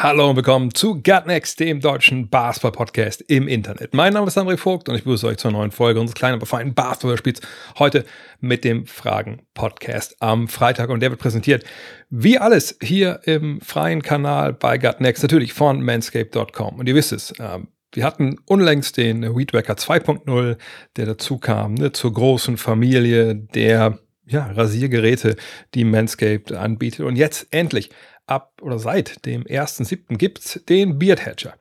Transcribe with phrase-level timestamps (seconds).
[0.00, 3.94] Hallo und willkommen zu Gutnext, dem deutschen Basketball-Podcast im Internet.
[3.94, 6.46] Mein Name ist André Vogt und ich begrüße euch zur neuen Folge unseres kleinen, aber
[6.46, 7.40] feinen Basketball-Spiels.
[7.80, 8.04] Heute
[8.38, 11.64] mit dem Fragen-Podcast am Freitag und der wird präsentiert
[12.10, 16.78] wie alles hier im freien Kanal bei Gutnext, natürlich von manscape.com.
[16.78, 20.58] Und ihr wisst es, ähm, wir hatten unlängst den Weedwacker 2.0,
[20.94, 25.34] der dazu kam, ne, zur großen Familie der ja, Rasiergeräte,
[25.74, 27.00] die Manscaped anbietet.
[27.04, 27.90] Und jetzt endlich
[28.28, 30.16] ab oder seit dem 1.7.
[30.16, 31.54] gibt's den Beard Hatcher.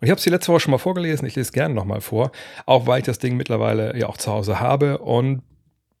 [0.00, 2.32] Und ich habe es die letzte Woche schon mal vorgelesen, ich lese gerne nochmal vor,
[2.66, 5.42] auch weil ich das Ding mittlerweile ja auch zu Hause habe und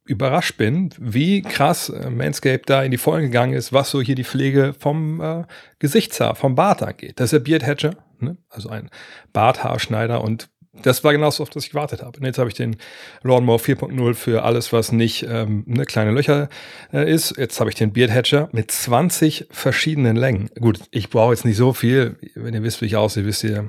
[0.06, 4.14] überrascht bin, wie krass äh, Manscaped da in die Vollen gegangen ist, was so hier
[4.14, 5.44] die Pflege vom äh,
[5.78, 7.18] Gesichtshaar, vom Bart angeht.
[7.18, 8.36] Das ist der Beard Hatcher, ne?
[8.50, 8.90] also ein
[9.32, 10.50] Barthaarschneider und
[10.82, 12.18] das war genau so, auf das ich gewartet habe.
[12.18, 12.76] Und jetzt habe ich den
[13.22, 16.48] Lawnmower 4.0 für alles, was nicht ähm, ne, kleine Löcher
[16.92, 17.36] äh, ist.
[17.36, 20.50] Jetzt habe ich den Beard Hatcher mit 20 verschiedenen Längen.
[20.60, 22.16] Gut, ich brauche jetzt nicht so viel.
[22.34, 23.68] Wenn ihr wisst, wie ich aussehe, wisst ihr,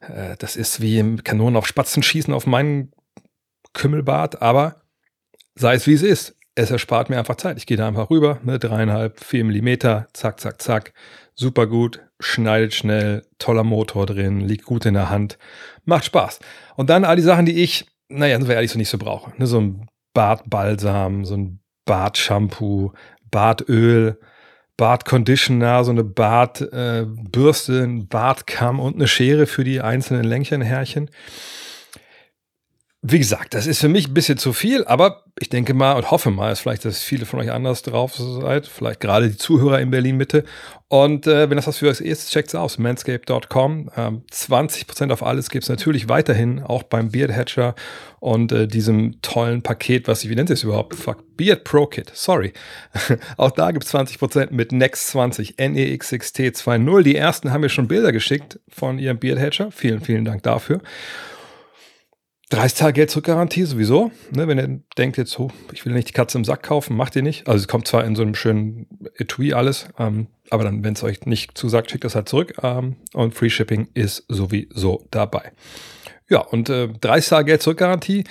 [0.00, 2.92] äh, das ist wie Kanonen auf Spatzen schießen auf meinen
[3.72, 4.42] Kümmelbart.
[4.42, 4.82] Aber
[5.54, 7.56] sei es wie es ist, es erspart mir einfach Zeit.
[7.56, 10.92] Ich gehe da einfach rüber, ne, dreieinhalb, vier Millimeter, zack, zack, zack.
[11.34, 15.38] Super gut, schneidet schnell, toller Motor drin, liegt gut in der Hand,
[15.88, 16.38] macht Spaß.
[16.76, 19.32] Und dann all die Sachen, die ich, naja, sind wir ehrlich, so nicht so brauche.
[19.38, 22.92] Ne, so ein Bartbalsam, so ein Bartshampoo,
[23.30, 24.20] Bartöl,
[24.76, 31.10] Bartconditioner, so eine Bartbürste, äh, ein Bartkamm und eine Schere für die einzelnen Längchenhärchen.
[33.10, 36.10] Wie gesagt, das ist für mich ein bisschen zu viel, aber ich denke mal und
[36.10, 39.80] hoffe mal, dass vielleicht, dass viele von euch anders drauf seid, vielleicht gerade die Zuhörer
[39.80, 40.44] in Berlin Mitte.
[40.88, 43.90] Und äh, wenn das was für euch ist, checkt's aus, manscape.com.
[43.96, 47.74] Ähm, 20% auf alles gibt's natürlich weiterhin, auch beim Beard Hatcher
[48.20, 50.94] und äh, diesem tollen Paket, was ich, wie nennt es überhaupt?
[50.94, 52.52] Fuck, Beard Pro Kit, sorry.
[53.38, 57.02] auch da gibt's 20% mit Next 20, NEXXT 2.0.
[57.02, 59.70] Die ersten haben mir schon Bilder geschickt von ihrem Beard Hatcher.
[59.70, 60.82] Vielen, vielen Dank dafür.
[62.50, 64.10] 30 Tage Geld zurückgarantie sowieso.
[64.30, 67.14] Ne, wenn ihr denkt jetzt, oh, ich will nicht die Katze im Sack kaufen, macht
[67.14, 67.46] ihr nicht.
[67.46, 68.86] Also es kommt zwar in so einem schönen
[69.16, 72.54] Etui alles, ähm, aber dann, wenn es euch nicht zusagt, schickt das halt zurück.
[72.62, 75.52] Ähm, und Free Shipping ist sowieso dabei.
[76.30, 78.24] Ja, und äh, 30 Tage Geld zurückgarantie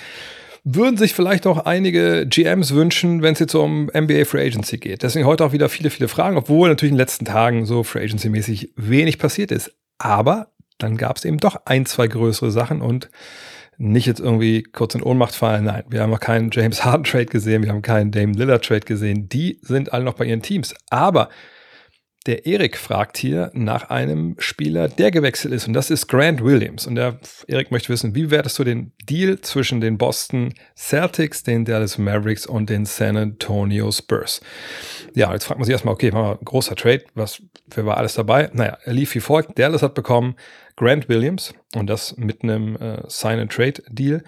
[0.64, 5.02] würden sich vielleicht auch einige GMs wünschen, wenn es jetzt um NBA Free Agency geht.
[5.02, 8.02] Deswegen heute auch wieder viele, viele Fragen, obwohl natürlich in den letzten Tagen so Free
[8.02, 9.72] Agency mäßig wenig passiert ist.
[9.98, 13.08] Aber dann gab es eben doch ein, zwei größere Sachen und
[13.78, 15.64] nicht jetzt irgendwie kurz in Ohnmacht fallen.
[15.64, 18.80] Nein, wir haben noch keinen James Harden Trade gesehen, wir haben keinen Dame Lillard Trade
[18.80, 19.28] gesehen.
[19.28, 20.74] Die sind alle noch bei ihren Teams.
[20.90, 21.28] Aber
[22.26, 26.86] der Erik fragt hier nach einem Spieler, der gewechselt ist, und das ist Grant Williams.
[26.86, 31.64] Und der Erik möchte wissen, wie wertest du den Deal zwischen den Boston Celtics, den
[31.64, 34.42] Dallas Mavericks und den San Antonio Spurs?
[35.14, 37.40] Ja, jetzt fragt man sich erstmal, okay, war großer Trade, was,
[37.74, 38.50] wer war alles dabei?
[38.52, 39.58] Naja, er lief wie folgt.
[39.58, 40.34] Dallas hat bekommen
[40.78, 44.22] Grant Williams und das mit einem äh, Sign-and-Trade-Deal.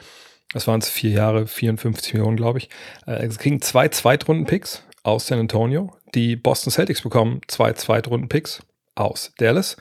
[0.53, 2.69] Das waren es vier Jahre, 54 Millionen, glaube ich.
[3.07, 5.97] Äh, es kriegen zwei Zweitrunden-Picks aus San Antonio.
[6.17, 8.63] Die Boston Celtics bekommen zwei Zweitrunden-Picks
[8.97, 9.77] aus Dallas.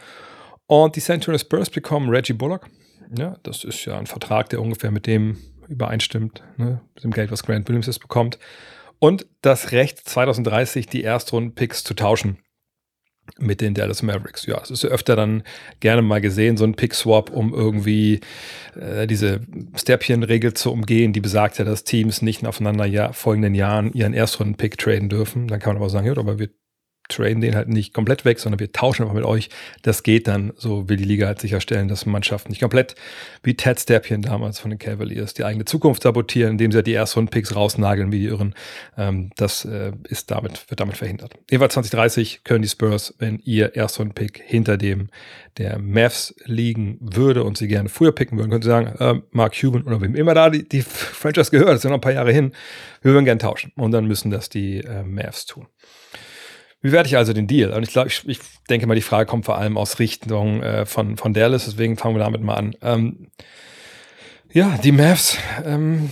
[0.67, 2.67] Und die San Antonio Spurs bekommen Reggie Bullock.
[3.17, 7.31] Ja, das ist ja ein Vertrag, der ungefähr mit dem übereinstimmt, ne, mit dem Geld,
[7.31, 8.37] was Grant Williams jetzt bekommt.
[8.99, 12.37] Und das Recht, 2030 die Erstrunden-Picks zu tauschen
[13.37, 14.45] mit den Dallas Mavericks.
[14.45, 15.43] Ja, es ist ja öfter dann
[15.79, 18.21] gerne mal gesehen, so ein Pick-Swap, um irgendwie
[18.79, 19.41] äh, diese
[19.75, 24.77] Stepchen-Regel zu umgehen, die besagt ja, dass Teams nicht aufeinander ja, folgenden Jahren ihren Erstrunden-Pick
[24.77, 25.47] traden dürfen.
[25.47, 26.49] Dann kann man aber sagen, ja, aber wir
[27.09, 29.49] traden den halt nicht komplett weg, sondern wir tauschen einfach mit euch.
[29.81, 30.53] Das geht dann.
[30.55, 32.95] So will die Liga halt sicherstellen, dass Mannschaften nicht komplett
[33.43, 36.93] wie Ted Stapien damals von den Cavaliers die eigene Zukunft sabotieren, indem sie halt die
[36.93, 38.55] ersten Picks rausnageln wie die Irren.
[38.97, 41.33] Ähm, das äh, ist damit, wird damit verhindert.
[41.49, 45.09] Jeweils 2030 können die Spurs, wenn ihr ersten Pick hinter dem
[45.57, 49.59] der Mavs liegen würde und sie gerne früher picken würden, können sie sagen, äh, Mark
[49.59, 52.13] Cuban oder wem immer da die, die Franchise gehört, das ist ja noch ein paar
[52.13, 52.53] Jahre hin,
[53.01, 53.73] wir würden gerne tauschen.
[53.75, 55.67] Und dann müssen das die äh, Mavs tun.
[56.81, 57.73] Wie werde ich also den Deal?
[57.73, 58.39] Und ich glaube, ich, ich,
[58.69, 62.15] denke mal, die Frage kommt vor allem aus Richtung äh, von, von Dallas, deswegen fangen
[62.15, 62.75] wir damit mal an.
[62.81, 63.27] Ähm,
[64.51, 66.09] ja, die Mavs, ähm,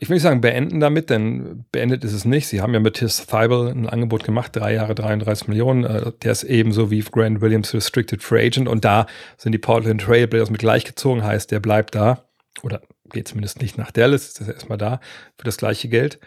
[0.00, 2.48] ich will nicht sagen beenden damit, denn beendet ist es nicht.
[2.48, 5.84] Sie haben ja mit Tis Thibel ein Angebot gemacht, drei Jahre 33 Millionen.
[5.84, 9.06] Äh, der ist ebenso wie Grant Williams Restricted Free Agent und da
[9.36, 12.24] sind die Portland Trailblazers mit gleichgezogen, heißt, der bleibt da
[12.62, 12.80] oder
[13.10, 15.00] geht zumindest nicht nach Dallas, ist erstmal da
[15.38, 16.18] für das gleiche Geld.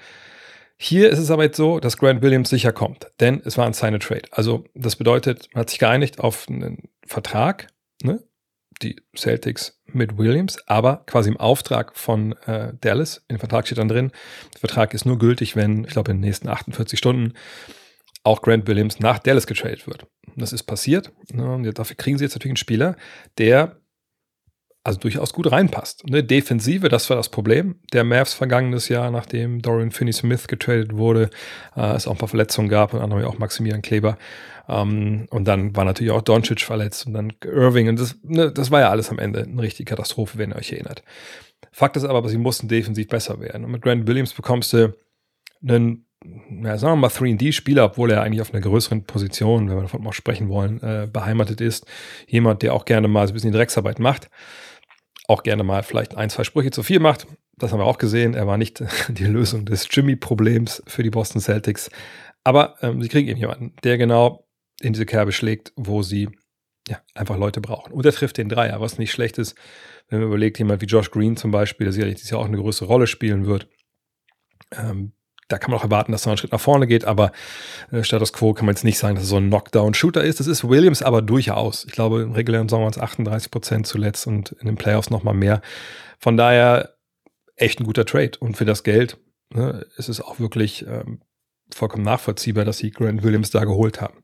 [0.80, 3.74] Hier ist es aber jetzt so, dass Grant Williams sicher kommt, denn es war ein
[3.74, 4.24] Sign Trade.
[4.32, 7.68] Also das bedeutet, man hat sich geeinigt auf einen Vertrag,
[8.04, 8.24] ne?
[8.84, 13.26] die Celtics mit Williams, aber quasi im Auftrag von äh, Dallas.
[13.32, 14.12] Dem Vertrag steht dann drin,
[14.54, 17.34] der Vertrag ist nur gültig, wenn, ich glaube, in den nächsten 48 Stunden
[18.24, 20.06] auch Grant Williams nach Dallas getradet wird.
[20.36, 21.12] Das ist passiert.
[21.32, 21.74] Ne?
[21.74, 22.96] Dafür kriegen sie jetzt natürlich einen Spieler,
[23.38, 23.80] der
[24.88, 26.08] also durchaus gut reinpasst.
[26.08, 26.24] Ne?
[26.24, 27.76] Defensive, das war das Problem.
[27.92, 31.30] Der Mavs vergangenes Jahr, nachdem Dorian Finney-Smith getradet wurde,
[31.76, 34.18] äh, es auch ein paar Verletzungen gab, und anderem auch Maximilian Kleber.
[34.70, 37.90] Ähm, und dann war natürlich auch Doncic verletzt und dann Irving.
[37.90, 40.72] Und das, ne, das war ja alles am Ende eine richtige Katastrophe, wenn ihr euch
[40.72, 41.04] erinnert.
[41.74, 43.66] Fakt ist aber, sie mussten defensiv besser werden.
[43.66, 44.96] Und mit Grant Williams bekommst du
[45.62, 46.06] einen
[46.64, 50.04] ja, sagen wir mal 3D-Spieler, obwohl er eigentlich auf einer größeren Position, wenn wir davon
[50.04, 51.86] mal sprechen wollen, äh, beheimatet ist.
[52.28, 54.30] Jemand, der auch gerne mal so ein bisschen Drecksarbeit macht
[55.28, 57.28] auch gerne mal vielleicht ein, zwei Sprüche zu viel macht.
[57.58, 58.34] Das haben wir auch gesehen.
[58.34, 61.90] Er war nicht die Lösung des Jimmy-Problems für die Boston Celtics.
[62.44, 64.48] Aber ähm, sie kriegen eben jemanden, der genau
[64.80, 66.30] in diese Kerbe schlägt, wo sie
[66.88, 67.92] ja, einfach Leute brauchen.
[67.92, 69.56] Und er trifft den Dreier, was nicht schlecht ist,
[70.08, 72.58] wenn man überlegt, jemand wie Josh Green zum Beispiel, der sicherlich dieses Jahr auch eine
[72.58, 73.68] größere Rolle spielen wird.
[74.72, 75.12] Ähm,
[75.48, 77.32] da kann man auch erwarten, dass er einen Schritt nach vorne geht, aber
[77.92, 80.40] äh, Status Quo kann man jetzt nicht sagen, dass es so ein Knockdown-Shooter ist.
[80.40, 81.86] Das ist Williams aber durchaus.
[81.86, 85.34] Ich glaube, im regulären Sommer waren es 38 Prozent zuletzt und in den Playoffs nochmal
[85.34, 85.62] mehr.
[86.20, 86.96] Von daher
[87.56, 88.32] echt ein guter Trade.
[88.40, 89.18] Und für das Geld
[89.50, 91.22] ne, ist es auch wirklich ähm,
[91.74, 94.24] vollkommen nachvollziehbar, dass sie Grant Williams da geholt haben.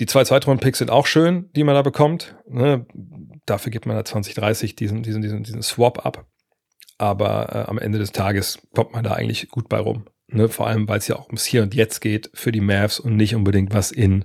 [0.00, 2.36] Die zwei Zweitrunden-Picks sind auch schön, die man da bekommt.
[2.48, 2.86] Ne?
[3.46, 6.26] Dafür gibt man da 2030 diesen, diesen, diesen, diesen Swap ab
[6.98, 10.04] aber äh, am Ende des Tages kommt man da eigentlich gut bei rum.
[10.28, 10.48] Ne?
[10.48, 13.16] Vor allem, weil es ja auch ums Hier und Jetzt geht für die Mavs und
[13.16, 14.24] nicht unbedingt, was in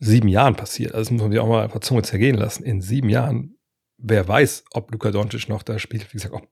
[0.00, 0.94] sieben Jahren passiert.
[0.94, 2.64] Also das muss man sich auch mal der Zunge zergehen lassen.
[2.64, 3.56] In sieben Jahren,
[3.98, 6.08] wer weiß, ob Luka Doncic noch da spielt.
[6.08, 6.48] Wie gesagt, ob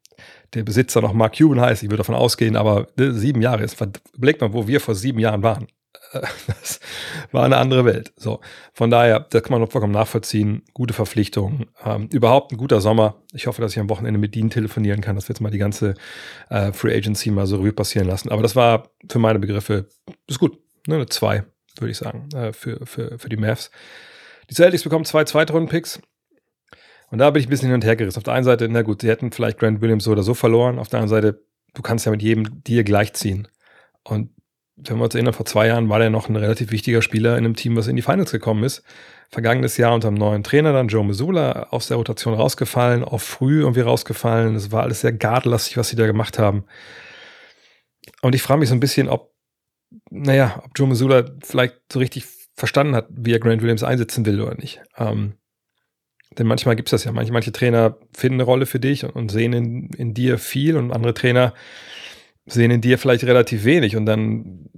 [0.54, 3.80] der Besitzer noch Mark Cuban heißt, ich würde davon ausgehen, aber ne, sieben Jahre ist,
[4.14, 5.66] überlegt mal, wo wir vor sieben Jahren waren.
[6.46, 6.80] das
[7.32, 8.12] war eine andere Welt.
[8.16, 8.40] So,
[8.72, 10.62] von daher, das kann man vollkommen nachvollziehen.
[10.72, 11.66] Gute Verpflichtung.
[11.84, 13.16] Ähm, überhaupt ein guter Sommer.
[13.32, 15.58] Ich hoffe, dass ich am Wochenende mit Dean telefonieren kann, dass wir jetzt mal die
[15.58, 15.94] ganze
[16.48, 18.30] äh, Free Agency mal so Revue passieren lassen.
[18.30, 19.88] Aber das war für meine Begriffe,
[20.26, 20.58] ist gut.
[20.86, 21.44] Ne, eine 2,
[21.78, 23.70] würde ich sagen, äh, für, für, für die Mavs.
[24.48, 26.00] Die Celtics bekommen zwei Zweitrunden-Picks.
[27.10, 28.18] Und da bin ich ein bisschen hin und her gerissen.
[28.18, 30.78] Auf der einen Seite, na gut, sie hätten vielleicht Grant Williams so oder so verloren.
[30.78, 31.42] Auf der anderen Seite,
[31.74, 33.48] du kannst ja mit jedem Deal gleichziehen.
[34.04, 34.30] Und
[34.84, 37.44] wenn wir uns erinnern, vor zwei Jahren war der noch ein relativ wichtiger Spieler in
[37.44, 38.82] einem Team, was in die Finals gekommen ist.
[39.30, 43.60] Vergangenes Jahr unter dem neuen Trainer dann Joe Missoula aus der Rotation rausgefallen, auch früh
[43.60, 44.54] irgendwie rausgefallen.
[44.54, 46.64] Es war alles sehr guardlastig, was sie da gemacht haben.
[48.22, 49.34] Und ich frage mich so ein bisschen, ob,
[50.10, 52.24] naja, ob Joe Missoula vielleicht so richtig
[52.54, 54.80] verstanden hat, wie er Grant Williams einsetzen will oder nicht.
[54.96, 55.34] Ähm,
[56.36, 57.12] denn manchmal gibt es das ja.
[57.12, 60.76] Manche, manche Trainer finden eine Rolle für dich und, und sehen in, in dir viel
[60.76, 61.52] und andere Trainer
[62.48, 64.68] sehen in dir vielleicht relativ wenig und dann,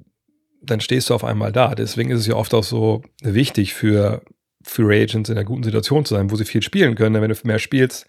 [0.62, 1.74] dann stehst du auf einmal da.
[1.74, 4.22] Deswegen ist es ja oft auch so wichtig für
[4.62, 7.14] Free Agents in einer guten Situation zu sein, wo sie viel spielen können.
[7.14, 8.06] Denn wenn du mehr spielst,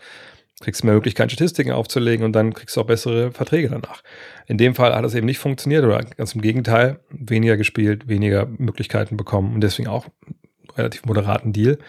[0.62, 4.04] kriegst du mehr Möglichkeiten, Statistiken aufzulegen und dann kriegst du auch bessere Verträge danach.
[4.48, 8.46] In dem Fall hat das eben nicht funktioniert oder ganz im Gegenteil, weniger gespielt, weniger
[8.46, 10.08] Möglichkeiten bekommen und deswegen auch
[10.78, 11.80] relativ moderaten Deal.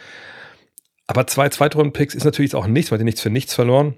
[1.06, 3.96] Aber zwei Zweitrunden-Picks ist natürlich auch nichts, weil die nichts für nichts verloren.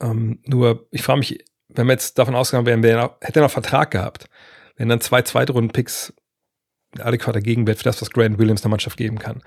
[0.00, 1.44] Ähm, nur, ich frage mich
[1.74, 4.26] wenn wir jetzt davon ausgegangen wären, wäre, hätte er noch Vertrag gehabt,
[4.76, 6.14] wenn dann zwei Zweitrunden-Picks
[6.98, 9.42] adäquater Gegenwert für das, was Grant Williams der Mannschaft geben kann.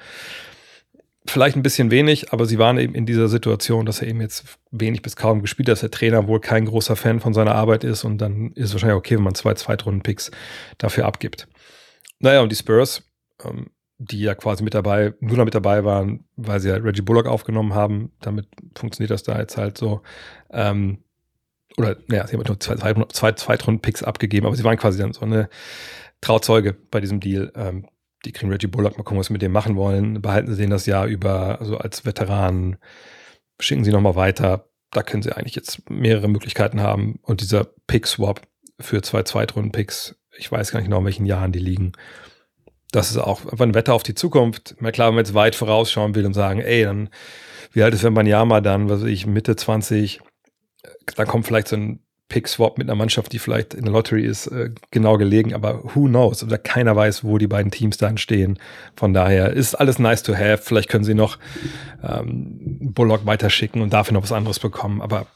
[1.27, 4.59] Vielleicht ein bisschen wenig, aber sie waren eben in dieser Situation, dass er eben jetzt
[4.71, 7.83] wenig bis kaum gespielt hat, dass der Trainer wohl kein großer Fan von seiner Arbeit
[7.83, 10.29] ist und dann ist es wahrscheinlich okay, wenn man zwei Zweitrunden-Picks
[10.77, 11.47] dafür abgibt.
[12.19, 13.03] Naja, und die Spurs,
[13.43, 17.01] ähm, die ja quasi mit dabei, nur noch mit dabei waren, weil sie ja Reggie
[17.01, 20.01] Bullock aufgenommen haben, damit funktioniert das da jetzt halt so.
[20.51, 21.04] Ähm,
[21.77, 22.75] oder naja, sie haben nur zwei,
[23.07, 25.49] zwei Zweitrunden-Picks abgegeben, aber sie waren quasi dann so eine
[26.21, 27.51] Trauzeuge bei diesem Deal.
[27.55, 27.87] Ähm,
[28.25, 30.21] die kriegen Reggie Bullock, mal gucken, was sie mit dem machen wollen.
[30.21, 32.77] Behalten sie den das Jahr über, also als Veteran,
[33.59, 34.69] schicken sie nochmal weiter.
[34.91, 37.19] Da können sie eigentlich jetzt mehrere Möglichkeiten haben.
[37.21, 38.41] Und dieser Pick-Swap
[38.79, 41.93] für zwei Zweitrunden-Picks, ich weiß gar nicht genau, in welchen Jahren die liegen.
[42.91, 44.81] Das ist auch einfach ein Wetter auf die Zukunft.
[44.81, 47.09] Mal klar, wenn man jetzt weit vorausschauen will und sagen, ey, dann,
[47.71, 50.21] wie alt ist Wembanyama dann, was weiß ich, Mitte 20,
[51.15, 54.47] da kommt vielleicht so ein Pick-Swap mit einer Mannschaft, die vielleicht in der Lottery ist,
[54.47, 56.43] äh, genau gelegen, aber who knows?
[56.43, 58.57] Oder keiner weiß, wo die beiden Teams dann stehen.
[58.95, 60.57] Von daher ist alles nice to have.
[60.57, 61.37] Vielleicht können sie noch
[62.03, 65.27] ähm, Bullock weiterschicken und dafür noch was anderes bekommen, aber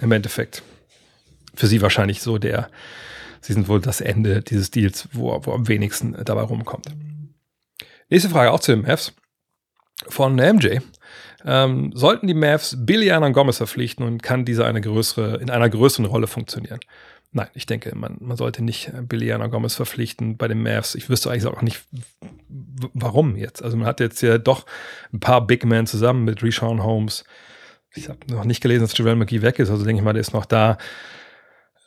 [0.00, 0.62] im Endeffekt
[1.54, 2.70] für sie wahrscheinlich so der,
[3.40, 6.86] sie sind wohl das Ende dieses Deals, wo, wo am wenigsten dabei rumkommt.
[8.08, 9.12] Nächste Frage auch zu den Mavs
[10.08, 10.78] von MJ.
[11.44, 15.68] Ähm, sollten die Mavs Billy Anan Gomez verpflichten und kann dieser eine größere, in einer
[15.68, 16.80] größeren Rolle funktionieren?
[17.32, 20.94] Nein, ich denke, man, man sollte nicht Billy Anan Gomez verpflichten bei den Mavs.
[20.94, 21.82] Ich wüsste eigentlich auch nicht,
[22.48, 23.62] warum jetzt.
[23.62, 24.66] Also man hat jetzt ja doch
[25.12, 27.24] ein paar Big Men zusammen mit Rishon Holmes.
[27.94, 30.20] Ich habe noch nicht gelesen, dass Javel McGee weg ist, also denke ich mal, der
[30.20, 30.78] ist noch da.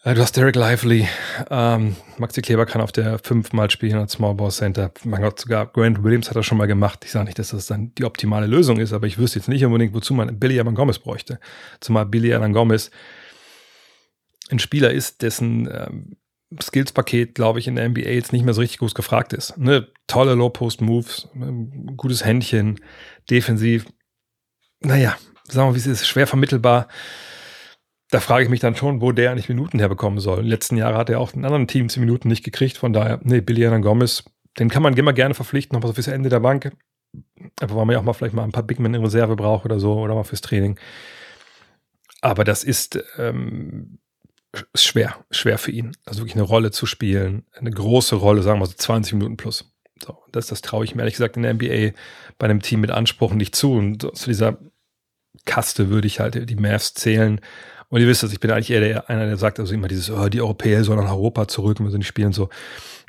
[0.04, 1.08] Äh, du hast Derek Lively,
[1.50, 4.92] ähm, Maxi Kleber kann auf der 5 mal spielen als Small Ball Center.
[5.06, 7.04] Mein Gott, sogar Grant Williams hat das schon mal gemacht.
[7.06, 9.64] Ich sage nicht, dass das dann die optimale Lösung ist, aber ich wüsste jetzt nicht
[9.64, 11.40] unbedingt, wozu man Billy Alan Gomez bräuchte.
[11.80, 12.92] Zumal Billy Alan Gomez
[14.50, 16.18] ein Spieler ist, dessen ähm,
[16.62, 19.58] Skills-Paket, glaube ich, in der NBA jetzt nicht mehr so richtig groß gefragt ist.
[19.58, 19.88] Ne?
[20.08, 21.96] Tolle Low-Post-Moves, ne?
[21.96, 22.82] gutes Händchen,
[23.30, 23.86] defensiv.
[24.82, 25.16] Naja,
[25.48, 26.90] sagen wir, wie es ist, schwer vermittelbar
[28.14, 30.38] da frage ich mich dann schon, wo der eigentlich Minuten herbekommen soll.
[30.38, 32.78] In den letzten Jahren hat er auch in anderen Teams die Minuten nicht gekriegt.
[32.78, 34.24] Von daher, nee, Billy Hernan Gomez,
[34.60, 36.72] den kann man immer gerne verpflichten, nochmal so fürs Ende der Bank.
[37.60, 39.80] Aber weil man ja auch mal vielleicht mal ein paar Bigmen in Reserve braucht oder
[39.80, 40.80] so oder mal fürs Training.
[42.22, 43.98] Aber das ist ähm,
[44.76, 45.98] schwer, schwer für ihn.
[46.06, 49.74] Also wirklich eine Rolle zu spielen, eine große Rolle, sagen wir so 20 Minuten plus.
[50.04, 51.98] So, das, das traue ich mir ehrlich gesagt in der NBA
[52.38, 53.74] bei einem Team mit Anspruch nicht zu.
[53.74, 54.60] Und zu dieser
[55.46, 57.42] Kaste würde ich halt die Mavs zählen.
[57.94, 60.10] Und ihr wisst das, ich bin eigentlich eher der, einer, der sagt also immer dieses,
[60.10, 62.50] oh, die Europäer sollen nach Europa zurück und wir sind spielen so.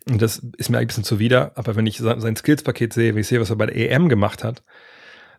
[0.06, 1.52] Und das ist mir ein bisschen zuwider.
[1.54, 4.44] Aber wenn ich sein Skills-Paket sehe, wenn ich sehe, was er bei der EM gemacht
[4.44, 4.62] hat,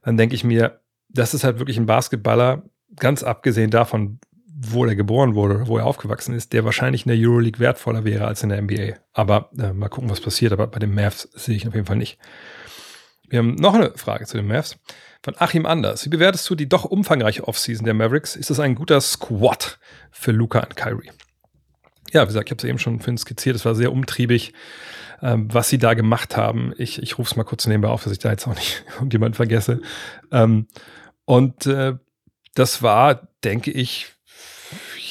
[0.01, 2.63] dann denke ich mir, das ist halt wirklich ein Basketballer,
[2.95, 7.19] ganz abgesehen davon, wo er geboren wurde, wo er aufgewachsen ist, der wahrscheinlich in der
[7.19, 8.95] Euroleague wertvoller wäre als in der NBA.
[9.13, 10.53] Aber äh, mal gucken, was passiert.
[10.53, 12.17] Aber bei den Mavs sehe ich ihn auf jeden Fall nicht.
[13.29, 14.79] Wir haben noch eine Frage zu den Mavs
[15.25, 16.05] von Achim Anders.
[16.05, 18.35] Wie bewertest du die doch umfangreiche Offseason der Mavericks?
[18.35, 19.79] Ist das ein guter Squad
[20.11, 21.09] für Luca und Kyrie?
[22.11, 23.55] Ja, wie gesagt, ich habe es eben schon für ihn skizziert.
[23.55, 24.53] Es war sehr umtriebig,
[25.23, 26.73] ähm, was sie da gemacht haben.
[26.77, 29.33] Ich, ich rufe es mal kurz nebenbei auf, dass ich da jetzt auch nicht irgendjemanden
[29.33, 29.81] vergesse.
[30.31, 30.67] Ähm,
[31.25, 31.95] und äh,
[32.53, 34.13] das war, denke ich,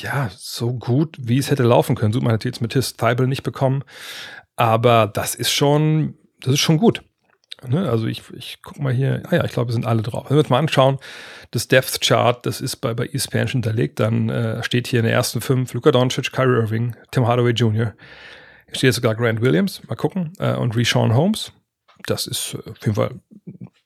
[0.01, 2.13] ja, so gut, wie es hätte laufen können.
[2.13, 3.83] Sucht man natürlich jetzt mit His Thibault nicht bekommen.
[4.55, 7.03] Aber das ist schon, das ist schon gut.
[7.69, 7.89] Ne?
[7.89, 10.27] Also ich, ich gucke mal hier, ah ja, ich glaube, sind alle drauf.
[10.29, 10.99] Wenn wir uns mal anschauen,
[11.51, 15.15] das Depth Chart, das ist bei, bei ESPN hinterlegt, dann äh, steht hier in der
[15.15, 17.95] ersten fünf Luka Doncic, Kyrie Irving, Tim Hardaway Jr.,
[18.67, 21.53] hier steht sogar Grant Williams, mal gucken, äh, und Rishon Holmes.
[22.07, 23.21] Das ist äh, auf jeden Fall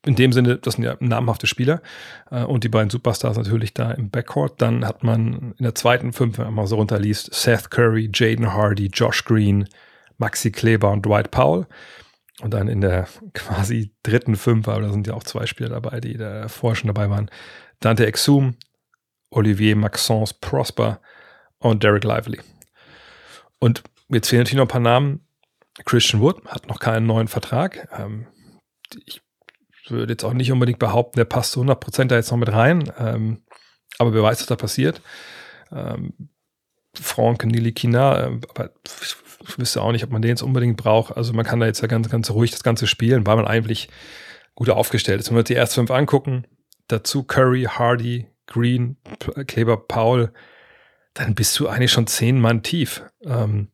[0.07, 1.83] in dem Sinne, das sind ja namhafte Spieler
[2.31, 4.61] äh, und die beiden Superstars natürlich da im Backcourt.
[4.63, 8.53] Dann hat man in der zweiten fünf, wenn man mal so runterliest, Seth Curry, Jaden
[8.53, 9.69] Hardy, Josh Green,
[10.17, 11.67] Maxi Kleber und Dwight Powell.
[12.41, 16.17] Und dann in der quasi dritten Fünfer, da sind ja auch zwei Spieler dabei, die
[16.17, 17.31] da vorher schon dabei waren,
[17.81, 18.57] Dante Exum,
[19.31, 21.01] Olivier Maxence Prosper
[21.59, 22.41] und Derek Lively.
[23.59, 25.25] Und jetzt fehlen natürlich noch ein paar Namen.
[25.85, 27.89] Christian Wood hat noch keinen neuen Vertrag.
[27.97, 28.27] Ähm,
[29.07, 29.23] ich
[29.89, 32.93] würde jetzt auch nicht unbedingt behaupten, der passt zu 100% da jetzt noch mit rein.
[32.99, 33.43] Ähm,
[33.99, 35.03] aber wer weiß, was da passiert.
[35.71, 36.31] Ähm,
[36.95, 38.71] Franck Nilikina, äh, aber
[39.57, 41.17] wüsste auch nicht, ob man den jetzt unbedingt braucht.
[41.17, 43.89] Also man kann da jetzt ja ganz, ganz ruhig das Ganze spielen, weil man eigentlich
[44.55, 45.29] gut aufgestellt ist.
[45.29, 46.47] Wenn wir uns die ersten fünf angucken,
[46.89, 48.97] dazu Curry, Hardy, Green,
[49.47, 50.33] Kleber, Paul,
[51.15, 53.03] dann bist du eigentlich schon zehn Mann tief.
[53.25, 53.69] Ähm,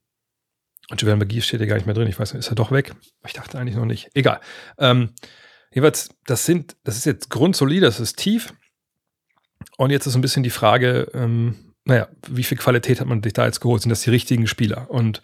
[0.90, 2.08] und Joel McGee steht ja gar nicht mehr drin.
[2.08, 2.94] Ich weiß nicht, ist er doch weg?
[3.26, 4.10] Ich dachte eigentlich noch nicht.
[4.14, 4.40] Egal.
[4.78, 5.10] Ähm,
[5.72, 8.52] jeweils, das sind, das ist jetzt grundsolide, das ist tief.
[9.76, 13.32] Und jetzt ist ein bisschen die Frage, ähm, naja, wie viel Qualität hat man sich
[13.32, 13.82] da jetzt geholt?
[13.82, 14.90] Sind das die richtigen Spieler?
[14.90, 15.22] Und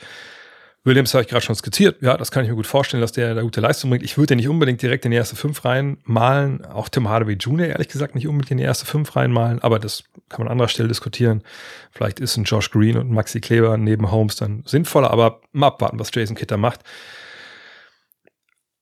[0.83, 2.01] Williams habe ich gerade schon skizziert.
[2.01, 4.03] Ja, das kann ich mir gut vorstellen, dass der da gute Leistung bringt.
[4.03, 6.65] Ich würde den nicht unbedingt direkt in die erste fünf reinmalen.
[6.65, 7.67] Auch Tim Hardaway Jr.
[7.67, 9.61] ehrlich gesagt nicht unbedingt in die erste fünf reinmalen.
[9.61, 11.43] Aber das kann man an anderer Stelle diskutieren.
[11.91, 15.11] Vielleicht ist ein Josh Green und Maxi Kleber neben Holmes dann sinnvoller.
[15.11, 16.81] Aber mal abwarten, was Jason da macht.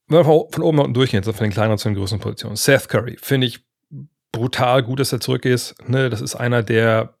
[0.07, 2.55] Wenn wir von oben nach unten durchgehen, so von den kleineren zu den größeren Positionen.
[2.55, 3.65] Seth Curry finde ich
[4.31, 5.75] brutal gut, dass er zurück ist.
[5.87, 7.15] Ne, das ist einer, der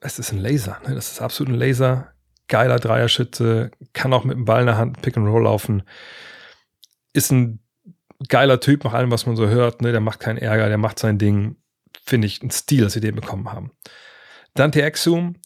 [0.00, 0.80] es ist ein Laser.
[0.86, 0.94] Ne?
[0.94, 2.13] Das ist absolut ein Laser.
[2.48, 5.82] Geiler Dreierschütze, kann auch mit dem Ball in der Hand Pick and Roll laufen.
[7.12, 7.60] Ist ein
[8.28, 9.82] geiler Typ nach allem, was man so hört.
[9.82, 9.92] Ne?
[9.92, 11.56] Der macht keinen Ärger, der macht sein Ding.
[12.04, 13.70] Finde ich ein Stil, dass sie den bekommen haben.
[14.54, 15.36] Dante Exum,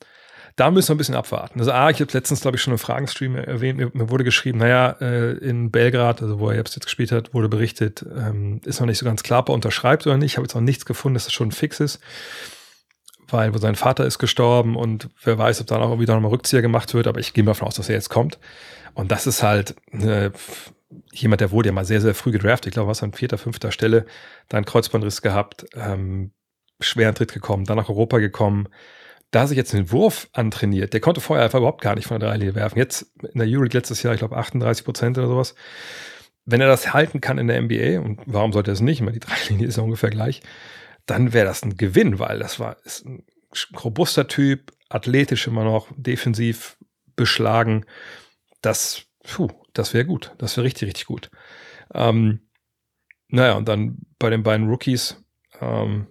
[0.56, 1.60] da müssen wir ein bisschen abwarten.
[1.60, 4.58] Also, A, ich habe letztens, glaube ich, schon im Fragenstream erwähnt, mir, mir wurde geschrieben,
[4.58, 8.86] naja, äh, in Belgrad, also wo er jetzt, gespielt hat, wurde berichtet, ähm, ist noch
[8.88, 10.32] nicht so ganz klar, ob er unterschreibt oder nicht.
[10.32, 12.00] Ich habe jetzt noch nichts gefunden, dass das schon fix ist
[13.28, 16.94] weil sein Vater ist gestorben und wer weiß, ob dann auch wieder nochmal Rückzieher gemacht
[16.94, 18.38] wird, aber ich gehe mal davon aus, dass er jetzt kommt.
[18.94, 20.30] Und das ist halt äh,
[21.12, 23.72] jemand, der wurde ja mal sehr, sehr früh gedraftet, ich glaube, was an vierter, fünfter
[23.72, 24.06] Stelle,
[24.48, 26.32] dann Kreuzbandriss gehabt, ähm,
[26.80, 28.68] schwer in Tritt gekommen, dann nach Europa gekommen,
[29.30, 32.30] da sich jetzt den Wurf antrainiert, der konnte vorher einfach überhaupt gar nicht von der
[32.30, 32.78] Dreilinie werfen.
[32.78, 35.54] Jetzt in der Euroleague letztes Jahr, ich glaube 38 Prozent oder sowas.
[36.46, 39.12] Wenn er das halten kann in der NBA, und warum sollte er es nicht, weil
[39.12, 40.40] die Dreilinie ist ja ungefähr gleich,
[41.10, 43.24] dann wäre das ein Gewinn, weil das war ist ein
[43.82, 46.76] robuster Typ, athletisch immer noch, defensiv
[47.16, 47.84] beschlagen.
[48.60, 50.34] Das, puh, das wäre gut.
[50.38, 51.30] Das wäre richtig, richtig gut.
[51.94, 52.40] Ähm,
[53.28, 55.22] naja, und dann bei den beiden Rookies,
[55.60, 56.06] ähm,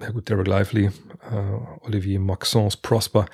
[0.00, 3.26] ja gut, Derek Lively, äh, Olivier Maxence Prosper.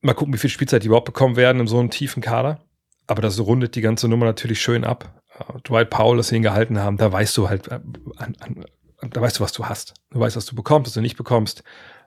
[0.00, 2.60] Mal gucken, wie viel Spielzeit die überhaupt bekommen werden in so einem tiefen Kader.
[3.06, 5.22] Aber das rundet die ganze Nummer natürlich schön ab.
[5.38, 7.80] Uh, Dwight Powell, dass sie ihn gehalten haben, da weißt du halt, äh,
[8.16, 8.64] an, an,
[9.00, 9.94] da weißt du, was du hast.
[10.10, 11.62] Du weißt, was du bekommst, was du nicht bekommst.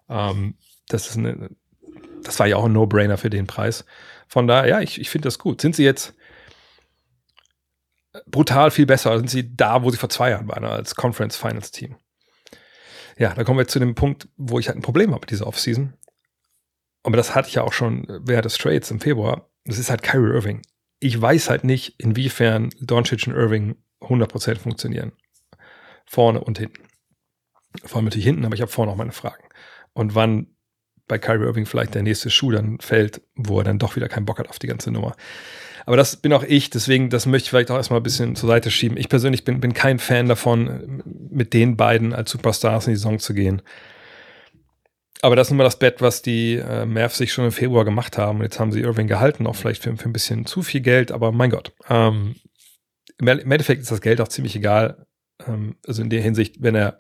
[0.10, 0.56] Ähm,
[0.88, 1.50] das ist eine,
[2.24, 3.86] das war ja auch ein No-Brainer für den Preis.
[4.28, 5.62] Von daher, ja, ich, ich finde das gut.
[5.62, 6.14] Sind sie jetzt
[8.26, 9.18] brutal viel besser?
[9.18, 11.96] Sind sie da, wo sie vor zwei Jahren waren, als Conference Finals Team?
[13.18, 15.48] Ja, da kommen wir zu dem Punkt, wo ich halt ein Problem habe mit dieser
[15.48, 15.94] Offseason.
[17.04, 19.50] Aber das hatte ich ja auch schon während des Trades im Februar.
[19.66, 20.62] Das ist halt Kyrie Irving.
[21.00, 25.14] Ich weiß halt nicht, inwiefern Doncic und Irving 100% funktionieren.
[26.10, 26.84] Vorne und hinten.
[27.86, 29.44] Vor allem natürlich hinten, aber ich habe vorne auch meine Fragen.
[29.94, 30.48] Und wann
[31.08, 34.26] bei Kyrie Irving vielleicht der nächste Schuh dann fällt, wo er dann doch wieder keinen
[34.26, 35.16] Bock hat auf die ganze Nummer.
[35.86, 38.50] Aber das bin auch ich, deswegen, das möchte ich vielleicht auch erstmal ein bisschen zur
[38.50, 38.98] Seite schieben.
[38.98, 43.20] Ich persönlich bin, bin kein Fan davon, mit den beiden als Superstars in die Saison
[43.20, 43.62] zu gehen.
[45.22, 47.86] Aber das ist nun mal das Bett, was die äh, Mavs sich schon im Februar
[47.86, 48.40] gemacht haben.
[48.40, 51.12] Und jetzt haben sie Irving gehalten, auch vielleicht für, für ein bisschen zu viel Geld,
[51.12, 51.72] aber mein Gott.
[51.88, 52.36] Ähm,
[53.20, 55.06] Im Endeffekt ist das Geld auch ziemlich egal.
[55.48, 56.98] Ähm, also in der Hinsicht, wenn er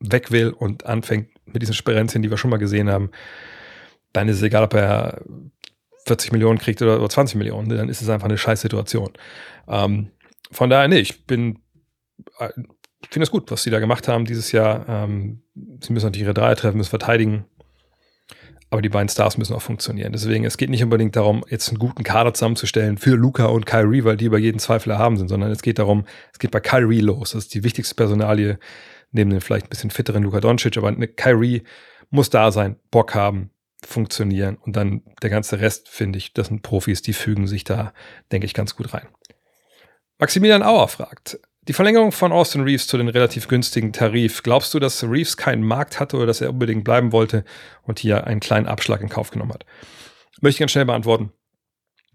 [0.00, 3.10] weg will und anfängt mit diesen Sperenzien, die wir schon mal gesehen haben,
[4.12, 5.22] dann ist es egal, ob er
[6.06, 9.10] 40 Millionen kriegt oder, 20 Millionen, dann ist es einfach eine scheiß Situation.
[9.68, 10.10] Ähm,
[10.50, 11.60] von daher, nee, ich bin,
[12.38, 12.48] äh,
[13.02, 14.88] ich finde es gut, was sie da gemacht haben dieses Jahr.
[14.88, 17.44] Ähm, sie müssen natürlich ihre Dreier treffen, müssen verteidigen.
[18.70, 20.12] Aber die beiden Stars müssen auch funktionieren.
[20.12, 24.04] Deswegen, es geht nicht unbedingt darum, jetzt einen guten Kader zusammenzustellen für Luca und Kyrie,
[24.04, 27.00] weil die über jeden Zweifel erhaben sind, sondern es geht darum, es geht bei Kyrie
[27.00, 27.32] los.
[27.32, 28.58] Das ist die wichtigste Personalie,
[29.10, 31.64] neben dem vielleicht ein bisschen fitteren Luka Doncic, aber eine Kyrie
[32.10, 33.50] muss da sein, Bock haben,
[33.84, 37.92] funktionieren und dann der ganze Rest, finde ich, das sind Profis, die fügen sich da,
[38.30, 39.08] denke ich, ganz gut rein.
[40.18, 44.78] Maximilian Auer fragt, die Verlängerung von Austin Reeves zu den relativ günstigen Tarif, glaubst du,
[44.78, 47.44] dass Reeves keinen Markt hatte oder dass er unbedingt bleiben wollte
[47.82, 49.66] und hier einen kleinen Abschlag in Kauf genommen hat?
[50.40, 51.32] Möchte ich ganz schnell beantworten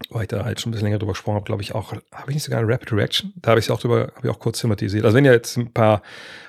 [0.10, 2.30] weil ich da halt schon ein bisschen länger drüber gesprochen habe, glaube ich auch, habe
[2.30, 3.34] ich nicht sogar eine Rapid Reaction?
[3.38, 5.06] Da habe ich es auch drüber, habe ich auch kurz thematisiert.
[5.06, 6.02] Also wenn ihr jetzt ein paar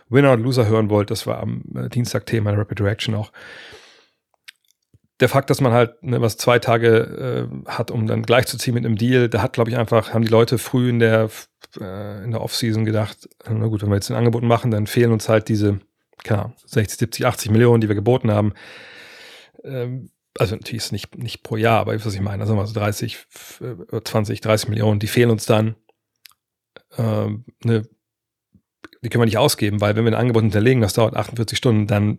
[0.08, 3.32] Winner und Loser hören wollt, das war am äh, Dienstag Thema Rapid Reaction auch.
[5.20, 8.84] Der Fakt, dass man halt ne, was zwei Tage äh, hat, um dann gleichzuziehen mit
[8.84, 11.30] einem Deal, da hat, glaube ich, einfach, haben die Leute früh in der,
[11.80, 15.12] äh, in der Offseason gedacht, na gut, wenn wir jetzt ein Angebot machen, dann fehlen
[15.12, 15.80] uns halt diese,
[16.24, 18.52] keine Ahnung, 60, 70, 80 Millionen, die wir geboten haben.
[19.64, 22.74] Ähm, also natürlich ist nicht, nicht pro Jahr, aber was ich meine, also mal so
[22.74, 23.18] 30,
[24.04, 25.76] 20, 30 Millionen, die fehlen uns dann.
[26.98, 27.88] Ähm, ne,
[29.02, 31.86] die können wir nicht ausgeben, weil wenn wir ein Angebot hinterlegen, das dauert 48 Stunden,
[31.86, 32.18] dann,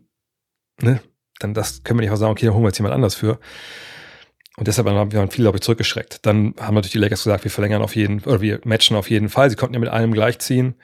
[0.81, 1.01] ne,
[1.39, 3.39] dann das können wir nicht auch sagen, okay, dann holen wir jetzt jemand anders für.
[4.57, 6.25] Und deshalb haben viele, glaube ich, zurückgeschreckt.
[6.25, 9.29] Dann haben natürlich die Lakers gesagt, wir verlängern auf jeden, oder wir matchen auf jeden
[9.29, 9.49] Fall.
[9.49, 10.75] Sie konnten ja mit allem gleichziehen.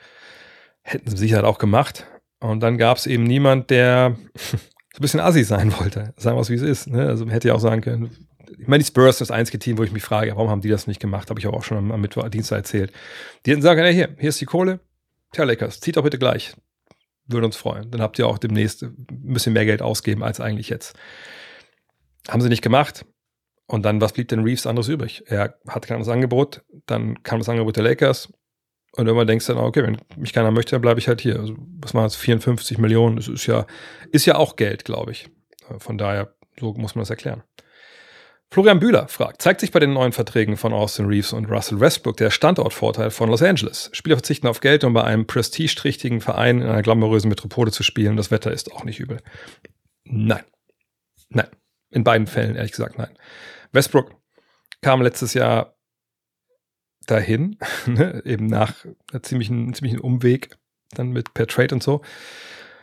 [0.82, 2.06] Hätten sie sicher auch gemacht.
[2.38, 6.14] Und dann gab es eben niemand, der so ein bisschen assi sein wollte.
[6.16, 6.86] Sagen wir es, wie es ist.
[6.86, 7.08] Ne?
[7.08, 8.10] Also man hätte ja auch sagen können,
[8.58, 10.68] ich meine, die Spurs ist das einzige Team, wo ich mich frage, warum haben die
[10.68, 11.30] das nicht gemacht?
[11.30, 12.92] Habe ich auch schon am Mittwoch, Dienstag erzählt.
[13.44, 14.78] Die hätten sagen, hey, hier, hier ist die Kohle.
[15.32, 16.54] Tja, Lakers, zieht doch bitte gleich.
[17.26, 17.90] Würde uns freuen.
[17.90, 20.96] Dann habt ihr auch demnächst ein bisschen mehr Geld ausgeben als eigentlich jetzt.
[22.28, 23.04] Haben sie nicht gemacht.
[23.66, 25.24] Und dann, was blieb denn Reeves anderes übrig?
[25.26, 26.62] Er hatte kein anderes Angebot.
[26.86, 28.32] Dann kam das Angebot der Lakers.
[28.96, 31.38] Und wenn man denkt dann, okay, wenn mich keiner möchte, dann bleibe ich halt hier.
[31.38, 32.14] Also, was waren das?
[32.16, 33.66] 54 Millionen, das ist ja,
[34.12, 35.28] ist ja auch Geld, glaube ich.
[35.78, 37.42] Von daher, so muss man das erklären.
[38.50, 42.18] Florian Bühler fragt, zeigt sich bei den neuen Verträgen von Austin Reeves und Russell Westbrook
[42.18, 43.90] der Standortvorteil von Los Angeles?
[43.92, 48.16] Spieler verzichten auf Geld, um bei einem prestigeträchtigen Verein in einer glamourösen Metropole zu spielen.
[48.16, 49.18] Das Wetter ist auch nicht übel.
[50.04, 50.44] Nein.
[51.30, 51.48] Nein.
[51.90, 53.18] In beiden Fällen, ehrlich gesagt, nein.
[53.74, 54.14] Westbrook
[54.80, 55.74] kam letztes Jahr
[57.06, 60.56] dahin, ne, eben nach einem ziemlichen, ziemlichen Umweg,
[60.90, 62.02] dann mit per Trade und so.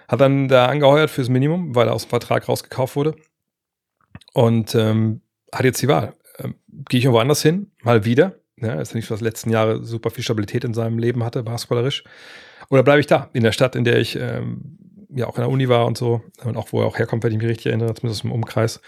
[0.07, 3.15] Hat dann da angeheuert fürs Minimum, weil er aus dem Vertrag rausgekauft wurde.
[4.33, 5.21] Und ähm,
[5.53, 6.13] hat jetzt die Wahl.
[6.37, 6.55] Ähm,
[6.89, 7.71] Gehe ich irgendwo anders hin?
[7.81, 8.35] Mal wieder.
[8.57, 11.43] Ja, ist ja nicht so, dass letzten Jahre super viel Stabilität in seinem Leben hatte,
[11.43, 12.03] basketballerisch.
[12.69, 14.77] Oder bleibe ich da, in der Stadt, in der ich ähm,
[15.09, 16.21] ja auch in der Uni war und so.
[16.43, 18.81] Und auch wo er auch herkommt, wenn ich mich richtig erinnere, zumindest im Umkreis.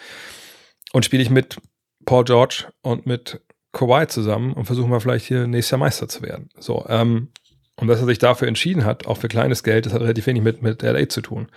[0.92, 1.58] Und spiele ich mit
[2.06, 6.22] Paul George und mit Kawhi zusammen und versuchen wir vielleicht hier nächstes Jahr Meister zu
[6.22, 6.50] werden.
[6.60, 7.30] So, ähm,
[7.76, 10.44] und dass er sich dafür entschieden hat, auch für kleines Geld, das hat relativ wenig
[10.44, 11.48] mit, mit LA zu tun.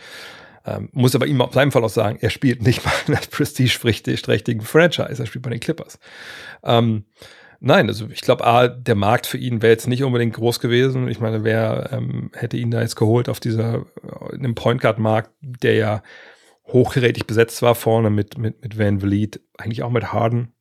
[0.65, 3.29] Ähm, muss aber ihm auf seinem Fall auch sagen, er spielt nicht mal in das
[3.29, 5.99] prestigeträchtigen Franchise, er spielt bei den Clippers.
[6.65, 7.05] Ähm,
[7.61, 11.09] nein, also ich glaube, A, der Markt für ihn wäre jetzt nicht unbedingt groß gewesen.
[11.09, 13.85] Ich meine, wer ähm, hätte ihn da jetzt geholt auf dieser,
[14.33, 16.03] in dem Point Guard Markt, der ja
[16.69, 20.53] hochgerätig besetzt war vorne mit, mit, mit Van Vliet, eigentlich auch mit Harden,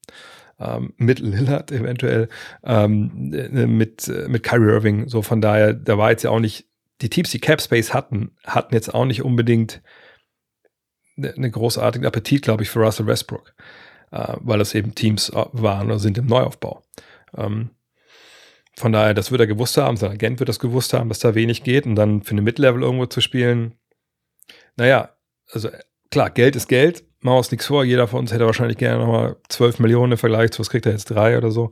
[0.60, 2.30] ähm, mit Lillard eventuell,
[2.64, 5.10] ähm, äh, mit, äh, mit Kyrie Irving.
[5.10, 6.68] So von daher, da war jetzt ja auch nicht,
[7.02, 9.82] die Teams, die Cap Space hatten, hatten jetzt auch nicht unbedingt
[11.18, 13.54] eine ne großartige Appetit, glaube ich, für Russell Westbrook,
[14.12, 16.84] äh, weil das eben Teams waren oder sind im Neuaufbau.
[17.36, 17.72] Ähm,
[18.78, 21.34] von daher, das wird er gewusst haben, sein Agent wird das gewusst haben, dass da
[21.34, 23.74] wenig geht und dann für eine Mid-Level irgendwo zu spielen.
[24.76, 25.16] Naja,
[25.52, 25.70] also
[26.12, 27.84] klar, Geld ist Geld, machen wir uns nichts vor.
[27.84, 30.92] Jeder von uns hätte wahrscheinlich gerne nochmal 12 Millionen im Vergleich zu was kriegt er
[30.92, 31.70] jetzt drei oder so.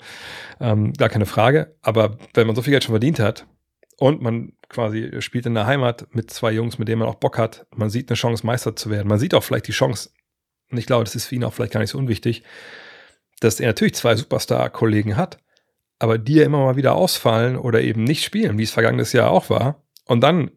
[0.60, 1.76] Ähm, gar keine Frage.
[1.82, 3.46] Aber wenn man so viel Geld schon verdient hat
[3.98, 7.38] und man quasi spielt in der Heimat mit zwei Jungs, mit denen man auch Bock
[7.38, 9.08] hat, man sieht eine Chance, Meister zu werden.
[9.08, 10.10] Man sieht auch vielleicht die Chance,
[10.74, 12.44] und ich glaube, das ist für ihn auch vielleicht gar nicht so unwichtig,
[13.40, 15.38] dass er natürlich zwei Superstar-Kollegen hat,
[16.00, 19.30] aber die ja immer mal wieder ausfallen oder eben nicht spielen, wie es vergangenes Jahr
[19.30, 19.84] auch war.
[20.06, 20.50] Und dann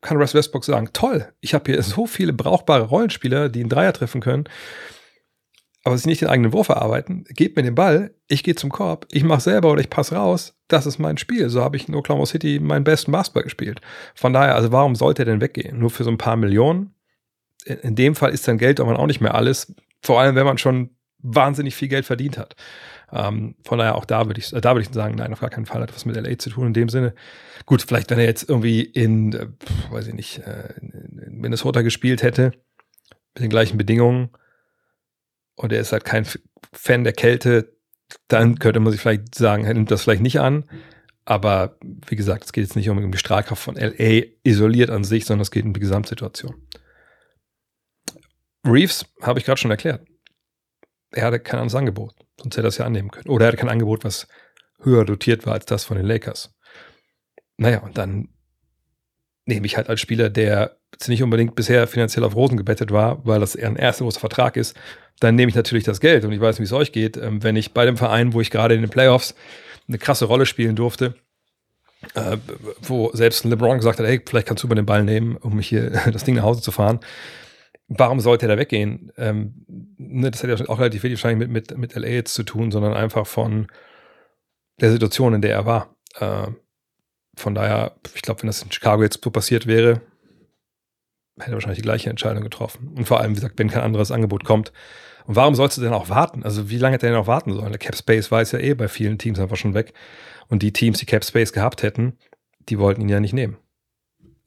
[0.00, 3.92] kann Russ Westbrook sagen, toll, ich habe hier so viele brauchbare Rollenspieler, die einen Dreier
[3.92, 4.44] treffen können,
[5.84, 9.06] aber sich nicht den eigenen Wurf erarbeiten, gebt mir den Ball, ich gehe zum Korb,
[9.10, 11.48] ich mache selber oder ich passe raus, das ist mein Spiel.
[11.48, 13.80] So habe ich in Oklahoma City meinen besten Basketball gespielt.
[14.14, 15.78] Von daher, also warum sollte er denn weggehen?
[15.78, 16.94] Nur für so ein paar Millionen?
[17.64, 20.90] In dem Fall ist dann Geld auch nicht mehr alles, vor allem wenn man schon
[21.18, 22.54] wahnsinnig viel Geld verdient hat.
[23.12, 25.66] Ähm, von daher auch da würde ich, da würde ich sagen, nein, auf gar keinen
[25.66, 27.14] Fall hat was mit LA zu tun in dem Sinne.
[27.64, 29.46] Gut, vielleicht wenn er jetzt irgendwie in, äh,
[29.90, 32.52] weiß ich nicht, äh, in Minnesota gespielt hätte,
[33.34, 34.30] mit den gleichen Bedingungen
[35.56, 36.26] und er ist halt kein
[36.72, 37.76] Fan der Kälte,
[38.28, 40.64] dann könnte man sich vielleicht sagen, er nimmt das vielleicht nicht an.
[41.24, 45.26] Aber wie gesagt, es geht jetzt nicht um die Strahlkraft von LA isoliert an sich,
[45.26, 46.54] sondern es geht um die Gesamtsituation.
[48.64, 50.06] Reeves habe ich gerade schon erklärt.
[51.10, 52.14] Er hatte kein anderes Angebot.
[52.40, 53.28] Sonst hätte er es ja annehmen können.
[53.28, 54.28] Oder er hatte kein Angebot, was
[54.80, 56.54] höher dotiert war als das von den Lakers.
[57.56, 58.28] Naja, und dann
[59.44, 63.24] nehme ich halt als Spieler, der jetzt nicht unbedingt bisher finanziell auf Rosen gebettet war,
[63.26, 64.76] weil das eher ein erster großer Vertrag ist,
[65.20, 66.24] dann nehme ich natürlich das Geld.
[66.24, 67.16] Und ich weiß nicht, wie es euch geht.
[67.16, 69.34] Ähm, wenn ich bei dem Verein, wo ich gerade in den Playoffs
[69.88, 71.14] eine krasse Rolle spielen durfte,
[72.14, 72.36] äh,
[72.80, 75.68] wo selbst LeBron gesagt hat, hey, vielleicht kannst du über den Ball nehmen, um mich
[75.68, 77.00] hier das Ding nach Hause zu fahren,
[77.88, 79.12] warum sollte er da weggehen?
[79.16, 79.64] Ähm,
[79.96, 82.70] ne, das hat ja auch relativ wenig wahrscheinlich mit, mit, mit LA jetzt zu tun,
[82.70, 83.66] sondern einfach von
[84.80, 85.96] der Situation, in der er war.
[86.20, 86.48] Äh,
[87.36, 90.02] von daher, ich glaube, wenn das in Chicago jetzt so passiert wäre,
[91.38, 92.92] hätte er wahrscheinlich die gleiche Entscheidung getroffen.
[92.96, 94.72] Und vor allem, wie gesagt, wenn kein anderes Angebot kommt.
[95.26, 96.42] Und warum sollst du denn auch warten?
[96.42, 97.70] Also wie lange hätte er denn auch warten sollen?
[97.70, 99.92] Der Cap Space war es ja eh bei vielen Teams einfach schon weg.
[100.48, 102.18] Und die Teams, die Cap Space gehabt hätten,
[102.68, 103.56] die wollten ihn ja nicht nehmen.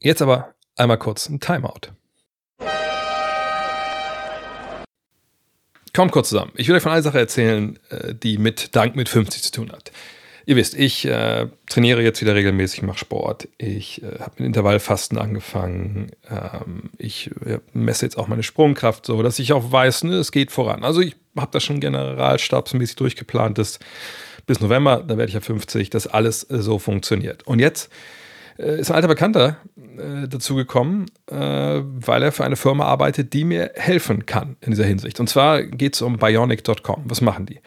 [0.00, 1.92] Jetzt aber einmal kurz ein Timeout.
[5.94, 6.52] Kommt kurz zusammen.
[6.56, 9.72] Ich will euch von einer Sache erzählen, äh, die mit Dank mit 50 zu tun
[9.72, 9.92] hat.
[10.44, 13.48] Ihr wisst, ich äh, trainiere jetzt wieder regelmäßig, mache Sport.
[13.58, 16.10] Ich äh, habe mit Intervallfasten angefangen.
[16.28, 20.32] Ähm, ich äh, messe jetzt auch meine Sprungkraft so, dass ich auch weiß, ne, es
[20.32, 20.82] geht voran.
[20.82, 23.78] Also ich habe das schon generalstabsmäßig durchgeplant, dass
[24.46, 27.46] bis November, da werde ich ja 50, dass alles äh, so funktioniert.
[27.46, 27.90] Und jetzt
[28.58, 33.44] äh, ist ein alter Bekannter äh, dazugekommen, äh, weil er für eine Firma arbeitet, die
[33.44, 35.20] mir helfen kann in dieser Hinsicht.
[35.20, 37.04] Und zwar geht es um bionic.com.
[37.06, 37.60] Was machen die?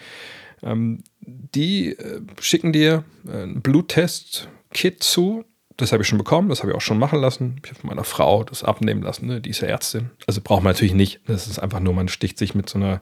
[0.63, 5.45] Ähm, die äh, schicken dir ein Bluttest-Kit zu.
[5.77, 7.59] Das habe ich schon bekommen, das habe ich auch schon machen lassen.
[7.63, 9.41] Ich habe von meiner Frau das abnehmen lassen, ne?
[9.41, 10.11] die ist ja Ärztin.
[10.25, 11.19] Also braucht man natürlich nicht.
[11.27, 13.01] Das ist einfach nur, man sticht sich mit so einer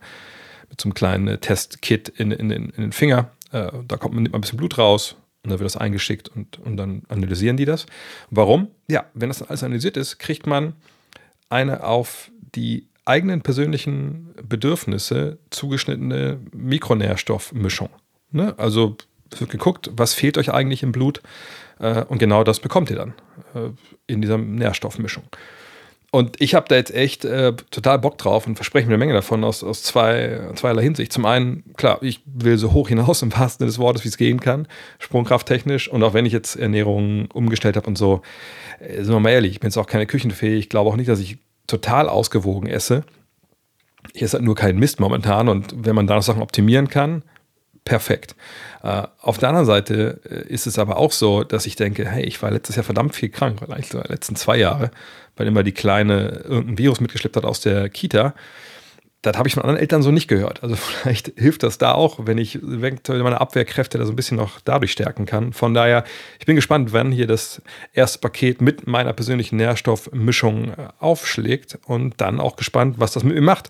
[0.73, 3.29] mit so einem kleinen Testkit in, in, in, den Finger.
[3.51, 6.29] Äh, da kommt man, nimmt man ein bisschen Blut raus, und dann wird das eingeschickt
[6.29, 7.85] und, und dann analysieren die das.
[8.29, 8.69] Warum?
[8.87, 10.73] Ja, wenn das alles analysiert ist, kriegt man
[11.49, 17.89] eine auf die eigenen persönlichen Bedürfnisse zugeschnittene Mikronährstoffmischung.
[18.31, 18.57] Ne?
[18.57, 18.95] Also
[19.37, 21.21] wird geguckt, was fehlt euch eigentlich im Blut
[21.79, 23.13] äh, und genau das bekommt ihr dann
[23.53, 23.69] äh,
[24.07, 25.23] in dieser Nährstoffmischung.
[26.13, 29.13] Und ich habe da jetzt echt äh, total Bock drauf und verspreche mir eine Menge
[29.13, 31.11] davon aus, aus zwei, zweierlei Hinsicht.
[31.11, 34.17] Zum einen, klar, ich will so hoch hinaus im wahrsten Sinne des Wortes, wie es
[34.17, 34.67] gehen kann,
[34.99, 35.87] sprungkrafttechnisch.
[35.87, 38.21] Und auch wenn ich jetzt Ernährung umgestellt habe und so,
[38.79, 40.55] äh, sind wir mal ehrlich, ich bin jetzt auch keine Küchenfee.
[40.55, 43.05] Ich glaube auch nicht, dass ich total ausgewogen esse.
[44.13, 45.49] Ich esse halt nur keinen Mist momentan.
[45.49, 47.23] Und wenn man da noch Sachen optimieren kann,
[47.85, 48.35] perfekt.
[48.83, 52.23] Äh, auf der anderen Seite äh, ist es aber auch so, dass ich denke, hey,
[52.25, 54.91] ich war letztes Jahr verdammt viel krank, vielleicht die letzten zwei Jahre,
[55.37, 58.35] weil immer die Kleine irgendein Virus mitgeschleppt hat aus der Kita.
[59.21, 60.63] das habe ich von anderen Eltern so nicht gehört.
[60.63, 64.59] Also vielleicht hilft das da auch, wenn ich meine Abwehrkräfte da so ein bisschen noch
[64.59, 65.53] dadurch stärken kann.
[65.53, 66.03] Von daher,
[66.39, 67.61] ich bin gespannt, wann hier das
[67.93, 73.35] erste Paket mit meiner persönlichen Nährstoffmischung äh, aufschlägt und dann auch gespannt, was das mit
[73.35, 73.69] mir macht.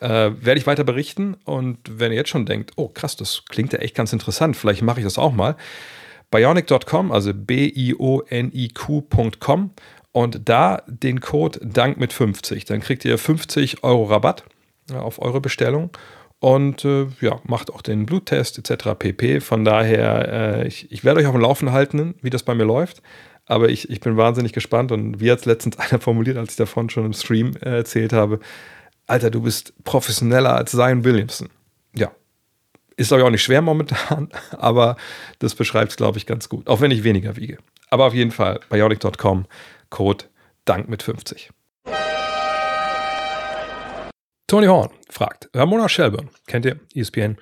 [0.00, 3.72] Äh, werde ich weiter berichten und wenn ihr jetzt schon denkt, oh krass, das klingt
[3.72, 5.56] ja echt ganz interessant, vielleicht mache ich das auch mal.
[6.30, 8.10] Bionic.com, also B-I-O-N-I-Q.com
[10.12, 12.64] und da den Code DANK mit 50.
[12.64, 14.44] Dann kriegt ihr 50 Euro Rabatt
[14.92, 15.90] auf eure Bestellung
[16.40, 18.98] und äh, ja, macht auch den Bluttest etc.
[18.98, 19.40] pp.
[19.40, 22.64] Von daher, äh, ich, ich werde euch auf dem Laufen halten, wie das bei mir
[22.64, 23.00] läuft.
[23.46, 26.56] Aber ich, ich bin wahnsinnig gespannt und wie hat es letztens einer formuliert, als ich
[26.56, 28.40] davon schon im Stream äh, erzählt habe,
[29.06, 31.48] Alter, du bist professioneller als Zion Williamson.
[31.94, 32.12] Ja,
[32.96, 34.96] ist glaube auch nicht schwer momentan, aber
[35.38, 37.58] das beschreibt es glaube ich ganz gut, auch wenn ich weniger wiege.
[37.90, 39.46] Aber auf jeden Fall, bionic.com,
[39.90, 40.24] Code
[40.64, 41.50] DANK mit 50.
[44.46, 47.38] Tony Horn fragt, Ramona Shelburne, kennt ihr, ESPN,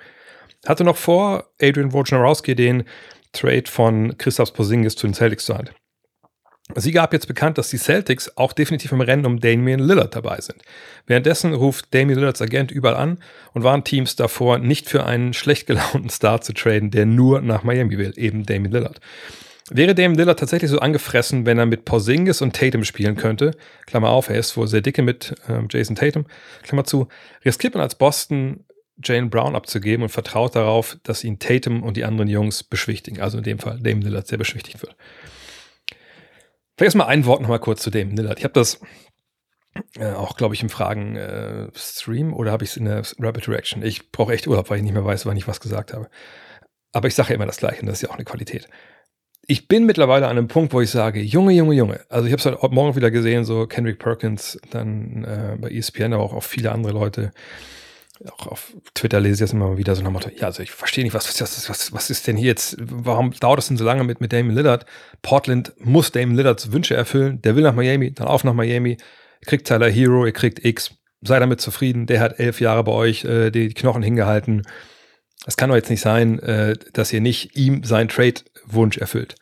[0.65, 2.85] hatte noch vor Adrian Wojnarowski den
[3.33, 5.75] Trade von Christoph Porzingis zu den Celtics zu halten.
[6.75, 10.39] Sie gab jetzt bekannt, dass die Celtics auch definitiv im Rennen um Damian Lillard dabei
[10.41, 10.61] sind.
[11.07, 13.19] Währenddessen ruft Damian Lillards Agent überall an
[13.53, 17.63] und warnt Teams davor, nicht für einen schlecht gelaunten Star zu traden, der nur nach
[17.63, 18.99] Miami will, eben Damian Lillard.
[19.69, 23.51] Wäre Damian Lillard tatsächlich so angefressen, wenn er mit Porzingis und Tatum spielen könnte,
[23.85, 26.25] Klammer auf, er ist wohl sehr dicke mit ähm, Jason Tatum,
[26.63, 27.07] Klammer zu,
[27.45, 28.65] riskiert man als Boston
[29.03, 33.37] Jane Brown abzugeben und vertraut darauf, dass ihn Tatum und die anderen Jungs beschwichtigen, also
[33.37, 34.95] in dem Fall Damian Lillard sehr beschwichtigt wird.
[36.81, 38.39] Vielleicht erstmal ein Wort nochmal kurz zu Damian Lillard.
[38.39, 38.79] Ich habe das
[39.99, 43.83] äh, auch, glaube ich, im Fragen-Stream äh, oder habe ich es in der Rapid Reaction?
[43.83, 46.09] Ich brauche echt Urlaub, weil ich nicht mehr weiß, wann ich was gesagt habe.
[46.91, 48.67] Aber ich sage ja immer das Gleiche und das ist ja auch eine Qualität
[49.47, 51.99] ich bin mittlerweile an einem Punkt, wo ich sage, Junge, Junge, Junge.
[52.09, 56.13] Also ich habe es heute Morgen wieder gesehen, so Kendrick Perkins, dann äh, bei ESPN,
[56.13, 57.31] aber auch, auch viele andere Leute.
[58.29, 61.03] Auch auf Twitter lese ich das immer wieder so nach Motto, ja, also ich verstehe
[61.03, 64.03] nicht, was, was, was, was ist denn hier jetzt, warum dauert das denn so lange
[64.03, 64.85] mit, mit Damon Lillard?
[65.23, 68.97] Portland muss Damon Lillards Wünsche erfüllen, der will nach Miami, dann auf nach Miami,
[69.45, 73.25] kriegt Tyler Hero, ihr kriegt X, sei damit zufrieden, der hat elf Jahre bei euch
[73.25, 74.63] äh, die Knochen hingehalten.
[75.47, 79.35] Es kann doch jetzt nicht sein, äh, dass ihr nicht ihm seinen Trade-Wunsch erfüllt.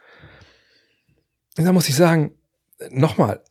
[1.57, 2.31] Und da muss ich sagen,
[2.89, 3.41] nochmal,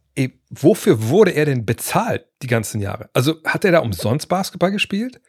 [0.51, 3.09] wofür wurde er denn bezahlt die ganzen Jahre?
[3.13, 5.21] Also hat er da umsonst Basketball gespielt?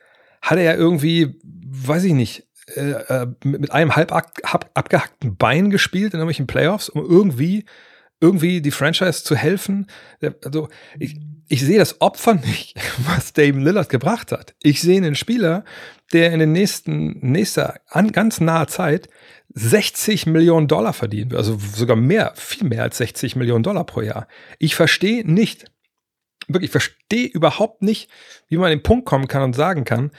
[0.42, 6.14] Hat er ja irgendwie, weiß ich nicht, äh, äh mit einem halb abgehackten Bein gespielt
[6.14, 7.66] in irgendwelchen Playoffs, um irgendwie,
[8.22, 9.88] irgendwie die Franchise zu helfen?
[10.44, 14.56] Also ich, ich sehe das Opfer nicht, was Dame Lillard gebracht hat.
[14.62, 15.64] Ich sehe einen Spieler,
[16.14, 19.10] der in den nächsten, nächster, an ganz naher Zeit
[19.54, 21.40] 60 Millionen Dollar verdienen wird.
[21.40, 24.28] Also sogar mehr, viel mehr als 60 Millionen Dollar pro Jahr.
[24.60, 25.66] Ich verstehe nicht,
[26.48, 28.10] wirklich, ich verstehe überhaupt nicht,
[28.48, 30.12] wie man an den Punkt kommen kann und sagen kann,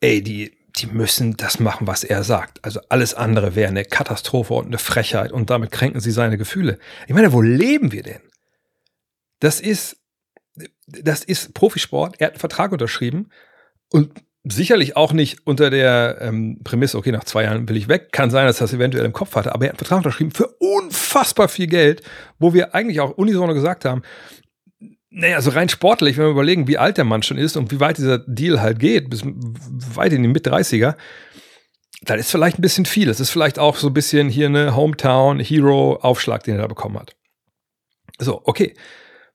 [0.00, 2.64] ey, die, die müssen das machen, was er sagt.
[2.64, 6.78] Also alles andere wäre eine Katastrophe und eine Frechheit und damit kränken sie seine Gefühle.
[7.06, 8.20] Ich meine, wo leben wir denn?
[9.40, 9.96] Das ist,
[10.86, 12.16] das ist Profisport.
[12.18, 13.30] Er hat einen Vertrag unterschrieben
[13.90, 14.10] und
[14.44, 18.12] sicherlich auch nicht unter der ähm, Prämisse, okay, nach zwei Jahren will ich weg.
[18.12, 20.30] Kann sein, dass er das eventuell im Kopf hatte, aber er hat einen Vertrag unterschrieben
[20.30, 22.02] für unfassbar viel Geld,
[22.38, 24.02] wo wir eigentlich auch unisono gesagt haben,
[25.10, 27.80] naja, also rein sportlich, wenn wir überlegen, wie alt der Mann schon ist und wie
[27.80, 30.96] weit dieser Deal halt geht, bis weit in die Mit-30er,
[32.02, 33.08] dann ist vielleicht ein bisschen viel.
[33.08, 37.16] Es ist vielleicht auch so ein bisschen hier eine Hometown-Hero-Aufschlag, den er da bekommen hat.
[38.18, 38.74] So, okay.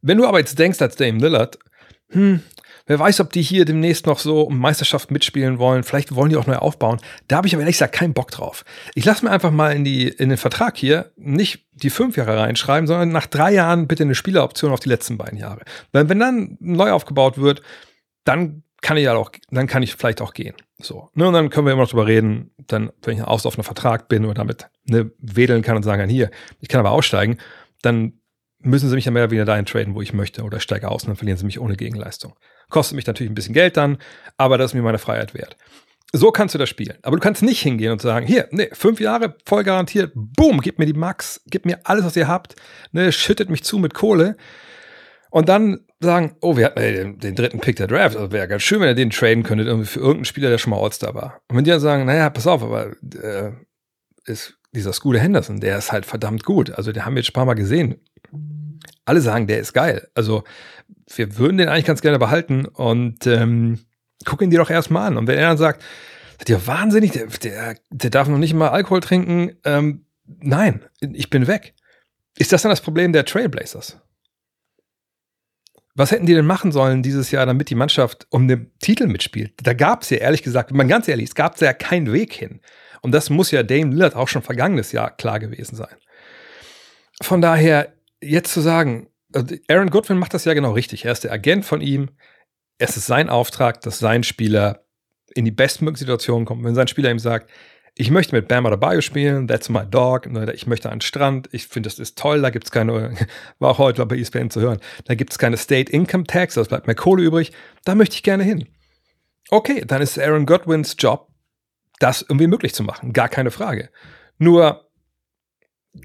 [0.02, 1.58] Wenn du aber jetzt denkst als Dame Lillard,
[2.10, 2.42] hm,
[2.86, 5.84] Wer weiß, ob die hier demnächst noch so um Meisterschaft mitspielen wollen.
[5.84, 7.00] Vielleicht wollen die auch neu aufbauen.
[7.30, 8.66] Da habe ich aber ehrlich gesagt keinen Bock drauf.
[8.94, 12.38] Ich lasse mir einfach mal in, die, in den Vertrag hier nicht die fünf Jahre
[12.38, 15.62] reinschreiben, sondern nach drei Jahren bitte eine Spieleroption auf die letzten beiden Jahre.
[15.92, 17.62] Weil wenn dann neu aufgebaut wird,
[18.24, 20.56] dann kann ich ja auch, dann kann ich vielleicht auch gehen.
[20.80, 21.10] So.
[21.14, 23.64] Ne, und dann können wir immer noch drüber reden, dann, wenn ich aus auf einem
[23.64, 27.38] Vertrag bin oder damit ne, wedeln kann und sagen hier, ich kann aber aussteigen,
[27.82, 28.20] dann
[28.60, 31.10] müssen sie mich ja mehr wieder dahin traden, wo ich möchte, oder steige aus und
[31.10, 32.36] dann verlieren sie mich ohne Gegenleistung.
[32.70, 33.98] Kostet mich natürlich ein bisschen Geld dann,
[34.38, 35.58] aber das ist mir meine Freiheit wert.
[36.16, 36.98] So kannst du das spielen.
[37.02, 40.78] Aber du kannst nicht hingehen und sagen, hier, nee, fünf Jahre voll garantiert, boom, gib
[40.78, 42.56] mir die Max, gib mir alles, was ihr habt,
[42.92, 44.38] ne, schüttet mich zu mit Kohle.
[45.32, 48.48] Und dann sagen, oh, wir hatten ey, den, den, dritten Pick der Draft, also wäre
[48.48, 51.16] ganz schön, wenn ihr den traden könntet, irgendwie für irgendeinen Spieler, der schon mal All-Star
[51.16, 51.42] war.
[51.50, 53.52] Und wenn die dann sagen, naja, pass auf, aber äh,
[54.26, 56.72] ist dieser Scooter Henderson, der ist halt verdammt gut.
[56.72, 57.96] Also, den haben wir jetzt ein paar Mal gesehen.
[59.06, 60.08] Alle sagen, der ist geil.
[60.14, 60.44] Also,
[61.16, 63.80] wir würden den eigentlich ganz gerne behalten und ähm,
[64.26, 65.18] gucken die doch erstmal an.
[65.18, 65.84] Und wenn er dann sagt,
[66.38, 71.30] seid ihr wahnsinnig, der, der, der darf noch nicht mal Alkohol trinken, ähm, nein, ich
[71.30, 71.74] bin weg.
[72.38, 74.02] Ist das dann das Problem der Trailblazers?
[75.96, 79.54] was hätten die denn machen sollen dieses Jahr, damit die Mannschaft um den Titel mitspielt?
[79.62, 82.34] Da gab es ja ehrlich gesagt, wenn man ganz ehrlich, es gab ja keinen Weg
[82.34, 82.62] hin.
[83.02, 85.96] Und das muss ja Dame Lillard auch schon vergangenes Jahr klar gewesen sein.
[87.22, 91.06] Von daher, jetzt zu sagen, also Aaron Goodwin macht das ja genau richtig.
[91.06, 92.10] Er ist der Agent von ihm.
[92.84, 94.84] Es ist sein Auftrag, dass sein Spieler
[95.34, 96.66] in die bestmögliche Situation kommt.
[96.66, 97.50] Wenn sein Spieler ihm sagt,
[97.96, 101.48] ich möchte mit Bam Adebayo spielen, that's my dog, ne, ich möchte an den Strand,
[101.54, 103.16] ich finde, das ist toll, da gibt es keine,
[103.60, 106.68] war auch heute bei ESPN zu hören, da gibt es keine State Income Tax, das
[106.68, 107.54] bleibt mehr Kohle übrig,
[107.86, 108.68] da möchte ich gerne hin.
[109.50, 111.30] Okay, dann ist Aaron Godwins Job,
[112.00, 113.92] das irgendwie möglich zu machen, gar keine Frage.
[114.40, 114.90] Nur,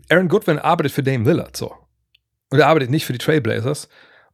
[0.09, 1.75] Aaron Goodwin arbeitet für Dame Lillard, so.
[2.51, 3.88] Und er arbeitet nicht für die Trailblazers.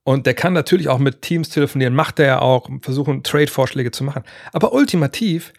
[0.05, 4.05] Und der kann natürlich auch mit Teams telefonieren, macht er ja auch, versuchen Trade-Vorschläge zu
[4.05, 4.23] machen.
[4.53, 5.53] Aber ultimativ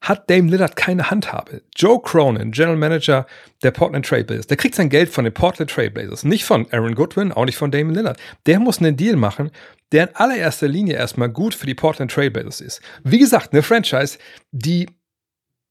[0.00, 1.62] hat Dame Lillard keine Handhabe.
[1.74, 3.26] Joe Cronin, General Manager
[3.62, 7.32] der Portland Trailblazers, der kriegt sein Geld von den Portland Trailblazers, nicht von Aaron Goodwin,
[7.32, 8.18] auch nicht von Dame Lillard.
[8.44, 9.50] Der muss einen Deal machen,
[9.92, 12.82] der in allererster Linie erstmal gut für die Portland Trailblazers ist.
[13.02, 14.18] Wie gesagt, eine Franchise,
[14.50, 14.90] die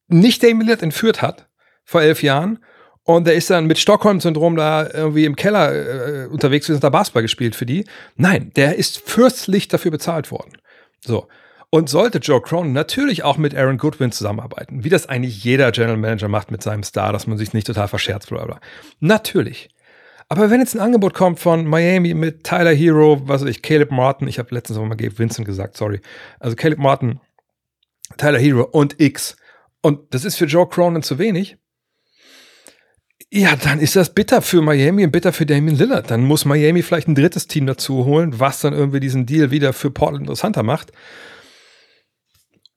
[0.07, 1.47] nicht Dame Lillard entführt hat
[1.83, 2.59] vor elf Jahren
[3.03, 6.89] und der ist dann mit Stockholm-Syndrom da irgendwie im Keller äh, unterwegs und hat da
[6.89, 7.85] Basketball gespielt für die.
[8.15, 10.53] Nein, der ist fürstlich dafür bezahlt worden.
[11.01, 11.27] So.
[11.69, 15.97] Und sollte Joe Cronin natürlich auch mit Aaron Goodwin zusammenarbeiten, wie das eigentlich jeder General
[15.97, 18.59] Manager macht mit seinem Star, dass man sich nicht total verscherzt, bla bla.
[18.99, 19.69] Natürlich.
[20.29, 23.91] Aber wenn jetzt ein Angebot kommt von Miami mit Tyler Hero, was weiß ich, Caleb
[23.91, 25.99] Martin, ich habe letztens auch mal Gabe Vincent gesagt, sorry.
[26.39, 27.19] Also Caleb Martin,
[28.17, 29.35] Tyler Hero und X.
[29.81, 31.57] Und das ist für Joe Cronin zu wenig.
[33.35, 36.11] Ja, dann ist das bitter für Miami und bitter für Damian Lillard.
[36.11, 39.73] Dann muss Miami vielleicht ein drittes Team dazu holen, was dann irgendwie diesen Deal wieder
[39.73, 40.91] für Portland interessanter macht.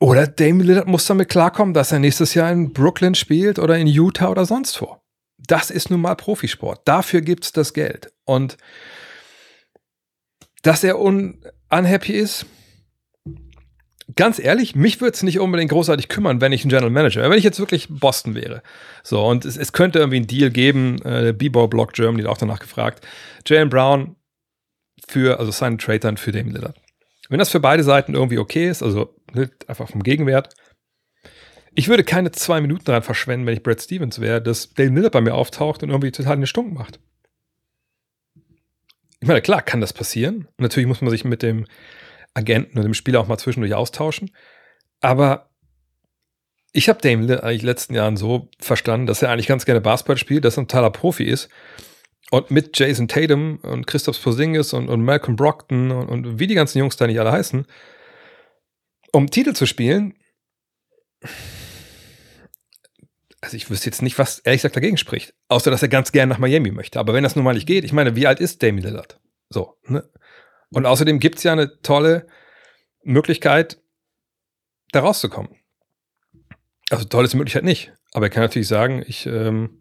[0.00, 3.86] Oder Damian Lillard muss damit klarkommen, dass er nächstes Jahr in Brooklyn spielt oder in
[3.86, 4.96] Utah oder sonst wo.
[5.36, 6.80] Das ist nun mal Profisport.
[6.88, 8.14] Dafür gibt es das Geld.
[8.24, 8.56] Und
[10.62, 12.46] dass er un unhappy ist,
[14.16, 17.30] ganz ehrlich, mich würde es nicht unbedingt großartig kümmern, wenn ich ein General Manager wäre,
[17.30, 18.62] wenn ich jetzt wirklich Boston wäre.
[19.02, 22.38] So, und es, es könnte irgendwie einen Deal geben, äh, B-Ball Block Germany hat auch
[22.38, 23.06] danach gefragt.
[23.46, 24.16] Jalen Brown
[25.06, 26.76] für, also seinen Trade dann für Damian Lillard.
[27.28, 30.54] Wenn das für beide Seiten irgendwie okay ist, also ne, einfach vom Gegenwert,
[31.74, 35.10] ich würde keine zwei Minuten daran verschwenden, wenn ich Brad Stevens wäre, dass Dale Miller
[35.10, 36.98] bei mir auftaucht und irgendwie total eine Stunk macht.
[39.20, 40.46] Ich meine, klar, kann das passieren.
[40.56, 41.66] Und natürlich muss man sich mit dem
[42.34, 44.30] Agenten und dem Spieler auch mal zwischendurch austauschen.
[45.00, 45.50] Aber
[46.72, 49.80] ich habe Dame eigentlich in den letzten Jahren so verstanden, dass er eigentlich ganz gerne
[49.80, 51.48] Basketball spielt, dass er ein totaler Profi ist
[52.30, 56.54] und mit Jason Tatum und Christoph Porzingis und, und Malcolm Brockton und, und, wie die
[56.54, 57.66] ganzen Jungs da nicht alle heißen,
[59.12, 60.14] um Titel zu spielen.
[63.40, 65.34] Also ich wüsste jetzt nicht, was ehrlich gesagt dagegen spricht.
[65.48, 66.98] Außer, dass er ganz gern nach Miami möchte.
[66.98, 69.20] Aber wenn das nun mal nicht geht, ich meine, wie alt ist Damian Lillard?
[69.48, 70.08] So, ne?
[70.72, 72.26] Und außerdem gibt es ja eine tolle
[73.02, 73.80] Möglichkeit,
[74.92, 75.54] da rauszukommen.
[76.90, 77.92] Also toll ist die Möglichkeit nicht.
[78.12, 79.80] Aber er kann natürlich sagen, ich ähm,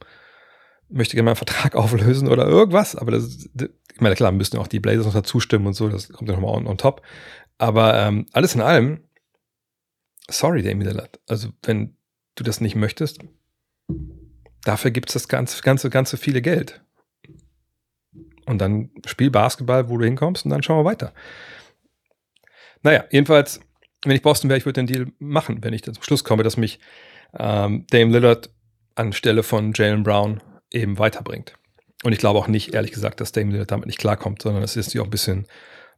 [0.90, 2.96] möchte gerne meinen Vertrag auflösen oder irgendwas.
[2.96, 6.10] Aber das, ich meine, klar, müssen auch die Blazers noch dazu stimmen und so, das
[6.10, 7.02] kommt ja nochmal on, on top.
[7.58, 9.04] Aber ähm, alles in allem,
[10.30, 11.20] sorry, Damien Lillard.
[11.28, 11.96] Also, wenn
[12.36, 13.20] du das nicht möchtest,
[14.64, 16.85] dafür gibt es das ganze, ganze, ganze viele Geld.
[18.46, 21.14] Und dann spiel Basketball, wo du hinkommst, und dann schauen wir weiter.
[22.84, 23.60] Naja, jedenfalls,
[24.04, 26.58] wenn ich Boston wäre, ich würde den Deal machen, wenn ich zum Schluss komme, dass
[26.58, 26.80] mich
[27.38, 28.50] ähm, Dame Lillard
[28.96, 31.56] anstelle von Jalen Brown eben weiterbringt.
[32.04, 34.76] Und ich glaube auch nicht, ehrlich gesagt, dass Dame Lillard damit nicht klarkommt, sondern es
[34.76, 35.48] ist ja auch ein bisschen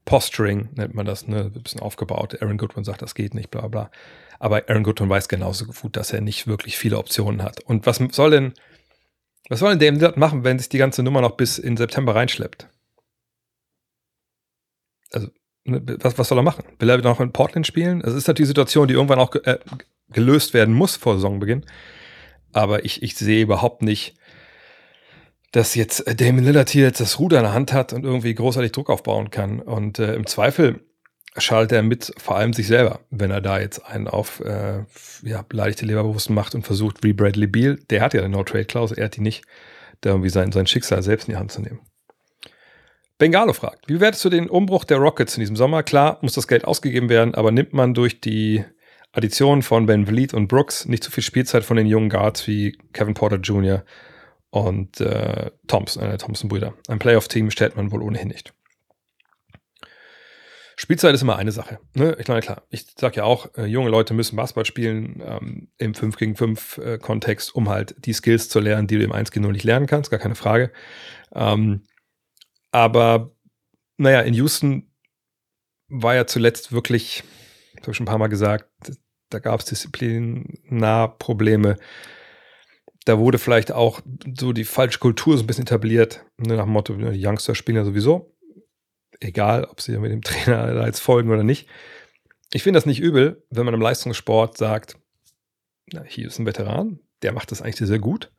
[0.06, 1.52] Posturing, nennt man das, ne?
[1.54, 2.42] ein bisschen aufgebaut.
[2.42, 3.92] Aaron Goodwin sagt, das geht nicht, bla bla.
[4.40, 7.60] Aber Aaron Goodwin weiß genauso gut, dass er nicht wirklich viele Optionen hat.
[7.66, 8.54] Und was soll denn,
[9.50, 12.16] was soll denn Dame Lillard machen, wenn sich die ganze Nummer noch bis in September
[12.16, 12.68] reinschleppt?
[15.12, 15.30] Also,
[15.64, 16.66] ne, was, was soll er machen?
[16.80, 18.02] Will er noch in Portland spielen?
[18.02, 19.60] Es ist natürlich die Situation, die irgendwann auch äh,
[20.10, 21.66] gelöst werden muss vor Saisonbeginn.
[22.52, 24.16] Aber ich, ich sehe überhaupt nicht,
[25.52, 28.34] dass jetzt äh, Damon Lillard hier jetzt das Ruder in der Hand hat und irgendwie
[28.34, 29.62] großartig Druck aufbauen kann.
[29.62, 30.87] Und äh, im Zweifel
[31.38, 34.84] schaltet er mit vor allem sich selber, wenn er da jetzt einen auf äh,
[35.24, 39.06] ja, beleidigte Leberbewussten macht und versucht, wie Bradley Beal, der hat ja eine No-Trade-Klausel, er
[39.06, 39.46] hat die nicht,
[40.02, 41.80] da irgendwie sein, sein Schicksal selbst in die Hand zu nehmen.
[43.18, 45.82] Bengalo fragt, wie wertest du den Umbruch der Rockets in diesem Sommer?
[45.82, 48.64] Klar, muss das Geld ausgegeben werden, aber nimmt man durch die
[49.12, 52.78] Addition von Ben Vliet und Brooks nicht so viel Spielzeit von den jungen Guards wie
[52.94, 53.84] Kevin Porter Jr.,
[54.50, 56.74] und äh, Thompson, äh, Thompson-Brüder.
[56.88, 58.54] Ein Playoff-Team stellt man wohl ohnehin nicht.
[60.80, 61.80] Spielzeit ist immer eine Sache.
[61.96, 62.16] Ne?
[62.20, 65.96] Ich meine, klar, ich sage ja auch, äh, junge Leute müssen Basketball spielen ähm, im
[65.96, 69.32] 5 gegen 5 äh, Kontext, um halt die Skills zu lernen, die du im 1
[69.32, 70.72] gegen 0 nicht lernen kannst, gar keine Frage.
[71.34, 71.82] Ähm,
[72.72, 73.32] aber
[73.98, 74.92] naja, in Houston
[75.90, 77.24] war ja zuletzt wirklich,
[77.82, 78.70] habe ich schon ein paar Mal gesagt,
[79.30, 81.78] da gab es Disziplinarprobleme.
[83.06, 84.02] Da wurde vielleicht auch
[84.38, 87.78] so die falsche Kultur so ein bisschen etabliert, ne, nach dem Motto, die Youngster spielen
[87.78, 88.37] ja sowieso.
[89.20, 91.68] Egal, ob sie mit dem Trainer da jetzt folgen oder nicht.
[92.52, 94.98] Ich finde das nicht übel, wenn man im Leistungssport sagt,
[95.92, 98.32] na, hier ist ein Veteran, der macht das eigentlich sehr gut.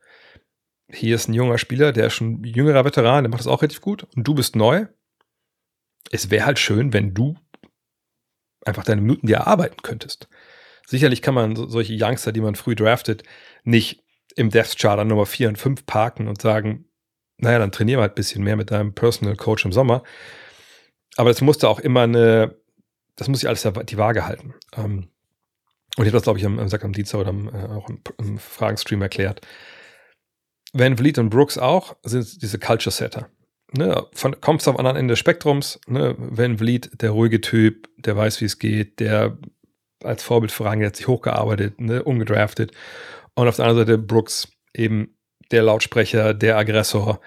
[0.90, 3.82] Hier ist ein junger Spieler, der ist schon jüngerer Veteran, der macht das auch relativ
[3.82, 4.06] gut.
[4.16, 4.86] Und du bist neu.
[6.10, 7.36] Es wäre halt schön, wenn du
[8.64, 10.28] einfach deine Minuten dir erarbeiten könntest.
[10.86, 13.22] Sicherlich kann man solche Youngster, die man früh draftet,
[13.64, 14.02] nicht
[14.36, 16.86] im Death Chart an Nummer 4 und 5 parken und sagen,
[17.36, 20.02] naja, dann trainieren wir halt ein bisschen mehr mit deinem Personal Coach im Sommer.
[21.18, 22.54] Aber das musste auch immer eine,
[23.16, 24.54] das muss ich alles die Waage halten.
[24.76, 25.08] Ähm,
[25.96, 28.00] und ich habe das, glaube ich, am, am, am Dienstag oder am, äh, auch im,
[28.18, 29.40] im Fragenstream erklärt.
[30.72, 33.28] Van Vliet und Brooks auch sind diese Culture Setter.
[33.72, 38.16] Ne, von, kommst am anderen Ende des Spektrums, ne, Van Vliet, der ruhige Typ, der
[38.16, 39.38] weiß, wie es geht, der
[40.04, 42.70] als Vorbild vorangeht, sich hochgearbeitet, ne, umgedraftet.
[43.34, 45.16] Und auf der anderen Seite Brooks, eben
[45.50, 47.20] der Lautsprecher, der Aggressor,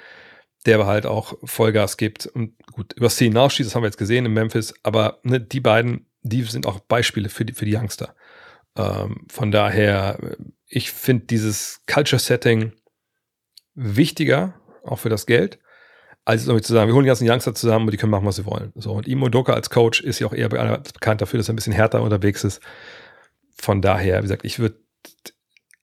[0.66, 4.26] der halt auch Vollgas gibt und gut, über Szenen hinausschießt, das haben wir jetzt gesehen
[4.26, 8.16] in Memphis, aber ne, die beiden, die sind auch Beispiele für die, für die Youngster.
[8.76, 10.20] Ähm, von daher,
[10.68, 12.74] ich finde dieses Culture-Setting
[13.74, 14.54] wichtiger,
[14.84, 15.60] auch für das Geld,
[16.26, 18.36] als irgendwie zu sagen, wir holen die ganzen Youngster zusammen und die können machen, was
[18.36, 18.72] sie wollen.
[18.76, 21.56] So, und Imo Doka als Coach ist ja auch eher bekannt dafür, dass er ein
[21.56, 22.62] bisschen härter unterwegs ist.
[23.56, 24.78] Von daher, wie gesagt, ich würde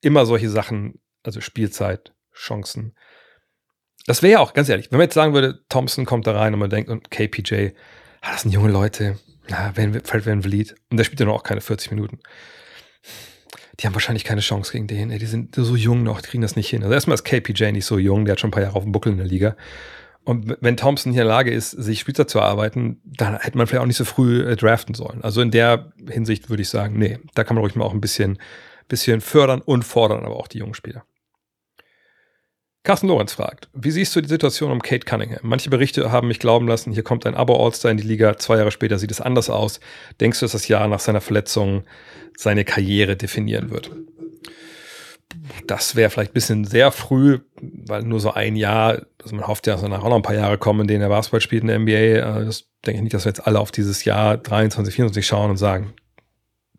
[0.01, 2.95] immer solche Sachen, also Spielzeit, Chancen.
[4.09, 6.55] Das wäre ja auch, ganz ehrlich, wenn man jetzt sagen würde, Thompson kommt da rein
[6.55, 7.73] und man denkt, und KPJ,
[8.23, 11.35] ah, das sind junge Leute, na, wenn, Fred Van Vliet, und der spielt ja noch
[11.35, 12.19] auch keine 40 Minuten.
[13.79, 16.57] Die haben wahrscheinlich keine Chance gegen den, die sind so jung noch, die kriegen das
[16.57, 16.83] nicht hin.
[16.83, 18.93] Also erstmal ist KPJ nicht so jung, der hat schon ein paar Jahre auf dem
[18.93, 19.57] Buckel in der Liga.
[20.25, 23.67] Und wenn Thompson hier in der Lage ist, sich Spitzer zu arbeiten, dann hätte man
[23.67, 25.23] vielleicht auch nicht so früh äh, draften sollen.
[25.23, 28.01] Also in der Hinsicht würde ich sagen, nee, da kann man ruhig mal auch ein
[28.01, 28.39] bisschen,
[28.89, 31.05] bisschen fördern und fordern, aber auch die jungen Spieler.
[32.89, 35.41] Carsten Lorenz fragt, wie siehst du die Situation um Kate Cunningham?
[35.43, 38.71] Manche Berichte haben mich glauben lassen, hier kommt ein Abo-All-Star in die Liga, zwei Jahre
[38.71, 39.79] später sieht es anders aus.
[40.23, 41.85] Denkst du, dass das Jahr nach seiner Verletzung
[42.35, 43.91] seine Karriere definieren wird?
[45.67, 49.67] das wäre vielleicht ein bisschen sehr früh, weil nur so ein Jahr, also man hofft
[49.67, 51.69] ja, dass danach auch noch ein paar Jahre kommen, in denen er Basketball spielt in
[51.69, 51.93] der NBA.
[51.93, 55.51] Äh, das denke ich nicht, dass wir jetzt alle auf dieses Jahr 23, 24 schauen
[55.51, 55.93] und sagen,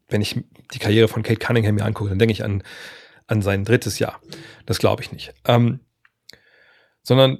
[0.07, 0.43] wenn ich
[0.73, 2.63] die Karriere von Kate Cunningham mir angucke, dann denke ich an,
[3.27, 4.19] an sein drittes Jahr.
[4.65, 5.35] Das glaube ich nicht.
[5.45, 5.81] Ähm,
[7.09, 7.39] sondern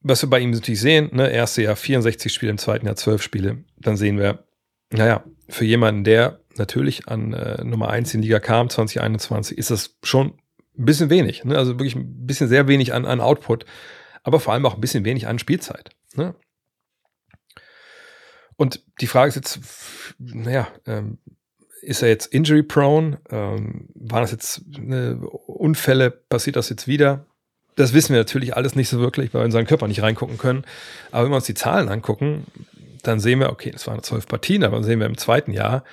[0.00, 3.20] was wir bei ihm natürlich sehen, ne, erste Jahr 64 Spiele, im zweiten Jahr 12
[3.20, 4.46] Spiele, dann sehen wir,
[4.90, 9.70] naja, für jemanden, der natürlich an äh, Nummer 1 in die Liga kam, 2021, ist
[9.70, 10.38] das schon
[10.78, 11.44] ein bisschen wenig.
[11.44, 11.58] Ne?
[11.58, 13.66] Also wirklich ein bisschen sehr wenig an, an Output,
[14.22, 15.90] aber vor allem auch ein bisschen wenig an Spielzeit.
[16.14, 16.34] Ne?
[18.56, 19.60] Und die Frage ist jetzt,
[20.18, 21.18] naja, ähm,
[21.82, 23.20] ist er jetzt injury prone?
[23.28, 26.10] Ähm, waren das jetzt ne, Unfälle?
[26.10, 27.26] Passiert das jetzt wieder?
[27.76, 30.38] Das wissen wir natürlich alles nicht so wirklich, weil wir in seinen Körper nicht reingucken
[30.38, 30.64] können.
[31.10, 32.46] Aber wenn wir uns die Zahlen angucken,
[33.02, 35.84] dann sehen wir, okay, das waren zwölf Partien, aber dann sehen wir im zweiten Jahr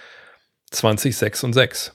[0.72, 1.94] 20, 6 und 6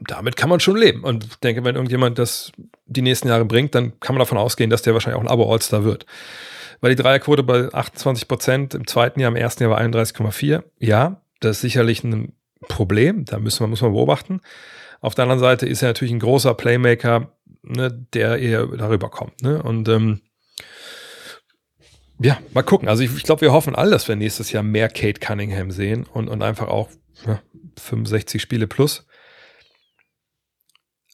[0.00, 1.04] damit kann man schon leben.
[1.04, 2.52] Und ich denke, wenn irgendjemand das
[2.86, 5.84] die nächsten Jahre bringt, dann kann man davon ausgehen, dass der wahrscheinlich auch ein Abo-All-Star
[5.84, 6.06] wird.
[6.80, 10.62] Weil die Dreierquote bei 28 Prozent im zweiten Jahr, im ersten Jahr war 31,4.
[10.78, 12.34] Ja, das ist sicherlich ein
[12.68, 13.24] Problem.
[13.24, 14.40] Da müssen wir, muss man beobachten.
[15.00, 17.32] Auf der anderen Seite ist er natürlich ein großer Playmaker,
[17.68, 19.42] ne, der eher darüber kommt.
[19.42, 19.62] Ne?
[19.62, 20.20] Und ähm,
[22.20, 22.88] ja, mal gucken.
[22.88, 26.04] Also ich, ich glaube, wir hoffen alle, dass wir nächstes Jahr mehr Kate Cunningham sehen
[26.04, 26.88] und, und einfach auch
[27.26, 27.40] ja,
[27.78, 29.06] 65 Spiele plus.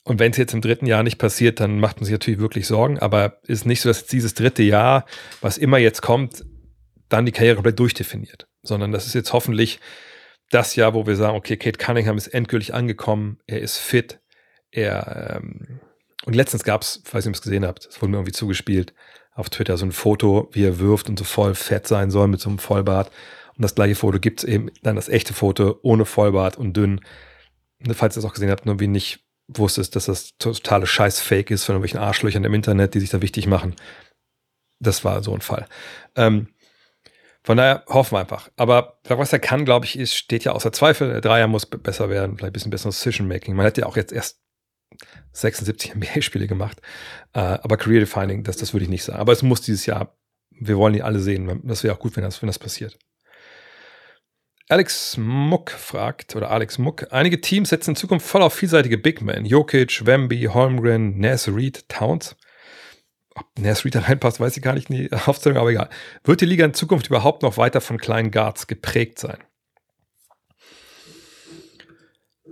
[0.04, 2.66] Und wenn es jetzt im dritten Jahr nicht passiert, dann macht man sich natürlich wirklich
[2.66, 2.98] Sorgen.
[2.98, 5.06] Aber ist nicht so, dass dieses dritte Jahr,
[5.40, 6.44] was immer jetzt kommt,
[7.08, 8.46] dann die Karriere komplett durchdefiniert.
[8.62, 9.80] Sondern das ist jetzt hoffentlich
[10.50, 14.20] das Jahr, wo wir sagen, okay, Kate Cunningham ist endgültig angekommen, er ist fit,
[14.70, 15.80] er ähm,
[16.26, 18.94] und letztens gab es, falls ihr es gesehen habt, es wurde mir irgendwie zugespielt,
[19.34, 22.40] auf Twitter so ein Foto, wie er wirft und so voll fett sein soll mit
[22.40, 23.10] so einem Vollbart.
[23.56, 27.00] Und das gleiche Foto gibt es eben dann das echte Foto ohne Vollbart und dünn.
[27.92, 31.64] Falls ihr es auch gesehen habt, nur wie nicht wusstest, dass das totale Scheiß-Fake ist
[31.64, 33.76] von irgendwelchen Arschlöchern im Internet, die sich da wichtig machen.
[34.80, 35.66] Das war so ein Fall.
[36.16, 36.48] Ähm,
[37.42, 38.48] von daher hoffen wir einfach.
[38.56, 41.10] Aber was er kann, glaube ich, ist, steht ja außer Zweifel.
[41.10, 43.54] Der Dreier muss besser werden, vielleicht ein bisschen besseres Decision-Making.
[43.54, 44.40] Man hat ja auch jetzt erst
[45.32, 46.80] 76 NBA-Spiele gemacht.
[47.32, 49.18] Äh, aber Career-Defining, das, das würde ich nicht sagen.
[49.18, 50.16] Aber es muss dieses Jahr,
[50.50, 51.60] wir wollen ihn alle sehen.
[51.64, 52.98] Das wäre auch gut, wenn das, wenn das passiert.
[54.68, 59.20] Alex Muck fragt, oder Alex Muck, einige Teams setzen in Zukunft voll auf vielseitige Big
[59.20, 59.44] Men.
[59.44, 62.34] Jokic, Wemby, Holmgren, Ness, Reed, Towns.
[63.34, 65.90] ob Nasri da reinpasst, weiß ich gar nicht in die Aufzählung, aber egal.
[66.24, 69.38] Wird die Liga in Zukunft überhaupt noch weiter von kleinen Guards geprägt sein?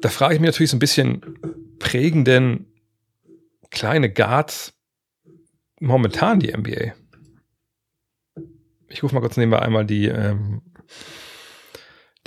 [0.03, 1.39] Da frage ich mich natürlich so ein bisschen,
[1.79, 2.67] prägen denn
[3.71, 4.75] kleine Guards
[5.81, 6.93] momentan die NBA?
[8.89, 10.61] Ich rufe mal kurz nebenbei einmal die, ähm,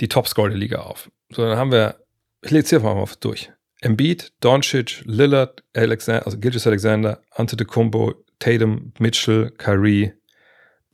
[0.00, 1.10] die Topscore der Liga auf.
[1.30, 2.00] So, dann haben wir,
[2.42, 3.52] ich lege es hier mal durch.
[3.82, 10.14] Embiid, Doncic, Lillard, Alexander, also Gilgis Alexander, Antetokounmpo, Tatum, Mitchell, Kyrie,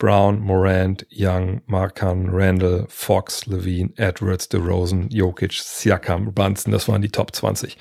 [0.03, 7.09] Brown, Morant, Young, Markan, Randall, Fox, Levine, Edwards, DeRozan, Jokic, Siakam, Brunson, das waren die
[7.09, 7.79] Top 20.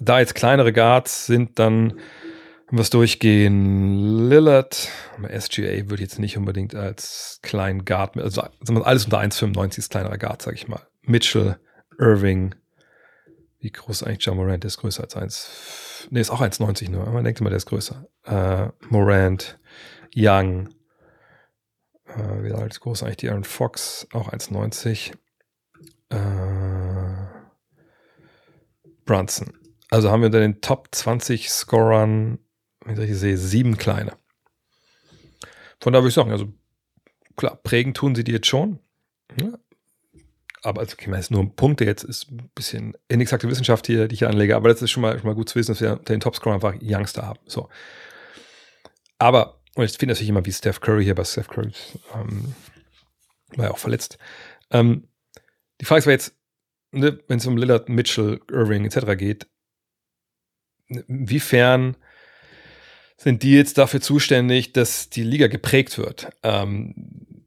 [0.00, 2.00] Da jetzt kleinere Guards sind, dann
[2.68, 4.88] wenn wir es durchgehen, Lillard,
[5.38, 10.40] SGA würde jetzt nicht unbedingt als kleinen Guard, also alles unter 1,95 ist kleinerer Guard,
[10.40, 10.80] sag ich mal.
[11.02, 11.58] Mitchell,
[11.98, 12.54] Irving,
[13.60, 14.64] wie groß eigentlich John Morant?
[14.64, 16.08] Der ist größer als 1.
[16.08, 17.04] Ne, ist auch 1,90 nur.
[17.04, 18.06] Man denkt immer, der ist größer.
[18.24, 19.58] Äh, Morant,
[20.16, 20.70] Young,
[22.16, 24.06] äh, wie alt groß eigentlich die Aaron Fox?
[24.12, 25.12] Auch 1,90.
[26.10, 26.16] Äh,
[29.04, 29.52] Brunson.
[29.90, 32.38] Also haben wir unter den Top 20 Scorern,
[32.84, 34.16] wenn ich sehe, sieben kleine.
[35.80, 36.52] Von da würde ich sagen, also
[37.36, 38.78] klar, prägen tun sie die jetzt schon.
[39.40, 39.58] Ja,
[40.62, 44.14] aber also, okay, man ist nur Punkte jetzt, ist ein bisschen inexakte Wissenschaft hier, die
[44.14, 45.96] ich hier anlege, aber das ist schon mal, schon mal gut zu wissen, dass wir
[45.96, 47.40] den Topscorer einfach Youngster haben.
[47.46, 47.68] So.
[49.18, 51.72] Aber, und ich finde natürlich immer wie Steph Curry hier, bei Steph Curry
[52.14, 52.54] ähm,
[53.56, 54.18] war ja auch verletzt.
[54.70, 55.08] Ähm,
[55.80, 56.36] die Frage ist jetzt,
[56.92, 59.16] ne, wenn es um Lillard, Mitchell, Irving etc.
[59.16, 59.46] geht,
[60.88, 61.96] inwiefern
[63.16, 66.30] sind die jetzt dafür zuständig, dass die Liga geprägt wird?
[66.42, 67.46] Ähm,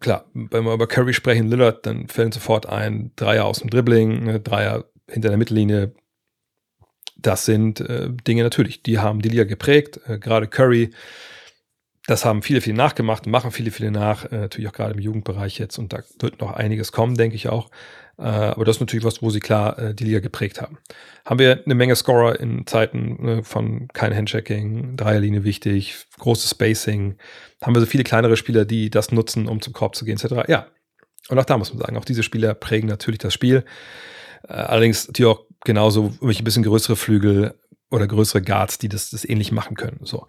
[0.00, 4.24] klar, wenn wir über Curry sprechen, Lillard, dann fällt sofort ein Dreier aus dem Dribbling,
[4.24, 5.94] ne, Dreier hinter der Mittellinie.
[7.16, 10.00] Das sind äh, Dinge natürlich, die haben die Liga geprägt.
[10.06, 10.90] Äh, gerade Curry,
[12.06, 15.58] das haben viele, viele nachgemacht, machen viele, viele nach, äh, natürlich auch gerade im Jugendbereich
[15.58, 17.70] jetzt und da wird noch einiges kommen, denke ich auch.
[18.18, 20.78] Äh, aber das ist natürlich was, wo sie klar äh, die Liga geprägt haben.
[21.24, 27.16] Haben wir eine Menge Scorer in Zeiten ne, von kein Handchecking, Dreierlinie wichtig, großes Spacing.
[27.62, 30.48] Haben wir so viele kleinere Spieler, die das nutzen, um zum Korb zu gehen, etc.
[30.48, 30.68] Ja.
[31.28, 33.64] Und auch da muss man sagen, auch diese Spieler prägen natürlich das Spiel.
[34.48, 37.54] Äh, allerdings natürlich auch genauso ein bisschen größere Flügel
[37.90, 40.00] oder größere Guards, die das, das ähnlich machen können.
[40.02, 40.26] So.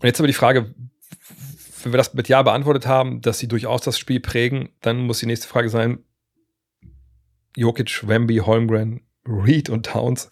[0.00, 0.74] Und jetzt aber die Frage,
[1.82, 5.20] wenn wir das mit Ja beantwortet haben, dass sie durchaus das Spiel prägen, dann muss
[5.20, 6.04] die nächste Frage sein,
[7.56, 10.28] Jokic, Wemby, Holmgren, Reed und Towns,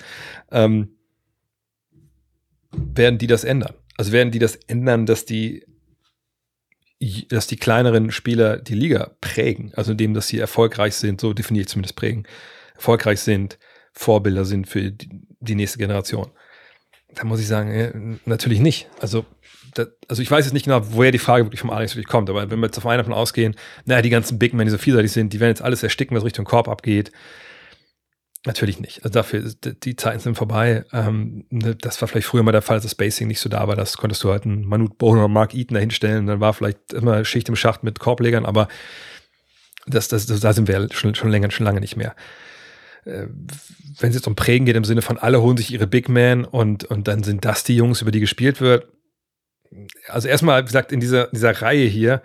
[0.51, 0.91] ähm,
[2.70, 3.74] werden die das ändern?
[3.97, 5.66] Also werden die das ändern, dass die,
[7.29, 9.72] dass die kleineren Spieler die Liga prägen?
[9.74, 12.26] Also indem, dass sie erfolgreich sind, so definiere ich zumindest prägen,
[12.74, 13.59] erfolgreich sind,
[13.99, 16.28] Vorbilder sind für die, nächste Generation.
[17.14, 17.90] Da muss ich sagen, ja,
[18.26, 18.88] natürlich nicht.
[19.01, 19.26] Also
[19.74, 22.30] das, also ich weiß jetzt nicht genau, woher die Frage wirklich vom Alex wirklich kommt,
[22.30, 24.78] aber wenn wir jetzt auf einen davon ausgehen, naja, die ganzen Big Men, die so
[24.78, 27.11] vielseitig sind, die werden jetzt alles ersticken, was Richtung Korb abgeht.
[28.46, 28.99] Natürlich nicht.
[28.99, 30.84] Also dafür, die Zeiten sind vorbei.
[30.92, 33.66] Ähm, ne, das war vielleicht früher mal der Fall, dass das Spacing nicht so da
[33.66, 33.74] war.
[33.74, 36.26] Das konntest du halt einen Manute Bowler oder Mark Eaton dahinstellen.
[36.26, 38.68] Dann war vielleicht immer Schicht im Schacht mit Korblegern, aber
[39.88, 42.14] das, das, das, da sind wir schon, schon länger, schon lange nicht mehr.
[43.05, 43.26] Äh,
[44.01, 46.44] wenn es jetzt um Prägen geht, im Sinne von alle holen sich ihre Big Men
[46.44, 48.88] und, und dann sind das die Jungs, über die gespielt wird,
[50.09, 52.22] also erstmal, wie gesagt, in dieser, dieser Reihe hier,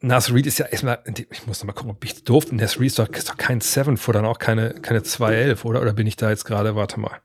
[0.00, 2.56] Nas Reed ist ja erstmal, ich muss noch mal gucken, ob ich doof bin.
[2.56, 5.80] Nas Reed ist doch, ist doch kein Seven Foot, dann auch keine, keine 211, oder?
[5.80, 7.18] Oder bin ich da jetzt gerade, warte mal.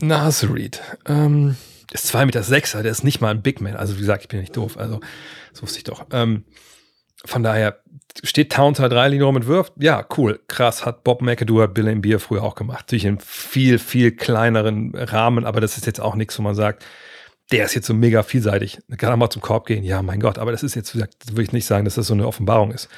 [0.00, 1.56] Nas Reed, ähm,
[1.92, 3.76] ist 2,6 Meter, sechser, der ist nicht mal ein Big Man.
[3.76, 4.76] Also, wie gesagt, ich bin nicht doof.
[4.76, 5.00] Also,
[5.52, 6.06] das wusste ich doch.
[6.10, 6.44] Ähm,
[7.24, 7.80] von daher
[8.22, 9.72] steht Towns halt drei Linien rum und wirft.
[9.78, 12.86] Ja, cool, krass, hat Bob McAdoo, Bill Embiid früher auch gemacht.
[12.86, 16.84] Natürlich in viel, viel kleineren Rahmen, aber das ist jetzt auch nichts, wo man sagt,
[17.50, 18.78] der ist jetzt so mega vielseitig.
[18.96, 19.84] Kann auch mal zum Korb gehen.
[19.84, 22.26] Ja, mein Gott, aber das ist jetzt, würde ich nicht sagen, dass das so eine
[22.26, 22.88] Offenbarung ist.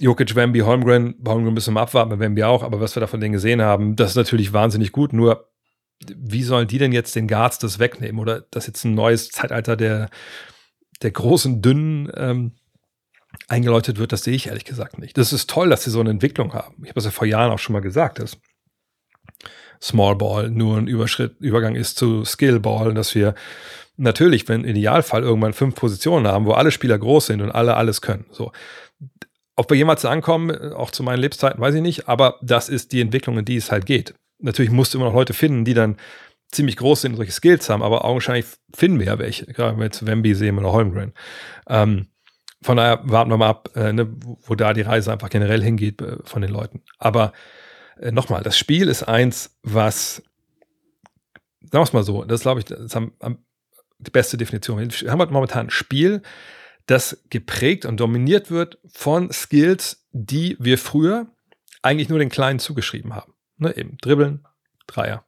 [0.00, 3.20] Jokic, Wemby, Holmgren, Holmgren müssen wir abwarten, bei Wemby auch, aber was wir da von
[3.20, 5.48] denen gesehen haben, das ist natürlich wahnsinnig gut, nur
[6.14, 8.20] wie sollen die denn jetzt den Guards das wegnehmen?
[8.20, 10.10] Oder das jetzt ein neues Zeitalter der,
[11.00, 12.52] der großen, dünnen ähm,
[13.48, 15.16] eingeläutet wird, das sehe ich ehrlich gesagt nicht.
[15.16, 16.76] Das ist toll, dass sie so eine Entwicklung haben.
[16.82, 18.38] Ich habe das ja vor Jahren auch schon mal gesagt, dass
[19.80, 23.34] Small Ball nur ein Überschritt, Übergang ist zu Skill Ball, dass wir
[23.96, 27.76] natürlich, wenn im Idealfall irgendwann fünf Positionen haben, wo alle Spieler groß sind und alle
[27.76, 28.26] alles können.
[28.30, 28.52] So.
[29.56, 33.00] Ob wir jemals ankommen, auch zu meinen Lebzeiten, weiß ich nicht, aber das ist die
[33.00, 34.14] Entwicklung, in die es halt geht.
[34.38, 35.96] Natürlich musst du immer noch Leute finden, die dann
[36.52, 39.78] ziemlich groß sind und solche Skills haben, aber augenscheinlich finden wir ja welche, gerade wenn
[39.80, 41.12] wir jetzt Wemby sehen oder Holmgren.
[41.68, 42.08] Ähm,
[42.66, 44.12] von daher warten wir mal ab, äh, ne,
[44.42, 46.82] wo da die Reise einfach generell hingeht äh, von den Leuten.
[46.98, 47.32] Aber
[48.00, 50.24] äh, nochmal, das Spiel ist eins, was
[51.60, 53.44] wir es mal so, das glaube ich, das haben, haben
[54.00, 54.80] die beste Definition.
[54.80, 56.22] Wir haben halt momentan ein Spiel,
[56.86, 61.26] das geprägt und dominiert wird von Skills, die wir früher
[61.82, 63.32] eigentlich nur den Kleinen zugeschrieben haben.
[63.58, 64.44] Ne, eben Dribbeln,
[64.88, 65.24] Dreier.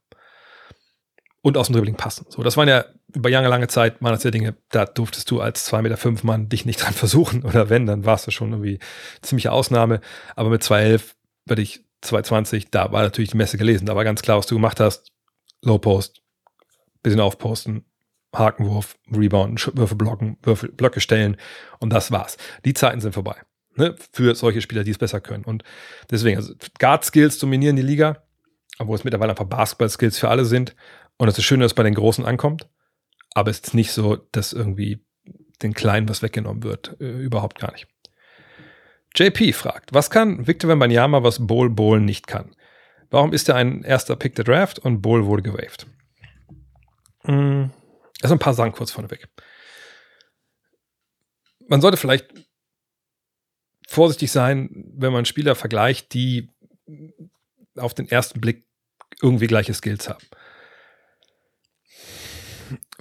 [1.41, 2.27] Und aus dem Dribbling passen.
[2.31, 2.85] So, das waren ja
[3.15, 6.25] über lange, lange Zeit, waren das ja Dinge, da durftest du als 2,5 Meter fünf
[6.25, 7.45] Mann dich nicht dran versuchen.
[7.45, 8.79] Oder wenn, dann warst du schon irgendwie
[9.23, 10.01] ziemliche Ausnahme.
[10.37, 11.15] Aber mit 2,11
[11.47, 13.87] würde ich 2,20, da war natürlich die Messe gelesen.
[13.87, 15.13] Da war ganz klar, was du gemacht hast.
[15.63, 16.23] Low Post,
[17.03, 17.85] bisschen aufposten,
[18.35, 21.37] Hakenwurf, Rebound, Würfe blocken, Würfe, Blöcke stellen
[21.81, 22.37] und das war's.
[22.65, 23.37] Die Zeiten sind vorbei.
[23.75, 23.97] Ne?
[24.13, 25.45] Für solche Spieler, die es besser können.
[25.45, 25.65] Und
[26.11, 28.23] deswegen, also Guard-Skills dominieren die Liga,
[28.79, 30.77] obwohl es mittlerweile einfach Basketball-Skills für alle sind.
[31.17, 32.69] Und es ist schön, dass es bei den Großen ankommt.
[33.35, 35.05] Aber es ist nicht so, dass irgendwie
[35.63, 36.97] den Kleinen was weggenommen wird.
[37.01, 37.87] Äh, überhaupt gar nicht.
[39.15, 42.55] JP fragt, was kann Victor Wembanyama, was Bol Bol nicht kann?
[43.11, 45.87] Warum ist er ein erster Pick der Draft und Bol wurde gewaved?
[47.25, 47.71] Hm,
[48.23, 49.29] also ein paar Sachen kurz vorneweg.
[51.67, 52.33] Man sollte vielleicht
[53.89, 56.51] vorsichtig sein, wenn man Spieler vergleicht, die
[57.77, 58.67] auf den ersten Blick
[59.23, 60.25] irgendwie gleiche Skills haben.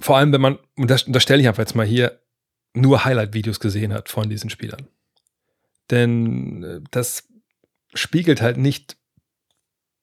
[0.00, 2.20] Vor allem, wenn man, und das, das stelle ich einfach jetzt mal hier,
[2.74, 4.88] nur Highlight-Videos gesehen hat von diesen Spielern.
[5.90, 7.28] Denn äh, das
[7.94, 8.96] spiegelt halt nicht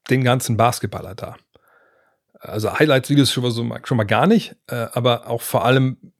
[0.09, 1.37] den ganzen Basketballer da.
[2.39, 6.13] Also Highlights-Videos schon, so, schon mal gar nicht, äh, aber auch vor allem,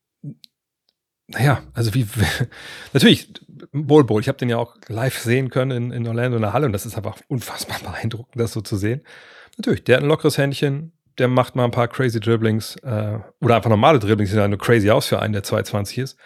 [1.28, 2.08] naja, also wie,
[2.94, 3.32] natürlich,
[3.72, 6.54] Bol Bol, ich habe den ja auch live sehen können in, in Orlando in der
[6.54, 9.02] Halle und das ist einfach unfassbar beeindruckend, das so zu sehen.
[9.58, 13.56] Natürlich, der hat ein lockeres Händchen, der macht mal ein paar crazy Dribblings äh, oder
[13.56, 16.18] einfach normale Dribblings, die sehen nur crazy aus für einen, der 220 ist.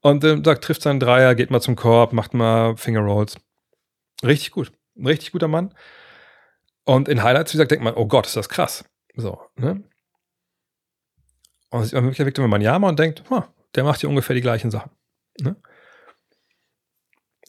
[0.00, 3.36] Und äh, sagt, trifft seinen Dreier, geht mal zum Korb, macht mal Finger Rolls.
[4.24, 4.72] Richtig gut.
[4.96, 5.74] Ein richtig guter Mann.
[6.84, 8.84] Und in Highlights, wie gesagt, denkt man, oh Gott, ist das krass.
[9.14, 9.82] So, ne?
[11.70, 13.42] Und sieht man wirklich Victor Manjama und denkt, huh,
[13.74, 14.90] der macht hier ungefähr die gleichen Sachen.
[15.40, 15.56] Ne?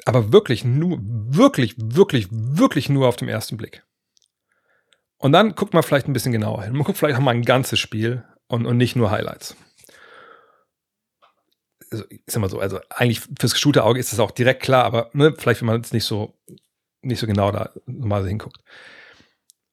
[0.05, 3.83] Aber wirklich nur, wirklich, wirklich, wirklich nur auf dem ersten Blick.
[5.17, 6.73] Und dann guckt man vielleicht ein bisschen genauer hin.
[6.73, 9.55] Man guckt vielleicht auch mal ein ganzes Spiel und, und nicht nur Highlights.
[11.89, 15.09] Also, sag mal so, also eigentlich fürs geschulte Auge ist das auch direkt klar, aber
[15.13, 16.37] ne, vielleicht, wenn man jetzt nicht so,
[17.01, 18.61] nicht so genau da mal hinguckt.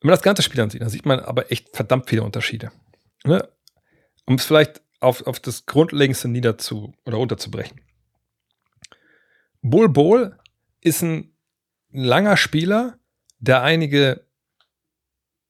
[0.00, 2.70] Wenn man das ganze Spiel ansieht, dann sieht man aber echt verdammt viele Unterschiede.
[3.24, 3.48] Ne?
[4.26, 7.80] Um es vielleicht auf, auf das Grundlegendste niederzu oder runterzubrechen.
[9.62, 10.38] Bull Bol
[10.80, 11.34] ist ein
[11.90, 12.98] langer Spieler,
[13.38, 14.26] der einige,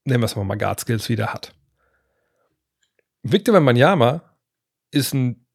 [0.05, 1.55] nennen wir es mal Guard Skills wieder hat.
[3.23, 4.23] Victor Wembanyama
[4.91, 5.47] ist ein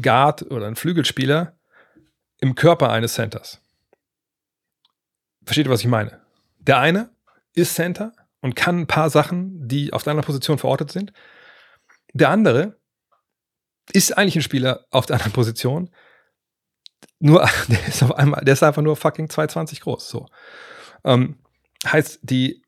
[0.00, 1.58] Guard oder ein Flügelspieler
[2.38, 3.60] im Körper eines Centers.
[5.44, 6.20] Versteht ihr, was ich meine?
[6.58, 7.10] Der eine
[7.52, 8.12] ist Center,
[8.44, 11.14] und kann ein paar Sachen, die auf deiner Position verortet sind.
[12.12, 12.78] Der andere
[13.90, 15.88] ist eigentlich ein Spieler auf der anderen Position.
[17.20, 20.10] Nur, der ist auf einmal, der ist einfach nur fucking 220 groß.
[20.10, 20.26] So.
[21.04, 21.38] Ähm,
[21.86, 22.62] heißt, die,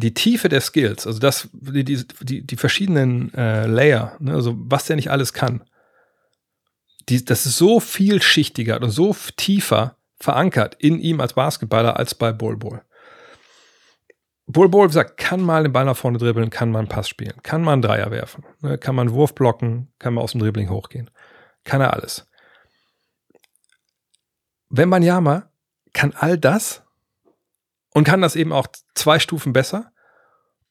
[0.00, 4.86] die Tiefe der Skills, also das, die, die, die verschiedenen äh, Layer, ne, also was
[4.86, 5.62] der nicht alles kann,
[7.08, 12.32] die, das ist so vielschichtiger und so tiefer verankert in ihm als Basketballer als bei
[12.32, 12.82] Bol Bol.
[14.46, 17.08] Bull Bull, wie gesagt, kann mal den Ball nach vorne dribbeln, kann mal einen Pass
[17.08, 20.32] spielen, kann mal einen Dreier werfen, ne, kann mal einen Wurf blocken, kann mal aus
[20.32, 21.10] dem Dribbling hochgehen.
[21.64, 22.26] Kann er alles.
[24.68, 25.50] Wenn man Yama
[25.92, 26.82] kann all das
[27.94, 29.92] und kann das eben auch zwei Stufen besser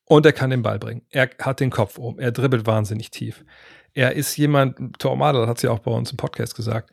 [0.05, 1.03] und er kann den Ball bringen.
[1.09, 3.45] Er hat den Kopf oben, er dribbelt wahnsinnig tief.
[3.93, 6.91] Er ist jemand, Tormada hat sie ja auch bei uns im Podcast gesagt,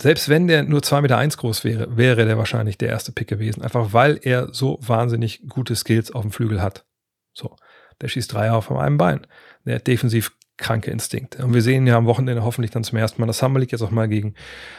[0.00, 3.28] selbst wenn der nur 2,1 Meter eins groß wäre, wäre der wahrscheinlich der erste Pick
[3.28, 3.62] gewesen.
[3.62, 6.86] Einfach weil er so wahnsinnig gute Skills auf dem Flügel hat.
[7.34, 7.56] So.
[8.00, 9.26] Der schießt Dreier auf einem Bein.
[9.66, 11.44] Der hat defensiv kranke Instinkte.
[11.44, 13.82] Und wir sehen ja am Wochenende hoffentlich dann zum ersten Mal das Summer League jetzt
[13.82, 14.34] auch mal gegen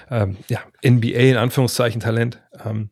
[0.09, 2.41] ähm, ja, NBA in Anführungszeichen Talent.
[2.65, 2.89] Ähm,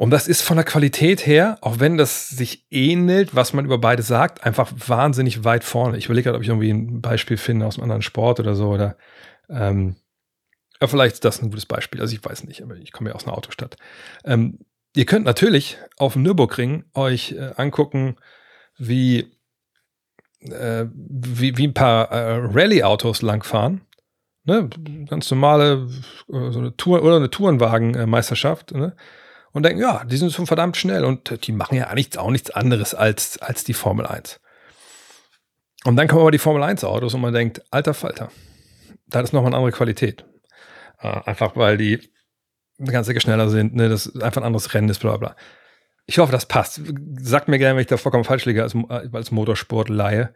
[0.00, 3.76] und das ist von der Qualität her, auch wenn das sich ähnelt, was man über
[3.76, 5.98] beide sagt, einfach wahnsinnig weit vorne.
[5.98, 8.70] Ich überlege gerade, ob ich irgendwie ein Beispiel finde aus einem anderen Sport oder so.
[8.70, 8.96] Oder
[9.50, 9.96] ähm,
[10.80, 12.00] ja, vielleicht ist das ein gutes Beispiel.
[12.00, 13.76] Also ich weiß nicht, aber ich komme ja aus einer Autostadt.
[14.24, 14.60] Ähm,
[14.96, 18.16] ihr könnt natürlich auf dem Nürburgring euch äh, angucken,
[18.78, 19.30] wie,
[20.40, 23.82] äh, wie, wie ein paar äh, Rallye-Autos langfahren.
[24.44, 24.70] Ne?
[25.10, 25.88] Ganz normale
[26.32, 28.72] äh, so eine Tour oder eine Tourenwagen-Meisterschaft.
[28.72, 28.96] Ne?
[29.52, 32.50] Und denken, ja, die sind schon verdammt schnell und die machen ja nichts, auch nichts
[32.50, 34.40] anderes als, als die Formel 1.
[35.84, 38.30] Und dann kommen aber die Formel 1 Autos und man denkt, alter Falter,
[39.06, 40.24] da ist nochmal eine andere Qualität.
[41.00, 42.10] Äh, einfach weil die
[42.78, 45.36] eine ganze Ecke schneller sind, ne, das einfach ein anderes Rennen ist, bla bla.
[46.06, 46.80] Ich hoffe, das passt.
[47.20, 50.32] Sagt mir gerne, wenn ich da vollkommen falsch liege als, als Motorsport-Laie.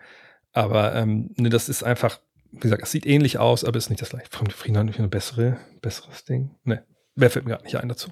[0.53, 2.21] Aber ähm, ne, das ist einfach,
[2.53, 4.29] wie gesagt, es sieht ähnlich aus, aber ist nicht das gleiche.
[4.31, 6.55] Friedenheim ein bessere, besseres Ding?
[6.65, 6.85] Ne,
[7.17, 8.11] wer fällt mir gerade nicht ein dazu.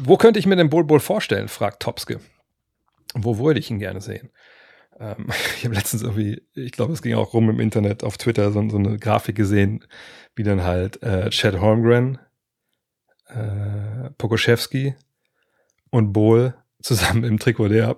[0.00, 2.20] Wo könnte ich mir den Bull Bull vorstellen, fragt Topske.
[3.14, 4.30] Wo würde ich ihn gerne sehen?
[5.00, 5.26] Ähm,
[5.56, 8.68] ich habe letztens irgendwie, ich glaube, es ging auch rum im Internet, auf Twitter, so,
[8.68, 9.84] so eine Grafik gesehen,
[10.36, 12.18] wie dann halt äh, Chad Holmgren,
[13.26, 14.94] äh, Pokoschewski
[15.90, 17.96] und Bohl zusammen im Trikot der,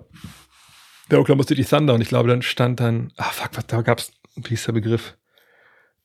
[1.11, 1.93] der Oklahoma City Thunder.
[1.93, 5.17] Und ich glaube, dann stand dann, ah fuck, was, da gab's, wie hieß der Begriff?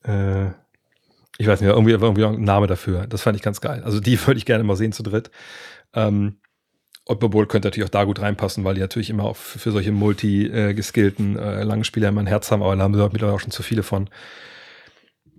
[0.05, 0.51] Äh,
[1.39, 3.07] ich weiß nicht, irgendwie, irgendwie ein Name dafür.
[3.07, 3.83] Das fand ich ganz geil.
[3.85, 5.31] Also die würde ich gerne mal sehen zu dritt.
[5.97, 6.39] Ähm,
[7.07, 9.93] Otto Bowl könnte natürlich auch da gut reinpassen, weil die natürlich immer auch für solche
[9.93, 13.53] multi-geskillten äh, langen Spieler immer ein Herz haben, aber da haben wir mittlerweile auch schon
[13.53, 14.11] zu viele von.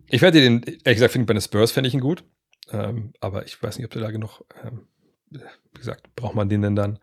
[0.09, 2.23] Ich werde den, ehrlich gesagt, finde ich bei den Spurs fände ich ihn gut.
[2.71, 4.87] Ähm, aber ich weiß nicht, ob der da genug, ähm,
[5.29, 5.39] wie
[5.77, 6.99] gesagt, braucht man den denn dann?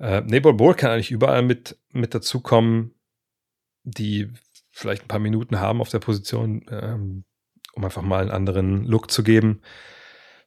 [0.00, 2.94] Äh, Nebol Bowl kann eigentlich überall mit, mit dazukommen,
[3.84, 4.32] die
[4.70, 7.24] vielleicht ein paar Minuten haben auf der Position, ähm,
[7.74, 9.62] um einfach mal einen anderen Look zu geben.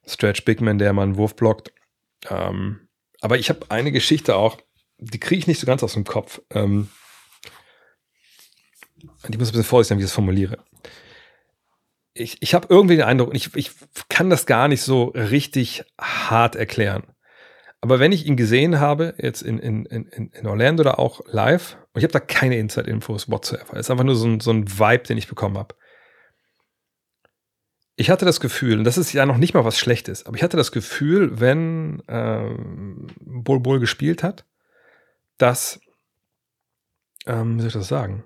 [0.06, 1.72] Stretch Bigman, der mal einen Wurf blockt.
[2.28, 2.88] Ähm,
[3.20, 4.58] aber ich habe eine Geschichte auch,
[4.98, 6.40] die kriege ich nicht so ganz aus dem Kopf.
[6.50, 6.88] Ähm,
[9.28, 10.58] ich muss ein bisschen vorsichtig sein, wie ich das formuliere.
[12.14, 13.70] Ich, ich habe irgendwie den Eindruck, ich, ich
[14.08, 17.04] kann das gar nicht so richtig hart erklären.
[17.80, 21.76] Aber wenn ich ihn gesehen habe, jetzt in, in, in, in Orlando oder auch live,
[21.92, 24.68] und ich habe da keine Inside-Infos whatsoever, es ist einfach nur so ein, so ein
[24.68, 25.76] Vibe, den ich bekommen habe.
[28.00, 30.44] Ich hatte das Gefühl, und das ist ja noch nicht mal was Schlechtes, aber ich
[30.44, 34.46] hatte das Gefühl, wenn ähm, Bol Bol gespielt hat,
[35.36, 35.80] dass,
[37.26, 38.22] ähm, wie soll ich das sagen,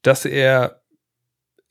[0.00, 0.80] dass er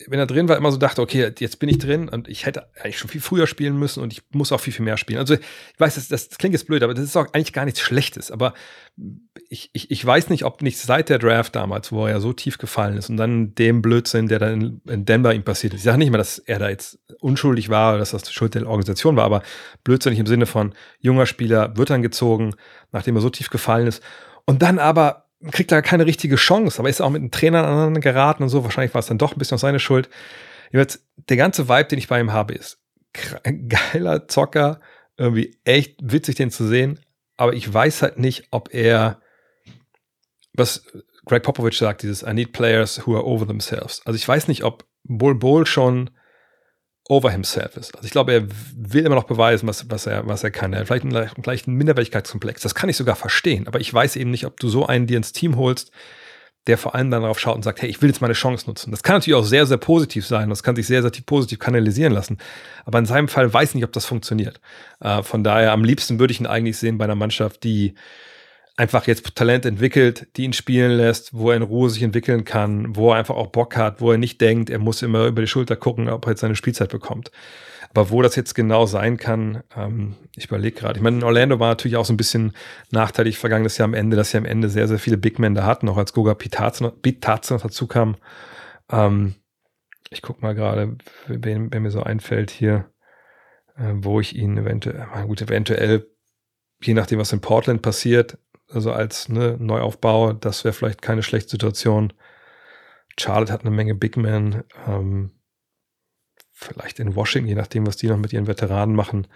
[0.06, 2.68] wenn er drin war, immer so dachte, okay, jetzt bin ich drin und ich hätte
[2.80, 5.20] eigentlich schon viel früher spielen müssen und ich muss auch viel, viel mehr spielen.
[5.20, 5.40] Also ich
[5.80, 8.30] weiß, das, das klingt jetzt blöd, aber das ist auch eigentlich gar nichts Schlechtes.
[8.30, 8.54] Aber
[9.50, 12.32] ich, ich, ich weiß nicht, ob nicht seit der Draft damals, wo er ja so
[12.32, 15.80] tief gefallen ist und dann dem Blödsinn, der dann in, Denver ihm passiert ist.
[15.80, 18.68] Ich sage nicht mal, dass er da jetzt unschuldig war oder dass das Schuld der
[18.68, 19.42] Organisation war, aber
[19.84, 22.54] blödsinnig im Sinne von junger Spieler wird dann gezogen,
[22.92, 24.04] nachdem er so tief gefallen ist.
[24.46, 28.00] Und dann aber kriegt da keine richtige Chance, aber ist auch mit den Trainern aneinander
[28.00, 28.64] geraten und so.
[28.64, 30.10] Wahrscheinlich war es dann doch ein bisschen auf seine Schuld.
[30.72, 32.80] Jetzt, der ganze Vibe, den ich bei ihm habe, ist
[33.68, 34.80] geiler Zocker,
[35.18, 37.00] irgendwie echt witzig, den zu sehen.
[37.38, 39.22] Aber ich weiß halt nicht, ob er,
[40.54, 40.84] was
[41.26, 44.02] Greg Popovich sagt, dieses I need players who are over themselves.
[44.06, 46.10] Also ich weiß nicht, ob Bull Bull schon
[47.10, 47.96] over himself ist.
[47.96, 50.74] Also ich glaube, er will immer noch beweisen, was, was, er, was er kann.
[50.74, 52.62] Er hat vielleicht einen, vielleicht einen Minderwertigkeitskomplex.
[52.62, 53.68] Das kann ich sogar verstehen.
[53.68, 55.92] Aber ich weiß eben nicht, ob du so einen dir ins Team holst,
[56.68, 58.92] der vor allem dann darauf schaut und sagt, hey, ich will jetzt meine Chance nutzen.
[58.92, 60.50] Das kann natürlich auch sehr, sehr positiv sein.
[60.50, 62.38] Das kann sich sehr, sehr positiv kanalisieren lassen.
[62.86, 64.60] Aber in seinem Fall weiß ich nicht, ob das funktioniert.
[65.00, 67.96] Äh, von daher, am liebsten würde ich ihn eigentlich sehen bei einer Mannschaft, die
[68.78, 72.96] einfach jetzt Talent entwickelt, die ihn spielen lässt, wo er in Ruhe sich entwickeln kann,
[72.96, 75.48] wo er einfach auch Bock hat, wo er nicht denkt, er muss immer über die
[75.48, 77.32] Schulter gucken, ob er jetzt seine Spielzeit bekommt.
[77.90, 81.00] Aber wo das jetzt genau sein kann, ähm, ich überlege gerade.
[81.00, 82.54] Ich meine, in Orlando war natürlich auch so ein bisschen
[82.92, 85.66] nachteilig vergangenes Jahr am Ende, dass sie am Ende sehr, sehr viele Big Men da
[85.66, 88.18] hatten, auch als Goga Pitazzo noch dazu kam.
[88.92, 89.36] Ähm,
[90.12, 90.98] ich gucke mal gerade,
[91.28, 92.92] wer, wer, mir so einfällt hier,
[93.78, 96.08] äh, wo ich ihn eventuell, gut, eventuell,
[96.82, 98.38] je nachdem, was in Portland passiert,
[98.70, 102.14] also als ne, Neuaufbau, das wäre vielleicht keine schlechte Situation.
[103.20, 104.64] Charlotte hat eine Menge Big Men.
[104.88, 105.32] Ähm,
[106.52, 109.28] vielleicht in Washington, je nachdem, was die noch mit ihren Veteranen machen.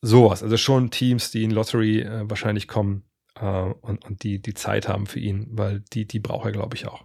[0.00, 0.42] Sowas.
[0.42, 3.04] Also schon Teams, die in Lottery äh, wahrscheinlich kommen
[3.38, 6.76] äh, und, und die die Zeit haben für ihn, weil die, die braucht er, glaube
[6.76, 7.04] ich, auch.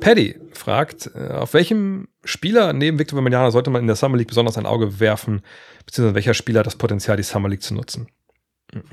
[0.00, 4.28] Paddy fragt, äh, auf welchem Spieler neben Victor Wembanyama sollte man in der Summer League
[4.28, 5.42] besonders ein Auge werfen,
[5.84, 8.08] beziehungsweise welcher Spieler hat das Potenzial, die Summer League zu nutzen?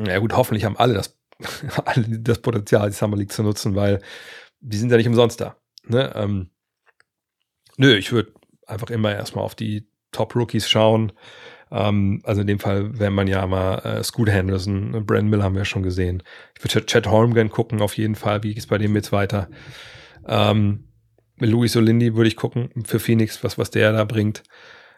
[0.05, 1.17] Ja gut, hoffentlich haben alle das,
[1.85, 4.01] alle das Potenzial, die Summer League zu nutzen, weil
[4.59, 5.57] die sind ja nicht umsonst da.
[5.87, 6.11] Ne?
[6.15, 6.49] Ähm,
[7.77, 8.33] nö, ich würde
[8.67, 11.11] einfach immer erstmal auf die Top-Rookies schauen.
[11.71, 15.55] Ähm, also in dem Fall wenn man ja mal äh, Scoot Henderson, Brand Miller haben
[15.55, 16.23] wir schon gesehen.
[16.55, 18.43] Ich würde Chad Holmgren gucken, auf jeden Fall.
[18.43, 19.49] Wie geht es bei dem jetzt weiter?
[20.27, 20.87] Ähm,
[21.37, 24.43] mit Louis Olindi würde ich gucken für Phoenix, was, was der da bringt.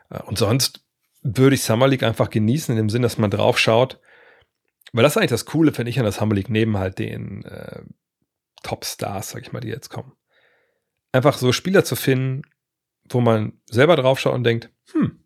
[0.10, 0.86] Äh, und sonst
[1.24, 4.00] würde ich Summer League einfach genießen, in dem Sinn, dass man drauf schaut,
[4.96, 7.44] weil das ist eigentlich das Coole, finde ich, an der Summer League, neben halt den
[7.44, 7.82] äh,
[8.64, 10.14] Top-Stars, sag ich mal, die jetzt kommen.
[11.12, 12.44] Einfach so Spieler zu finden,
[13.10, 15.26] wo man selber drauf schaut und denkt, hm,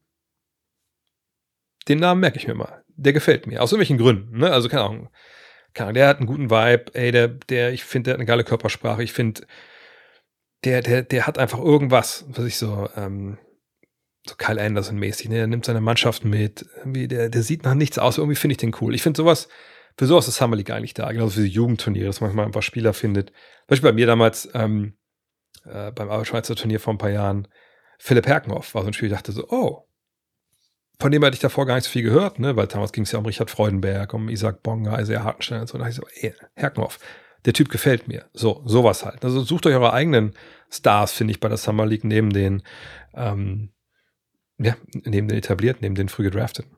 [1.88, 2.84] den Namen merke ich mir mal.
[2.88, 3.61] Der gefällt mir.
[3.61, 4.38] Aus irgendwelchen Gründen.
[4.38, 4.51] Ne?
[4.51, 5.09] Also keine Ahnung.
[5.74, 5.93] Keine Ahnung.
[5.95, 6.86] Der hat einen guten Vibe.
[6.93, 9.03] Ey, der, der, ich finde, der hat eine geile Körpersprache.
[9.03, 9.45] Ich finde,
[10.65, 13.38] der, der, der hat einfach irgendwas, was ich so, ähm,
[14.28, 15.36] so Kyle Anderson-mäßig, ne?
[15.36, 16.65] Der nimmt seine Mannschaft mit.
[16.78, 18.17] Irgendwie, der, der sieht nach nichts aus.
[18.17, 18.93] Irgendwie finde ich den cool.
[18.93, 19.47] Ich finde sowas,
[19.97, 21.11] für sowas ist Summer League eigentlich da.
[21.11, 23.30] Genauso wie Jugendturniere, dass man manchmal ein paar Spieler findet.
[23.30, 24.93] Zum Beispiel bei mir damals ähm,
[25.65, 27.47] äh, beim Schweizer Turnier vor ein paar Jahren.
[27.97, 29.86] Philipp Herkenhoff war so ein Spiel, ich dachte so, oh,
[31.01, 32.55] von dem hatte ich davor gar nicht so viel gehört, ne?
[32.55, 35.78] weil damals ging es ja um Richard Freudenberg, um Isaac Bonga, Isaiah Hartenstein und so.
[35.78, 36.99] Da dachte ich so, ey, Herkenhoff,
[37.45, 38.26] der Typ gefällt mir.
[38.34, 39.24] So, sowas halt.
[39.24, 40.34] Also sucht euch eure eigenen
[40.70, 42.63] Stars, finde ich, bei der Summer League, neben den,
[43.13, 43.72] ähm,
[44.60, 46.72] ja, neben den etablierten, neben den früh gedrafteten.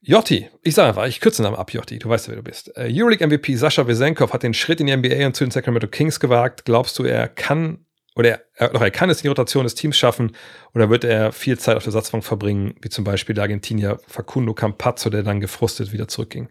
[0.00, 2.42] Jotti, ich sage einfach, ich kürze den Namen ab, Jotti, du weißt ja, wer du
[2.42, 2.74] bist.
[2.76, 5.88] Äh, Euroleague MVP Sascha Wesenkov hat den Schritt in die NBA und zu den Sacramento
[5.88, 6.64] Kings gewagt.
[6.64, 7.84] Glaubst du, er kann
[8.18, 10.32] oder er, doch er kann es in die Rotation des Teams schaffen
[10.74, 14.54] oder wird er viel Zeit auf der Satzbank verbringen, wie zum Beispiel der Argentinier Facundo
[14.54, 16.48] Campazzo, der dann gefrustet wieder zurückging.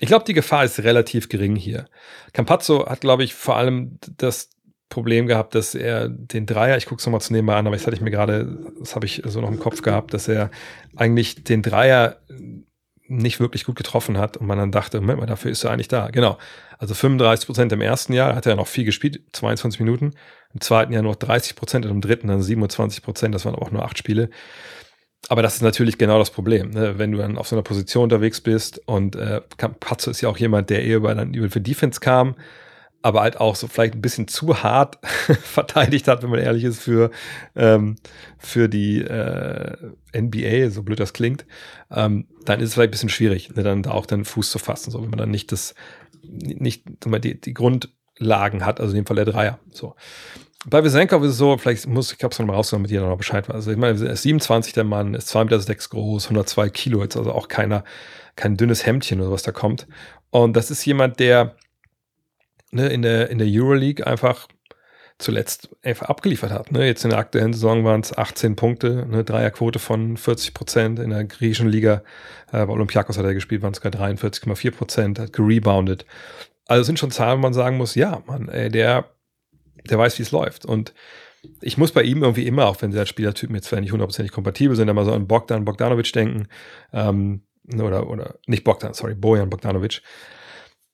[0.00, 1.88] Ich glaube, die Gefahr ist relativ gering hier.
[2.32, 4.50] Campazzo hat, glaube ich, vor allem das
[4.92, 7.86] Problem gehabt, dass er den Dreier, ich gucke es nochmal zu nebenbei an, aber das
[7.86, 10.50] hatte ich mir gerade, das habe ich so noch im Kopf gehabt, dass er
[10.94, 12.18] eigentlich den Dreier
[13.08, 15.88] nicht wirklich gut getroffen hat und man dann dachte, Moment mal, dafür ist er eigentlich
[15.88, 16.10] da.
[16.10, 16.38] Genau.
[16.78, 20.12] Also 35 Prozent im ersten Jahr hat er noch viel gespielt, 22 Minuten.
[20.52, 23.34] Im zweiten Jahr nur 30 Prozent und im dritten dann 27 Prozent.
[23.34, 24.30] Das waren aber auch nur acht Spiele.
[25.28, 26.98] Aber das ist natürlich genau das Problem, ne?
[26.98, 30.36] wenn du dann auf so einer Position unterwegs bist und äh, Patzo ist ja auch
[30.36, 32.34] jemand, der eher über, dann über für Defense kam
[33.02, 34.98] aber halt auch so vielleicht ein bisschen zu hart
[35.42, 37.10] verteidigt hat, wenn man ehrlich ist, für,
[37.56, 37.96] ähm,
[38.38, 39.76] für die äh,
[40.16, 41.44] NBA, so blöd das klingt,
[41.90, 44.58] ähm, dann ist es vielleicht ein bisschen schwierig, ne, dann da auch den Fuß zu
[44.58, 45.74] fassen, so wenn man dann nicht das,
[46.22, 49.58] nicht die, die Grundlagen hat, also in dem Fall der Dreier.
[49.70, 49.96] So.
[50.64, 53.16] Bei Wisenkov ist es so, vielleicht muss, ich habe es nochmal rausgenommen, damit jeder noch
[53.16, 53.56] Bescheid weiß.
[53.56, 57.16] Also ich meine, er ist 27 der Mann, ist 2,6 Meter groß, 102 Kilo, jetzt
[57.16, 57.82] also auch keiner,
[58.36, 59.88] kein dünnes Hemdchen oder was da kommt.
[60.30, 61.56] Und das ist jemand, der
[62.72, 64.48] ne, in, der, in der Euroleague einfach
[65.18, 66.72] zuletzt einfach abgeliefert hat.
[66.72, 66.86] Ne?
[66.86, 70.98] Jetzt in der aktuellen Saison waren es 18 Punkte, eine Dreierquote von 40 Prozent.
[70.98, 72.02] In der griechischen Liga,
[72.50, 76.04] äh, bei Olympiakos hat er gespielt, waren es sogar 43,4 Prozent, hat gerebounded.
[76.66, 79.10] Also sind schon Zahlen, wo man sagen muss, ja, man, ey, der,
[79.88, 80.64] der weiß, wie es läuft.
[80.64, 80.92] Und
[81.60, 84.76] ich muss bei ihm irgendwie immer, auch wenn der Spielertypen jetzt vielleicht nicht hundertprozentig kompatibel
[84.76, 86.48] sind, immer so an Bogdan Bogdanovic denken.
[86.92, 87.42] Ähm,
[87.74, 90.02] oder, oder nicht Bogdan, sorry, Bojan Bogdanovic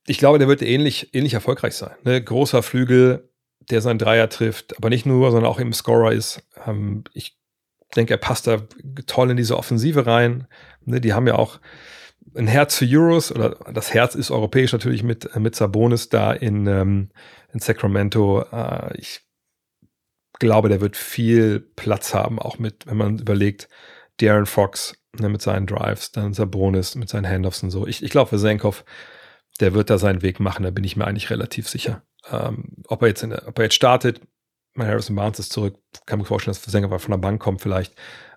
[0.09, 1.95] ich glaube, der wird ähnlich, ähnlich erfolgreich sein.
[2.05, 2.23] Ne?
[2.23, 3.29] Großer Flügel,
[3.71, 6.43] der seinen Dreier trifft, aber nicht nur, sondern auch im Scorer ist.
[6.67, 7.37] Ähm, ich
[7.95, 8.63] denke, er passt da
[9.07, 10.47] toll in diese Offensive rein.
[10.85, 11.01] Ne?
[11.01, 11.61] Die haben ja auch
[12.35, 16.67] ein Herz für Euros, oder das Herz ist europäisch natürlich mit, mit Sabonis da in,
[16.67, 17.11] ähm,
[17.53, 18.45] in Sacramento.
[18.51, 19.21] Äh, ich
[20.39, 23.69] glaube, der wird viel Platz haben, auch mit, wenn man überlegt,
[24.21, 27.87] Darren Fox ne, mit seinen Drives, dann Sabonis mit seinen Handoffs und so.
[27.87, 28.85] Ich, ich glaube, für Senkov
[29.61, 32.03] der wird da seinen Weg machen, da bin ich mir eigentlich relativ sicher.
[32.31, 34.21] Ähm, ob, er jetzt in, ob er jetzt startet,
[34.75, 37.95] mein Harrison Barnes ist zurück, kann mir vorstellen, dass Sänger von der Bank kommt vielleicht.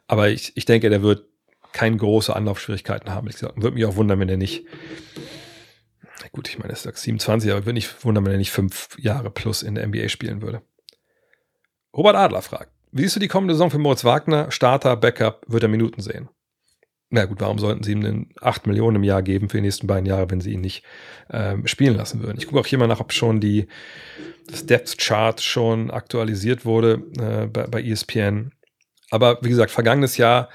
[0.07, 1.25] Aber ich, ich denke, der wird
[1.71, 3.27] keine große Anlaufschwierigkeiten haben.
[3.27, 4.65] Ich würde mich auch wundern, wenn er nicht,
[6.31, 9.29] gut, ich meine, er ist 27, aber würde mich wundern, wenn er nicht fünf Jahre
[9.29, 10.61] plus in der NBA spielen würde.
[11.95, 14.51] Robert Adler fragt, wie siehst du die kommende Saison für Moritz Wagner?
[14.51, 16.29] Starter, Backup, wird er Minuten sehen?
[17.11, 19.85] Na gut, warum sollten sie ihm denn 8 Millionen im Jahr geben für die nächsten
[19.85, 20.83] beiden Jahre, wenn sie ihn nicht
[21.29, 22.37] ähm, spielen lassen würden?
[22.37, 23.67] Ich gucke auch hier mal nach, ob schon die,
[24.47, 28.53] das Depth Chart schon aktualisiert wurde äh, bei, bei ESPN.
[29.09, 30.47] Aber wie gesagt, vergangenes Jahr,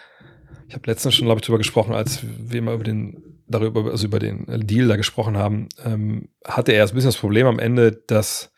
[0.67, 4.07] ich habe letztens schon, glaube ich, darüber gesprochen, als wir mal über den, darüber, also
[4.07, 7.93] über den Deal da gesprochen haben, ähm, hatte er ein bisschen das Problem am Ende,
[8.07, 8.51] dass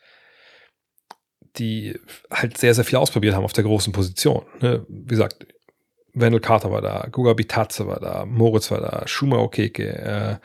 [1.57, 1.99] die
[2.31, 4.45] halt sehr, sehr viel ausprobiert haben auf der großen Position.
[4.61, 4.85] Ne?
[4.87, 5.45] Wie gesagt,
[6.13, 10.35] Wendell Carter war da, Guga Bitazze war da, Moritz war da, Schuma Okeke, äh,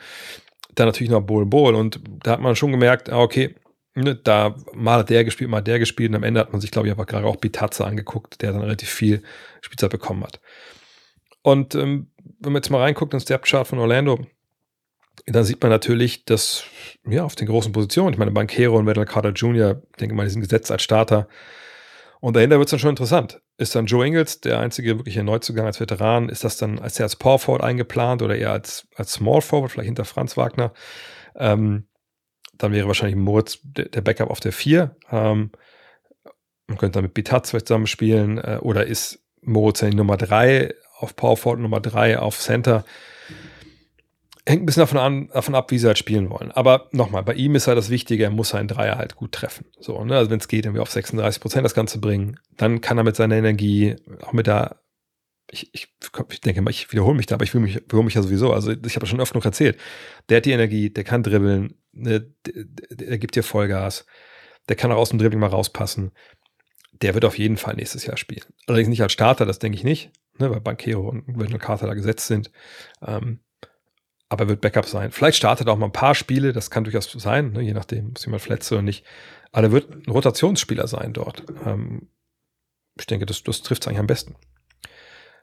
[0.75, 3.55] dann natürlich noch Bol Bol und da hat man schon gemerkt, ah, okay,
[3.95, 6.61] ne, da mal hat der gespielt, mal hat der gespielt und am Ende hat man
[6.61, 9.23] sich, glaube ich, einfach gerade auch Bitazze angeguckt, der dann relativ viel
[9.61, 10.39] Spielzeit bekommen hat.
[11.41, 14.19] Und ähm, wenn man jetzt mal reinguckt ins Depth-Chart von Orlando,
[15.27, 16.65] dann sieht man natürlich, dass
[17.07, 20.31] ja auf den großen Positionen, ich meine, Bankero und Wendell Carter Jr., denke mal, die
[20.31, 21.27] sind gesetzt als Starter,
[22.19, 23.41] und dahinter wird es dann schon interessant.
[23.57, 26.27] Ist dann Joe Ingles der einzige wirkliche Neuzugang als Veteran?
[26.27, 29.71] Ist das dann als er als Power Forward eingeplant oder eher als, als Small Forward,
[29.71, 30.73] vielleicht hinter Franz Wagner?
[31.35, 31.87] Ähm,
[32.57, 34.95] dann wäre wahrscheinlich Moritz der, Backup auf der 4.
[35.11, 35.51] Ähm,
[36.67, 38.37] man könnte dann mit Bitatz vielleicht zusammenspielen.
[38.39, 42.83] Äh, oder ist Moritz die Nummer 3 auf Power Forward, Nummer 3 auf Center?
[44.47, 46.51] Hängt ein bisschen davon, an, davon ab, wie sie halt spielen wollen.
[46.51, 49.65] Aber nochmal, bei ihm ist halt das Wichtige, er muss seinen Dreier halt gut treffen.
[49.79, 50.17] So, ne?
[50.17, 53.15] Also wenn es geht, irgendwie auf 36 Prozent das Ganze bringen, dann kann er mit
[53.15, 54.81] seiner Energie, auch mit der,
[55.49, 55.93] ich, ich,
[56.29, 58.53] ich denke mal, ich wiederhole mich da, aber ich will mich, wiederhole mich ja sowieso.
[58.53, 59.77] Also ich habe schon oft noch erzählt.
[60.29, 64.05] Der hat die Energie, der kann dribbeln, ne, der, der, der gibt dir Vollgas,
[64.69, 66.11] der kann auch aus dem Dribbling mal rauspassen.
[67.01, 68.45] der wird auf jeden Fall nächstes Jahr spielen.
[68.67, 71.93] Allerdings nicht als Starter, das denke ich nicht, ne, weil Bankero und Wendell Carter da
[71.93, 72.51] gesetzt sind.
[73.05, 73.39] Ähm,
[74.29, 75.11] aber er wird Backup sein.
[75.11, 78.09] Vielleicht startet er auch mal ein paar Spiele, das kann durchaus sein, ne, je nachdem,
[78.09, 79.05] ob jemand verletzt oder nicht.
[79.51, 81.43] Aber er wird ein Rotationsspieler sein dort.
[81.65, 82.09] Ähm,
[82.97, 84.35] ich denke, das, das trifft es eigentlich am besten.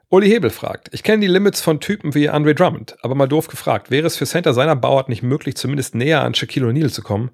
[0.09, 3.49] Uli Hebel fragt, ich kenne die Limits von Typen wie Andre Drummond, aber mal doof
[3.49, 7.03] gefragt, wäre es für Center seiner Bauart nicht möglich, zumindest näher an Shaquille O'Neal zu
[7.03, 7.31] kommen?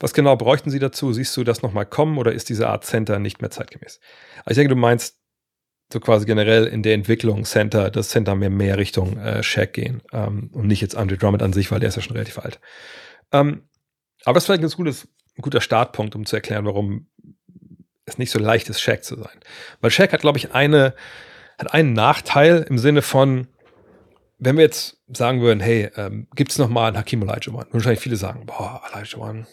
[0.00, 1.12] Was genau bräuchten sie dazu?
[1.12, 4.00] Siehst du das nochmal kommen oder ist diese Art Center nicht mehr zeitgemäß?
[4.44, 5.20] Also ich denke, du meinst
[5.92, 10.02] so quasi generell in der Entwicklung Center, dass Center mehr, mehr Richtung äh, Shaq gehen
[10.12, 12.60] ähm, und nicht jetzt Andre Drummond an sich, weil der ist ja schon relativ alt.
[13.32, 13.62] Ähm,
[14.24, 17.06] aber das ist vielleicht ein, gutes, ein guter Startpunkt, um zu erklären, warum
[18.04, 19.38] es nicht so leicht ist, Shaq zu sein.
[19.80, 20.94] Weil Shaq hat, glaube ich, eine
[21.58, 23.48] hat einen Nachteil im Sinne von,
[24.38, 27.66] wenn wir jetzt sagen würden, hey, ähm, gibt es nochmal einen Hakim Olajuwon?
[27.70, 29.46] Wahrscheinlich viele sagen, boah, Olajuwon,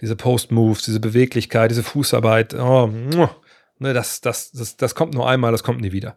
[0.00, 2.90] diese Post-Moves, diese Beweglichkeit, diese Fußarbeit, oh,
[3.80, 6.16] ne, das, das, das, das kommt nur einmal, das kommt nie wieder.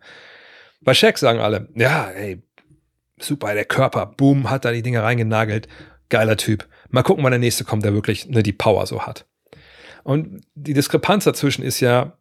[0.82, 2.44] Bei Shaq sagen alle, ja, ey,
[3.20, 5.68] super, der Körper, boom, hat da die Dinge reingenagelt,
[6.10, 6.68] geiler Typ.
[6.90, 9.26] Mal gucken, wann der nächste kommt, der wirklich ne, die Power so hat.
[10.04, 12.18] Und die Diskrepanz dazwischen ist ja,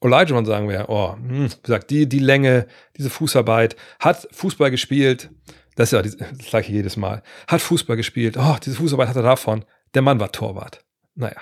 [0.00, 2.66] Olajuwon sagen wir, oh, hm, gesagt, die, die Länge,
[2.96, 5.30] diese Fußarbeit, hat Fußball gespielt,
[5.76, 9.22] das ist ja das gleiche jedes Mal, hat Fußball gespielt, oh, diese Fußarbeit hat er
[9.22, 9.64] davon,
[9.94, 10.84] der Mann war Torwart.
[11.14, 11.40] Naja,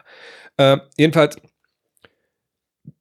[0.59, 1.37] äh, jedenfalls,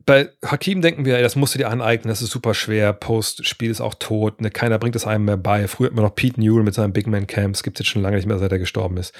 [0.09, 3.69] bei Hakim denken wir, ey, das musst du dir aneignen, das ist super schwer, Post-Spiel
[3.69, 5.67] ist auch tot, ne, keiner bringt es einem mehr bei.
[5.67, 8.01] Früher hat man noch Pete Newell mit seinem Big Man Camps, gibt es jetzt schon
[8.01, 9.13] lange nicht mehr, seit er gestorben ist.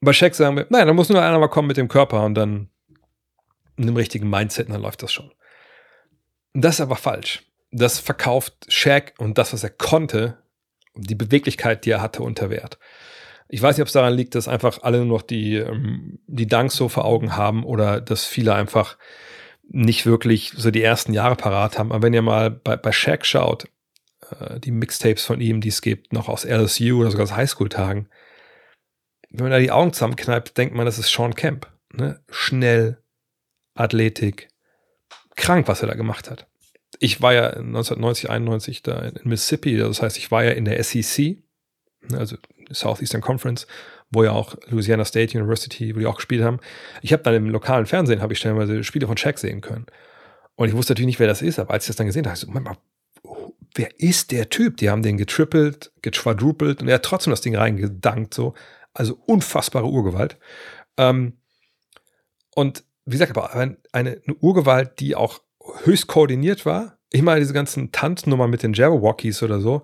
[0.00, 2.36] Bei Shaq sagen wir, nein, da muss nur einer mal kommen mit dem Körper und
[2.36, 2.70] dann
[3.76, 5.30] einem richtigen Mindset, dann läuft das schon.
[6.54, 7.42] Das ist aber falsch.
[7.70, 10.38] Das verkauft Shaq und das, was er konnte,
[10.94, 12.78] die Beweglichkeit, die er hatte, unter Wert.
[13.50, 16.46] Ich weiß nicht, ob es daran liegt, dass einfach alle nur noch die, ähm, die
[16.46, 18.96] Dunks so vor Augen haben oder dass viele einfach
[19.72, 21.92] nicht wirklich so die ersten Jahre parat haben.
[21.92, 23.68] Aber wenn ihr mal bei, bei Shaq schaut,
[24.38, 28.08] äh, die Mixtapes von ihm, die es gibt, noch aus LSU oder sogar aus Highschool-Tagen,
[29.30, 31.68] wenn man da die Augen zusammenkneipt, denkt man, das ist Sean Kemp.
[31.92, 32.20] Ne?
[32.28, 32.98] Schnell,
[33.74, 34.48] Athletik.
[35.36, 36.48] Krank, was er da gemacht hat.
[36.98, 40.82] Ich war ja 1990, 91 da in Mississippi, das heißt, ich war ja in der
[40.82, 41.38] SEC,
[42.10, 42.36] ne, also
[42.70, 43.66] Southeastern Conference,
[44.10, 46.58] wo ja auch Louisiana State University, wo die auch gespielt haben.
[47.02, 49.86] Ich habe dann im lokalen Fernsehen, habe ich stellenweise Spiele von Shaq sehen können.
[50.56, 52.34] Und ich wusste natürlich nicht, wer das ist, aber als ich das dann gesehen habe,
[52.34, 52.76] ich so, mal,
[53.74, 54.76] wer ist der Typ?
[54.76, 58.54] Die haben den getrippelt, gequadrupelt und er hat trotzdem das Ding reingedankt, so.
[58.92, 60.36] Also unfassbare Urgewalt.
[60.96, 61.38] Ähm,
[62.54, 65.40] und wie gesagt, aber eine, eine Urgewalt, die auch
[65.84, 66.98] höchst koordiniert war.
[67.10, 69.82] Ich meine, diese ganzen Tanznummern mit den Jabberwockies oder so,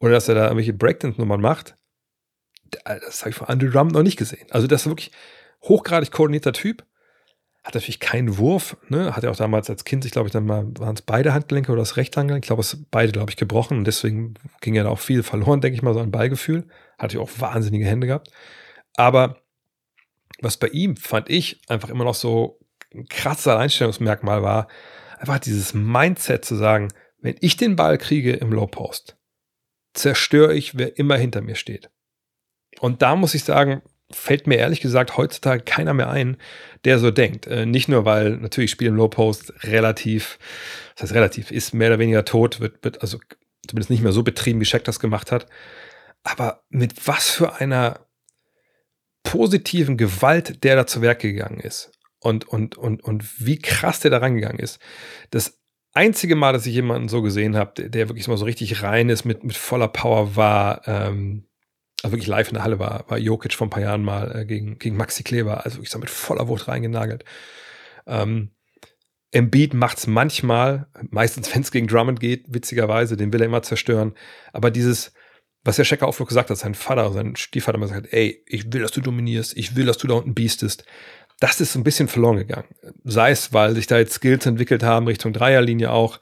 [0.00, 1.76] oder dass er da irgendwelche Breakdance-Nummern macht,
[2.84, 4.46] das habe ich von Andrew Drum noch nicht gesehen.
[4.50, 5.10] Also, das ist wirklich
[5.62, 6.84] hochgradig koordinierter Typ.
[7.62, 9.16] Hat natürlich keinen Wurf, ne?
[9.16, 11.80] Hat er auch damals als Kind, ich glaube, dann mal, waren es beide Handgelenke oder
[11.80, 12.44] das rechte Handgelenk.
[12.44, 15.62] Ich glaube, es beide, glaube ich, gebrochen und deswegen ging er da auch viel verloren,
[15.62, 16.66] denke ich mal, so ein Ballgefühl.
[16.98, 18.30] Hatte auch wahnsinnige Hände gehabt.
[18.96, 19.38] Aber
[20.40, 22.60] was bei ihm, fand ich, einfach immer noch so
[22.92, 24.68] ein krasses Alleinstellungsmerkmal war,
[25.18, 26.88] einfach dieses Mindset zu sagen,
[27.20, 29.16] wenn ich den Ball kriege im Low Post,
[29.94, 31.90] zerstöre ich, wer immer hinter mir steht.
[32.80, 36.36] Und da muss ich sagen, fällt mir ehrlich gesagt heutzutage keiner mehr ein,
[36.84, 37.46] der so denkt.
[37.46, 40.38] Äh, nicht nur, weil natürlich Spiel im Low Post relativ,
[40.94, 43.18] das heißt relativ, ist mehr oder weniger tot, wird, wird also
[43.66, 45.46] zumindest nicht mehr so betrieben, wie Scheck das gemacht hat.
[46.22, 48.00] Aber mit was für einer
[49.22, 54.10] positiven Gewalt der da zu Werk gegangen ist und, und, und, und wie krass der
[54.10, 54.78] da rangegangen ist.
[55.30, 55.58] Das
[55.92, 59.08] einzige Mal, dass ich jemanden so gesehen habe, der, der, wirklich mal so richtig rein
[59.08, 61.46] ist, mit, mit voller Power war, ähm,
[62.04, 64.44] also wirklich live in der Halle war, war Jokic vor ein paar Jahren mal äh,
[64.44, 67.24] gegen, gegen Maxi Kleber, also wirklich so mit voller Wucht reingenagelt.
[68.06, 68.50] Ähm,
[69.32, 73.62] Embiid macht es manchmal, meistens wenn es gegen Drummond geht, witzigerweise, den will er immer
[73.62, 74.12] zerstören.
[74.52, 75.12] Aber dieses,
[75.64, 78.70] was der Checker auch gesagt hat, sein Vater, sein Stiefvater immer gesagt hat, ey, ich
[78.72, 80.84] will, dass du dominierst, ich will, dass du da unten biestest.
[81.40, 82.68] Das ist ein bisschen verloren gegangen.
[83.02, 86.20] Sei es, weil sich da jetzt Skills entwickelt haben, Richtung Dreierlinie auch,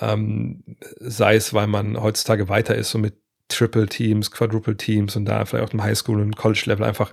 [0.00, 0.64] ähm,
[0.98, 3.14] sei es, weil man heutzutage weiter ist, so mit
[3.48, 7.12] Triple Teams, Quadruple Teams und da vielleicht auch im Highschool und College Level einfach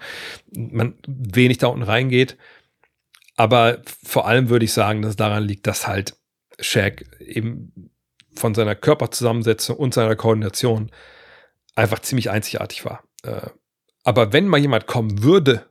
[0.52, 2.38] man wenig da unten reingeht.
[3.38, 6.16] Aber vor allem würde ich sagen, dass daran liegt, dass halt
[6.60, 7.92] Shaq eben
[8.36, 10.92] von seiner Körperzusammensetzung und seiner Koordination
[11.76, 13.04] einfach ziemlich einzigartig war.
[13.24, 13.50] Äh,
[14.04, 15.66] aber wenn mal jemand kommen würde,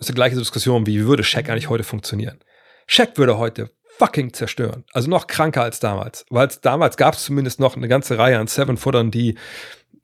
[0.00, 2.40] ist die gleiche Diskussion, wie würde Shaq eigentlich heute funktionieren?
[2.86, 4.84] Shaq würde heute fucking zerstören.
[4.92, 6.26] Also noch kranker als damals.
[6.30, 9.36] Weil damals gab es zumindest noch eine ganze Reihe an Seven-Footern, die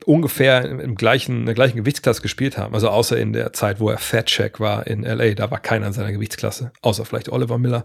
[0.05, 2.75] ungefähr im gleichen, in der gleichen Gewichtsklasse gespielt haben.
[2.75, 5.87] Also außer in der Zeit, wo er Fat Check war in LA, da war keiner
[5.87, 7.85] in seiner Gewichtsklasse, außer vielleicht Oliver Miller.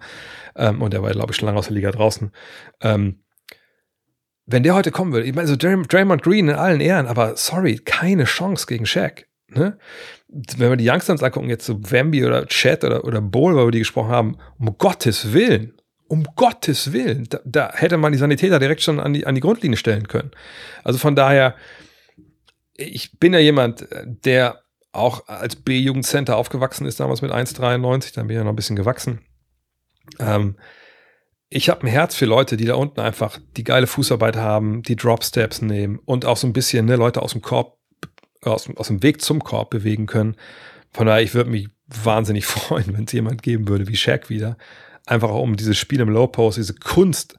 [0.56, 2.32] Ähm, und der war, glaube ich, schon lange aus der Liga draußen.
[2.82, 3.20] Ähm,
[4.46, 7.80] wenn der heute kommen würde, ich meine, so Draymond Green in allen Ehren, aber sorry,
[7.80, 9.26] keine Chance gegen Shaq.
[9.48, 9.78] Ne?
[10.28, 13.80] Wenn wir die Youngsters angucken, jetzt so Wemby oder Chat oder, oder Bowl, wir die
[13.80, 15.74] gesprochen haben, um Gottes Willen,
[16.08, 19.42] um Gottes Willen, da, da, hätte man die Sanitäter direkt schon an die, an die
[19.42, 20.32] Grundlinie stellen können.
[20.84, 21.56] Also von daher,
[22.78, 24.62] ich bin ja jemand, der
[24.92, 28.76] auch als B-Jugendcenter aufgewachsen ist, damals mit 1,93, dann bin ich ja noch ein bisschen
[28.76, 29.22] gewachsen.
[30.20, 30.56] Ähm,
[31.50, 34.96] ich habe ein Herz für Leute, die da unten einfach die geile Fußarbeit haben, die
[34.96, 37.78] Drop-Steps nehmen und auch so ein bisschen ne, Leute aus dem Korb,
[38.42, 40.36] aus, aus dem Weg zum Korb bewegen können.
[40.92, 44.58] Von daher, ich würde mich wahnsinnig freuen, wenn es jemand geben würde wie Shaq wieder.
[45.06, 47.38] Einfach auch um dieses Spiel im Low Post, diese Kunst,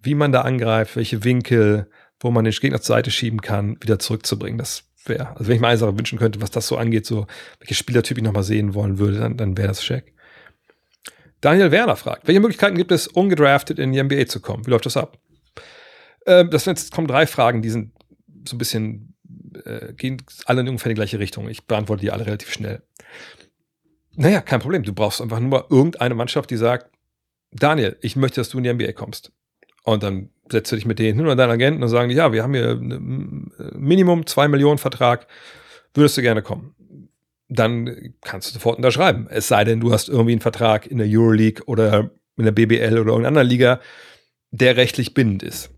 [0.00, 3.98] wie man da angreift, welche Winkel, wo man den Gegner zur Seite schieben kann, wieder
[3.98, 4.58] zurückzubringen.
[4.58, 7.26] Das wäre, also wenn ich mir eine Sache wünschen könnte, was das so angeht, so
[7.60, 10.12] welche Spielertyp ich nochmal sehen wollen würde, dann, dann wäre das Shaq.
[11.40, 14.66] Daniel Werner fragt, welche Möglichkeiten gibt es, ungedraftet in die NBA zu kommen?
[14.66, 15.18] Wie läuft das ab?
[16.26, 17.92] Ähm, das jetzt kommen drei Fragen, die sind
[18.46, 19.14] so ein bisschen,
[19.64, 21.48] äh, gehen alle in ungefähr die gleiche Richtung.
[21.48, 22.82] Ich beantworte die alle relativ schnell.
[24.16, 24.82] Naja, kein Problem.
[24.82, 26.90] Du brauchst einfach nur irgendeine Mannschaft, die sagt,
[27.52, 29.32] Daniel, ich möchte, dass du in die NBA kommst.
[29.84, 32.42] Und dann setzt du dich mit denen hin oder deinen Agenten und sagen, ja, wir
[32.42, 35.26] haben hier Minimum zwei Millionen Vertrag,
[35.94, 36.74] würdest du gerne kommen?
[37.48, 39.26] Dann kannst du sofort unterschreiben.
[39.30, 42.98] Es sei denn, du hast irgendwie einen Vertrag in der Euroleague oder in der BBL
[42.98, 43.80] oder irgendeiner Liga,
[44.50, 45.70] der rechtlich bindend ist.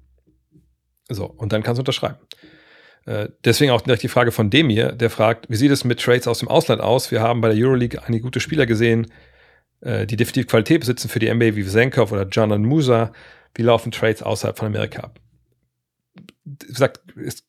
[1.09, 2.19] So, und dann kannst du unterschreiben.
[3.07, 6.29] Äh, deswegen auch die Frage von dem hier, der fragt, wie sieht es mit Trades
[6.29, 7.11] aus dem Ausland aus?
[7.11, 9.07] Wir haben bei der Euroleague einige gute Spieler gesehen,
[9.81, 13.13] äh, die definitiv Qualität besitzen für die NBA wie Vesenkov oder John Musa.
[13.55, 15.21] Wie laufen Trades außerhalb von Amerika ab?
[16.45, 17.47] Wie gesagt, ist,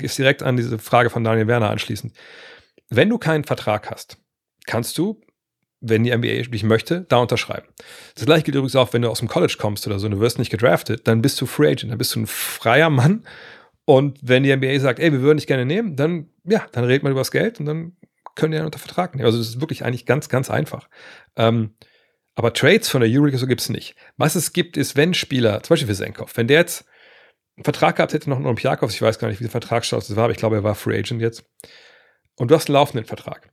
[0.00, 2.12] ist direkt an diese Frage von Daniel Werner anschließend.
[2.88, 4.18] Wenn du keinen Vertrag hast,
[4.66, 5.20] kannst du,
[5.80, 7.66] wenn die NBA dich möchte, da unterschreiben.
[8.14, 10.20] Das gleiche gilt übrigens auch, wenn du aus dem College kommst oder so, und du
[10.20, 13.24] wirst nicht gedraftet, dann bist du Free Agent, dann bist du ein freier Mann.
[13.84, 17.02] Und wenn die NBA sagt, ey, wir würden dich gerne nehmen, dann, ja, dann redet
[17.02, 17.96] man über das Geld und dann
[18.34, 19.26] können die dann unter Vertrag nehmen.
[19.26, 20.88] Also das ist wirklich eigentlich ganz, ganz einfach.
[21.36, 21.74] Ähm,
[22.36, 23.96] aber Trades von der Euroleague so gibt es nicht.
[24.18, 26.84] Was es gibt, ist, wenn Spieler, zum Beispiel für Senkov, wenn der jetzt
[27.56, 30.24] einen Vertrag gehabt hätte, noch einen Olympiakos, ich weiß gar nicht, wie der Vertragsstatus war,
[30.24, 31.44] aber ich glaube, er war Free Agent jetzt.
[32.36, 33.50] Und du hast einen laufenden Vertrag.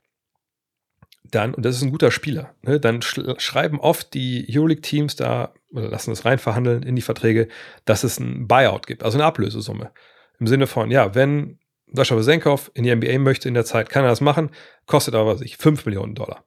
[1.24, 5.54] Dann, und das ist ein guter Spieler, ne, dann sch schreiben oft die Euroleague-Teams da,
[5.72, 7.48] oder lassen das rein verhandeln in die Verträge,
[7.86, 9.92] dass es ein Buyout gibt, also eine Ablösesumme.
[10.38, 14.04] Im Sinne von, ja, wenn Sascha Vesenkov in die NBA möchte in der Zeit, kann
[14.04, 14.50] er das machen,
[14.84, 16.44] kostet aber sich 5 Millionen Dollar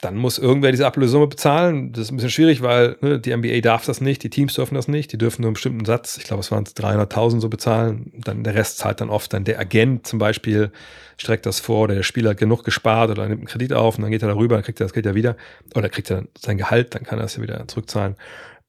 [0.00, 1.92] dann muss irgendwer diese Ablösesumme bezahlen.
[1.92, 4.74] Das ist ein bisschen schwierig, weil ne, die NBA darf das nicht, die Teams dürfen
[4.74, 8.12] das nicht, die dürfen nur einen bestimmten Satz, ich glaube, es waren 300.000 so bezahlen.
[8.14, 10.70] Dann der Rest zahlt dann oft dann der Agent zum Beispiel,
[11.16, 14.10] streckt das vor der Spieler hat genug gespart oder nimmt einen Kredit auf und dann
[14.10, 15.36] geht er darüber, dann kriegt er das Geld ja wieder
[15.74, 18.16] oder kriegt er sein Gehalt, dann kann er es ja wieder zurückzahlen.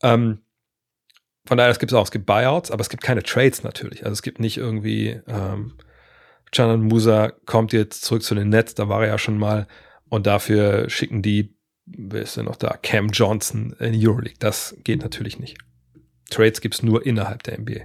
[0.04, 0.40] Ähm,
[1.46, 4.04] von daher, es gibt es auch, es gibt Buyouts, aber es gibt keine Trades natürlich.
[4.04, 5.74] Also es gibt nicht irgendwie, ähm,
[6.54, 9.68] Canan Musa kommt jetzt zurück zu den Nets, da war er ja schon mal
[10.10, 11.56] und dafür schicken die,
[11.86, 14.38] wer ist denn noch da, Cam Johnson in die Euroleague.
[14.40, 15.58] Das geht natürlich nicht.
[16.30, 17.82] Trades gibt es nur innerhalb der NBA.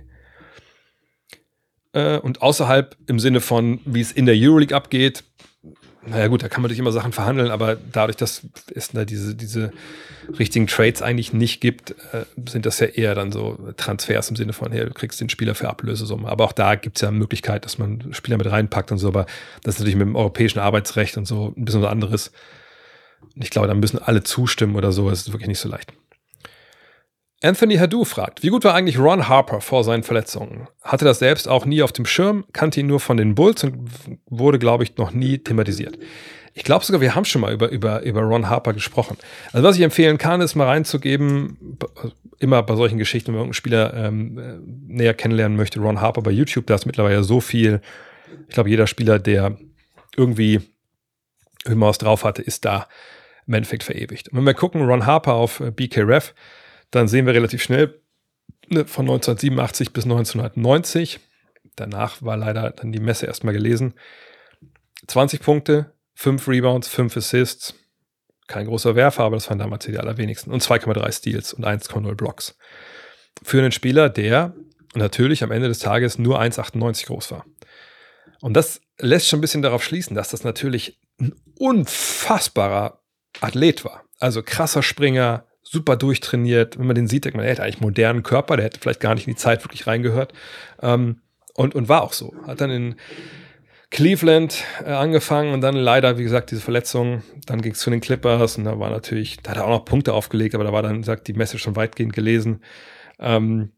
[1.93, 5.25] Äh, und außerhalb im Sinne von, wie es in der Euroleague abgeht,
[6.05, 8.43] naja gut, da kann man natürlich immer Sachen verhandeln, aber dadurch, dass
[8.75, 9.73] es da diese, diese
[10.39, 14.53] richtigen Trades eigentlich nicht gibt, äh, sind das ja eher dann so Transfers im Sinne
[14.53, 16.29] von, hey, du kriegst den Spieler für Ablösesumme.
[16.29, 19.27] Aber auch da gibt es ja Möglichkeit, dass man Spieler mit reinpackt und so, aber
[19.63, 22.33] das ist natürlich mit dem europäischen Arbeitsrecht und so ein bisschen was anderes.
[23.37, 25.93] Ich glaube, da müssen alle zustimmen oder so, das ist wirklich nicht so leicht.
[27.43, 30.69] Anthony Hadou fragt, wie gut war eigentlich Ron Harper vor seinen Verletzungen?
[30.83, 33.91] Hatte das selbst auch nie auf dem Schirm, kannte ihn nur von den Bulls und
[34.27, 35.99] wurde, glaube ich, noch nie thematisiert.
[36.55, 39.17] Ich glaube sogar, wir haben schon mal über, über, über Ron Harper gesprochen.
[39.53, 41.79] Also was ich empfehlen kann, ist mal reinzugeben,
[42.39, 46.23] immer bei solchen Geschichten, wenn man irgendeinen Spieler ähm, äh, näher kennenlernen möchte, Ron Harper
[46.23, 47.81] bei YouTube, da ist mittlerweile so viel.
[48.49, 49.57] Ich glaube, jeder Spieler, der
[50.17, 50.61] irgendwie
[51.65, 52.87] immer was drauf hatte, ist da
[53.47, 54.29] im Endeffekt verewigt.
[54.29, 56.35] Und wenn wir gucken, Ron Harper auf äh, BKRef,
[56.93, 58.01] dann sehen wir relativ schnell
[58.69, 61.19] ne, von 1987 bis 1990.
[61.75, 63.95] Danach war leider dann die Messe erstmal gelesen.
[65.09, 67.75] 20 Punkte, 5 Rebounds, 5 Assists.
[68.47, 70.53] Kein großer Werfer, aber das waren damals die allerwenigsten.
[70.53, 72.57] Und 2,3 Steals und 1,0 Blocks.
[73.43, 74.55] Für einen Spieler, der
[74.95, 77.47] natürlich am Ende des Tages nur 1,98 groß war.
[78.41, 83.03] Und das lässt schon ein bisschen darauf schließen, dass das natürlich ein unfassbarer
[83.41, 84.05] Athlet war.
[84.19, 86.79] Also krasser Springer, super durchtrainiert.
[86.79, 89.01] Wenn man den sieht, denkt man, er hätte eigentlich einen modernen Körper, der hätte vielleicht
[89.01, 90.33] gar nicht in die Zeit wirklich reingehört.
[90.83, 91.23] Ähm,
[91.55, 92.33] Und, und war auch so.
[92.47, 92.95] Hat dann in
[93.91, 97.23] Cleveland äh, angefangen und dann leider, wie gesagt, diese Verletzung.
[97.45, 99.85] Dann ging es zu den Clippers und da war natürlich, da hat er auch noch
[99.85, 102.63] Punkte aufgelegt, aber da war dann, gesagt, die Message schon weitgehend gelesen.
[103.19, 103.73] Ähm,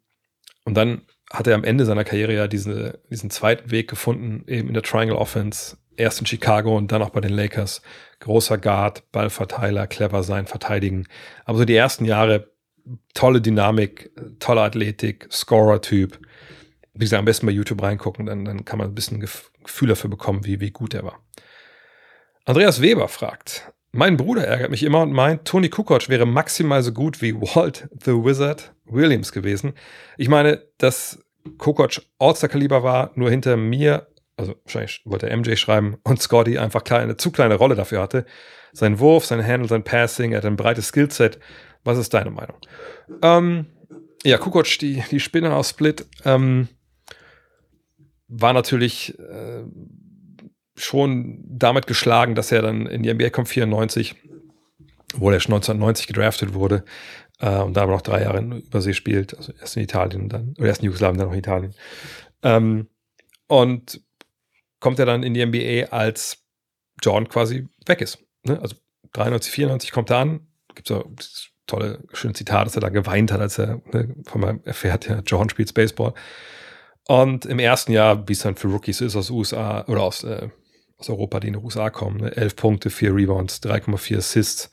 [0.65, 1.03] und dann
[1.33, 4.85] hat er am Ende seiner Karriere ja diese, diesen zweiten Weg gefunden, eben in der
[4.85, 5.79] Triangle Offense.
[5.97, 7.83] Erst in Chicago und dann auch bei den Lakers.
[8.21, 11.07] Großer Guard, Ballverteiler, clever sein, verteidigen.
[11.45, 12.51] Aber so die ersten Jahre,
[13.15, 16.19] tolle Dynamik, tolle Athletik, Scorer-Typ.
[16.95, 20.11] Wie gesagt, am besten bei YouTube reingucken, dann, dann kann man ein bisschen Gefühl dafür
[20.11, 21.21] bekommen, wie, wie gut er war.
[22.45, 26.93] Andreas Weber fragt, mein Bruder ärgert mich immer und meint, Tony Kukoc wäre maximal so
[26.93, 29.73] gut wie Walt the Wizard Williams gewesen.
[30.19, 31.25] Ich meine, dass
[31.59, 36.83] Kukoc All-Star-Kaliber war, nur hinter mir, also wahrscheinlich wollte er MJ schreiben, und Scotty einfach
[36.91, 38.27] eine zu kleine Rolle dafür hatte.
[38.73, 41.39] Sein Wurf, sein Handle, sein Passing, er hat ein breites Skillset.
[41.85, 42.57] Was ist deine Meinung?
[43.23, 43.67] Ähm,
[44.25, 46.69] ja, Kukoc, die, die Spinne aus Split, ähm,
[48.27, 49.65] war natürlich äh,
[50.77, 54.17] schon damit geschlagen, dass er dann in die NBA kommt, 94,
[55.15, 56.85] wo er schon 1990 gedraftet wurde
[57.39, 60.55] äh, und da aber noch drei Jahre in Übersee spielt, also erst in Italien dann,
[60.59, 61.75] oder erst in Jugoslawien, dann noch in Italien.
[62.43, 62.89] Ähm,
[63.47, 64.01] und
[64.85, 66.45] kommt er dann in die NBA, als
[67.03, 68.19] John quasi weg ist.
[68.43, 68.61] Ne?
[68.61, 68.77] Also
[69.15, 73.33] 93, 94 kommt er an, gibt es das tolle, schöne Zitat, dass er da geweint
[73.33, 76.13] hat, als er ne, von meinem erfährt, ja, John spielt Baseball.
[77.09, 80.51] Und im ersten Jahr, wie es dann für Rookies ist, aus USA oder aus, äh,
[80.99, 82.37] aus Europa, die in die USA kommen, ne?
[82.37, 84.71] 11 Punkte, 4 Rebounds, 3,4 Assists.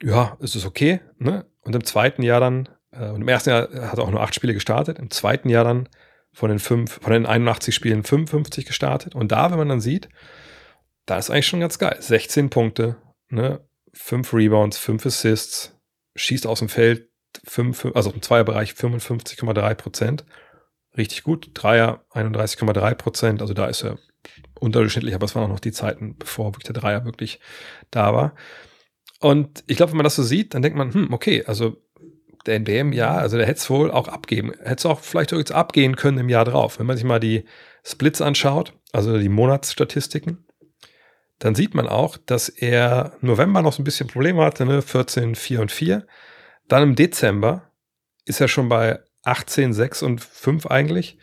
[0.00, 1.00] Ja, ist es okay.
[1.18, 1.44] Ne?
[1.60, 4.34] Und im zweiten Jahr dann, äh, und im ersten Jahr hat er auch nur 8
[4.34, 5.90] Spiele gestartet, im zweiten Jahr dann
[6.36, 9.14] von den, fünf, von den 81 Spielen 55 gestartet.
[9.14, 10.10] Und da, wenn man dann sieht,
[11.06, 11.96] da ist eigentlich schon ganz geil.
[11.98, 12.98] 16 Punkte,
[13.30, 13.66] ne?
[13.94, 15.74] 5 Rebounds, 5 Assists,
[16.14, 17.08] schießt aus dem Feld,
[17.46, 20.26] 5, also im Zweierbereich 55,3 Prozent
[20.98, 21.52] richtig gut.
[21.54, 23.40] Dreier 31,3 Prozent.
[23.40, 23.96] Also da ist er
[24.60, 27.40] unterdurchschnittlich, aber es waren auch noch die Zeiten, bevor wirklich der Dreier wirklich
[27.90, 28.34] da war.
[29.20, 31.78] Und ich glaube, wenn man das so sieht, dann denkt man, hm, okay, also
[32.46, 34.52] der NBM, ja, also der hätte es wohl auch abgeben.
[34.58, 36.78] Hätte es auch vielleicht jetzt abgehen können im Jahr drauf.
[36.78, 37.44] Wenn man sich mal die
[37.84, 40.46] Splits anschaut, also die Monatsstatistiken,
[41.38, 44.80] dann sieht man auch, dass er November noch so ein bisschen Probleme hatte, ne?
[44.80, 46.06] 14, 4 und 4.
[46.68, 47.70] Dann im Dezember
[48.24, 51.18] ist er schon bei 18, 6 und 5 eigentlich.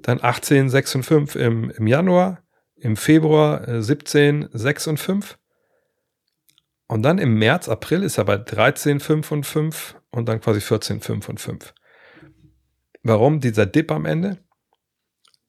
[0.00, 2.42] Dann 18, 6 und 5 im, im Januar.
[2.76, 5.38] Im Februar äh, 17, 6 und 5.
[6.88, 10.60] Und dann im März, April ist er bei 13, 5 und 5 und dann quasi
[10.60, 11.74] 14, 5 und 5.
[13.02, 14.38] Warum dieser Dip am Ende?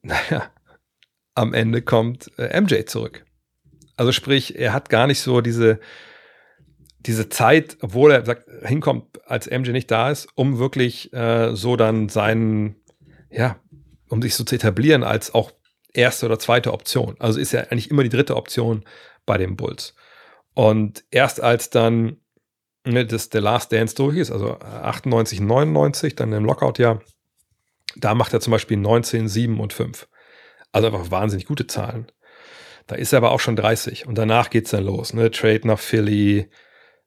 [0.06, 0.52] Naja,
[1.34, 3.26] am Ende kommt äh, MJ zurück.
[3.96, 5.80] Also sprich, er hat gar nicht so diese,
[7.00, 11.78] diese Zeit, obwohl er sagt, hinkommt, als MJ nicht da ist, um wirklich äh, so
[11.78, 12.76] dann seinen,
[13.30, 13.62] ja,
[14.10, 15.54] um sich so zu etablieren als auch
[15.94, 17.16] erste oder zweite Option.
[17.20, 18.84] Also ist er eigentlich immer die dritte Option
[19.26, 19.96] bei den Bulls.
[20.54, 22.18] Und erst als dann
[22.86, 27.02] ne, das, der Last Dance durch ist, also 98, 99, dann im Lockout-Jahr,
[27.96, 30.08] da macht er zum Beispiel 19, 7 und 5.
[30.72, 32.08] Also einfach wahnsinnig gute Zahlen.
[32.88, 35.14] Da ist er aber auch schon 30 und danach geht es dann los.
[35.14, 35.32] Ne?
[35.32, 36.50] Trade nach Philly,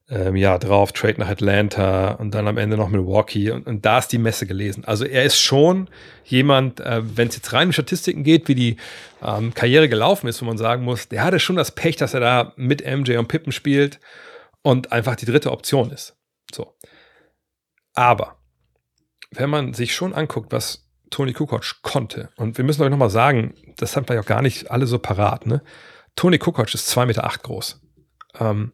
[0.08, 3.98] ähm, ja, drauf, Trade nach Atlanta und dann am Ende noch Milwaukee und, und da
[3.98, 4.84] ist die Messe gelesen.
[4.84, 5.88] Also er ist schon
[6.24, 8.76] jemand, äh, wenn es jetzt rein um Statistiken geht, wie die
[9.22, 12.20] ähm, Karriere gelaufen ist, wo man sagen muss, der hatte schon das Pech, dass er
[12.20, 13.98] da mit MJ und Pippen spielt
[14.66, 16.16] und einfach die dritte Option ist.
[16.52, 16.74] So.
[17.94, 18.40] Aber
[19.30, 23.54] wenn man sich schon anguckt, was Tony Kukoc konnte, und wir müssen euch nochmal sagen,
[23.76, 25.62] das haben vielleicht auch gar nicht alle so parat, ne?
[26.16, 27.80] Tony Kukoc ist zwei Meter acht groß.
[28.40, 28.72] Ähm,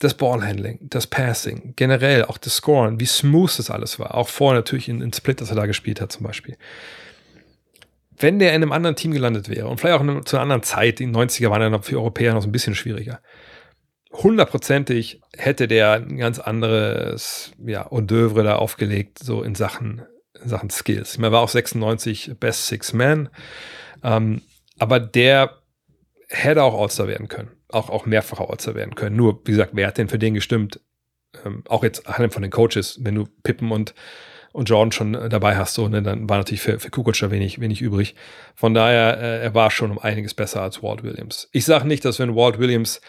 [0.00, 4.16] das Ballhandling, das Passing, generell auch das Scoren, wie smooth das alles war.
[4.16, 6.58] Auch vorher natürlich in, in Split, das er da gespielt hat zum Beispiel.
[8.18, 10.64] Wenn der in einem anderen Team gelandet wäre und vielleicht auch in, zu einer anderen
[10.64, 13.20] Zeit, die 90er waren ja für Europäer noch so ein bisschen schwieriger,
[14.22, 17.86] hundertprozentig hätte der ein ganz anderes ja,
[18.34, 20.02] Hors da aufgelegt, so in Sachen,
[20.42, 21.18] in Sachen Skills.
[21.18, 23.28] Ich war auch 96 Best Six Man,
[24.02, 24.42] ähm,
[24.78, 25.58] aber der
[26.28, 29.16] hätte auch All-Star werden können auch, auch mehrfacher Orzer werden können.
[29.16, 30.80] Nur, wie gesagt, wer hat denn für den gestimmt?
[31.44, 33.94] Ähm, auch jetzt von den Coaches, wenn du Pippen und,
[34.52, 37.30] und Jordan schon äh, dabei hast, so, ne, dann war natürlich für, für Kukoc da
[37.30, 38.14] wenig, wenig übrig.
[38.54, 41.48] Von daher, äh, er war schon um einiges besser als Walt Williams.
[41.52, 43.00] Ich sage nicht, dass wenn Walt Williams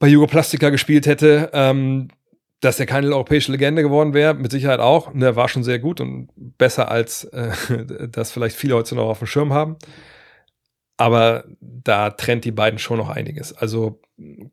[0.00, 2.08] bei Jugoplastica gespielt hätte, ähm,
[2.60, 5.14] dass er keine europäische Legende geworden wäre, mit Sicherheit auch.
[5.14, 7.52] Ne, er war schon sehr gut und besser als äh,
[8.10, 9.76] das vielleicht viele heute noch auf dem Schirm haben.
[10.96, 13.52] Aber da trennt die beiden schon noch einiges.
[13.52, 14.02] Also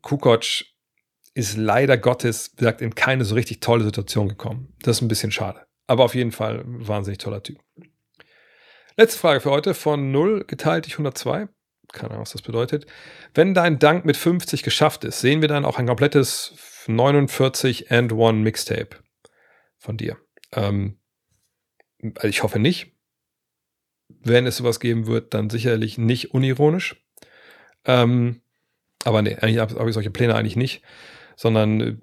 [0.00, 0.64] Kukoc
[1.34, 4.74] ist leider Gottes, wie gesagt, in keine so richtig tolle Situation gekommen.
[4.82, 5.66] Das ist ein bisschen schade.
[5.86, 7.58] Aber auf jeden Fall wahnsinnig toller Typ.
[8.96, 11.48] Letzte Frage für heute von 0 geteilt durch 102.
[11.92, 12.86] Keine Ahnung, was das bedeutet.
[13.34, 16.54] Wenn dein Dank mit 50 geschafft ist, sehen wir dann auch ein komplettes
[16.86, 18.96] 49 and 1 Mixtape
[19.78, 20.18] von dir.
[20.52, 20.98] Ähm,
[22.16, 22.92] also ich hoffe nicht.
[24.08, 26.96] Wenn es sowas geben wird, dann sicherlich nicht unironisch.
[27.84, 28.42] Ähm,
[29.04, 30.82] aber nee, eigentlich habe hab ich solche Pläne eigentlich nicht,
[31.36, 31.96] sondern äh,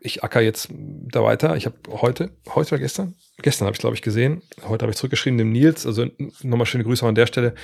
[0.00, 1.56] ich acker jetzt da weiter.
[1.56, 3.14] Ich habe heute, heute oder gestern?
[3.42, 4.42] Gestern habe ich, glaube ich, gesehen.
[4.66, 6.06] Heute habe ich zurückgeschrieben dem Nils, also
[6.42, 7.54] nochmal schöne Grüße an der Stelle.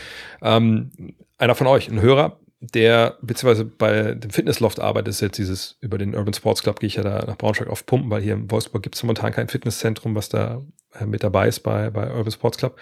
[0.42, 0.90] Ähm,
[1.38, 5.98] einer von euch, ein Hörer, der beziehungsweise bei dem Fitnessloft arbeitet, ist jetzt dieses, über
[5.98, 8.50] den Urban Sports Club gehe ich ja da nach Braunschweig auf Pumpen, weil hier in
[8.50, 10.62] Wolfsburg gibt es momentan kein Fitnesszentrum, was da
[10.98, 12.78] äh, mit dabei ist bei, bei Urban Sports Club.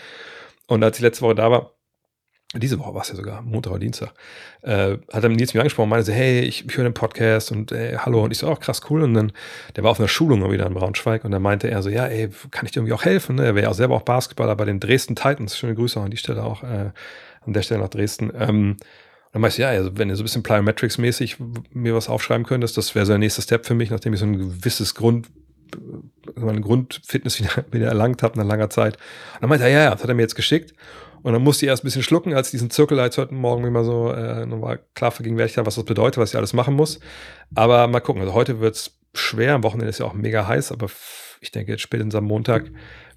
[0.66, 1.73] Und als ich letzte Woche da war,
[2.60, 4.12] diese Woche war es ja sogar, Montag oder Dienstag,
[4.62, 7.50] äh, hat er Nils mich angesprochen und meinte so, hey, ich, ich höre den Podcast
[7.52, 8.22] und ey, hallo.
[8.24, 9.02] Und ich so, auch oh, krass, cool.
[9.02, 9.32] Und dann,
[9.76, 12.30] der war auf einer Schulung wieder in Braunschweig und da meinte er so, ja, ey,
[12.50, 13.36] kann ich dir irgendwie auch helfen?
[13.36, 13.44] Ne?
[13.44, 15.58] Er wäre ja auch selber auch Basketballer bei den Dresden Titans.
[15.58, 16.90] Schöne Grüße auch an die Stelle auch, äh,
[17.40, 18.32] an der Stelle nach Dresden.
[18.38, 18.76] Ähm,
[19.32, 21.36] dann meinte ich, ja, also wenn du so ein bisschen Plyometrics-mäßig
[21.72, 24.26] mir was aufschreiben könntest, das wäre so der nächste Step für mich, nachdem ich so
[24.26, 25.26] ein gewisses Grund,
[26.36, 28.96] meine Grundfitness wieder, wieder erlangt habe nach langer Zeit.
[29.34, 30.72] Und dann meinte er, ja, ja, das hat er mir jetzt geschickt.
[31.24, 33.82] Und dann musste ich erst ein bisschen schlucken, als diesen Zirkel als heute Morgen immer
[33.82, 37.00] so äh, nochmal klar vergegenwärtigt habe, was das bedeutet, was ich alles machen muss.
[37.54, 38.20] Aber mal gucken.
[38.20, 39.54] Also heute wird's schwer.
[39.54, 40.88] Am Wochenende ist ja auch mega heiß, aber
[41.40, 42.70] ich denke, jetzt spätestens am Montag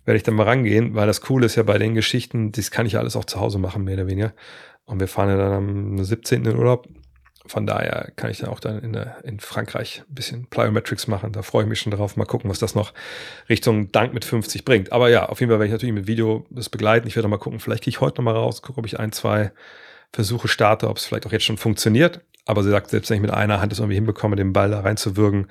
[0.05, 2.85] werde ich dann mal rangehen, weil das Coole ist ja bei den Geschichten, das kann
[2.85, 4.34] ich ja alles auch zu Hause machen, mehr oder weniger.
[4.85, 6.45] Und wir fahren ja dann am 17.
[6.45, 6.88] in Urlaub
[7.47, 11.31] von daher kann ich dann auch dann in, in Frankreich ein bisschen Plyometrics machen.
[11.31, 12.15] Da freue ich mich schon drauf.
[12.17, 12.93] Mal gucken, was das noch
[13.49, 14.91] Richtung Dank mit 50 bringt.
[14.91, 17.07] Aber ja, auf jeden Fall werde ich natürlich mit Video das begleiten.
[17.07, 19.11] Ich werde mal gucken, vielleicht gehe ich heute noch mal raus, gucke, ob ich ein,
[19.11, 19.51] zwei
[20.13, 22.21] Versuche starte, ob es vielleicht auch jetzt schon funktioniert.
[22.45, 24.79] Aber sie sagt, selbst wenn ich mit einer Hand es irgendwie hinbekomme, den Ball da
[24.79, 25.47] reinzuwürgen,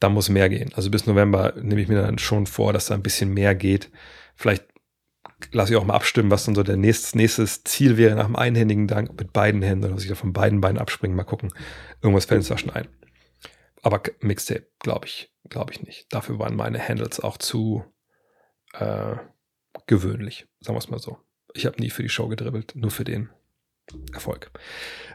[0.00, 0.72] dann muss mehr gehen.
[0.74, 3.90] Also bis November nehme ich mir dann schon vor, dass da ein bisschen mehr geht.
[4.34, 4.64] Vielleicht
[5.52, 8.36] lasse ich auch mal abstimmen, was dann so der nächstes, nächstes Ziel wäre nach dem
[8.36, 11.16] einhändigen Dank mit beiden Händen oder dass ich da von beiden Beinen abspringen.
[11.16, 11.52] Mal gucken.
[12.02, 12.88] Irgendwas fällt uns da schon ein.
[13.82, 16.06] Aber Mixtape, glaube ich, glaube ich nicht.
[16.12, 17.84] Dafür waren meine Handles auch zu
[18.74, 19.16] äh,
[19.86, 21.18] gewöhnlich, sagen wir es mal so.
[21.54, 23.28] Ich habe nie für die Show gedribbelt, nur für den
[24.12, 24.50] Erfolg.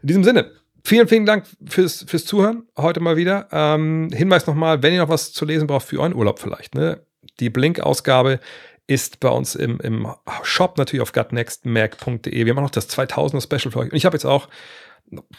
[0.01, 0.51] In diesem Sinne,
[0.83, 3.47] vielen, vielen Dank fürs, fürs Zuhören heute mal wieder.
[3.51, 7.01] Ähm, Hinweis nochmal, wenn ihr noch was zu lesen braucht für euren Urlaub vielleicht, ne?
[7.39, 8.39] Die Blink-Ausgabe
[8.87, 10.07] ist bei uns im, im
[10.43, 12.45] Shop natürlich auf gutnextmac.de.
[12.45, 13.91] Wir haben auch noch das 2000er Special für euch.
[13.91, 14.47] Und ich habe jetzt auch,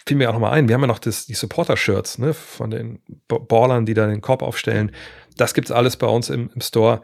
[0.07, 2.71] fiel mir auch noch mal ein, wir haben ja noch das, die Supporter-Shirts ne, von
[2.71, 4.93] den Ballern, die da den Korb aufstellen.
[5.37, 7.01] Das gibt's alles bei uns im, im Store.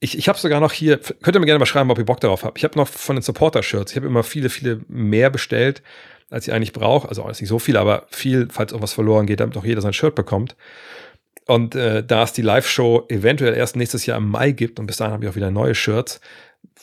[0.00, 2.20] Ich, ich habe sogar noch hier, könnt ihr mir gerne mal schreiben, ob ihr Bock
[2.20, 2.58] darauf habt.
[2.58, 5.82] Ich habe noch von den Supporter-Shirts, ich habe immer viele, viele mehr bestellt,
[6.30, 7.08] als ich eigentlich brauche.
[7.08, 9.80] Also auch nicht so viel, aber viel, falls auch was verloren geht, damit auch jeder
[9.80, 10.56] sein Shirt bekommt.
[11.46, 14.96] Und äh, da es die Live-Show eventuell erst nächstes Jahr im Mai gibt und bis
[14.96, 16.20] dahin habe ich auch wieder neue Shirts,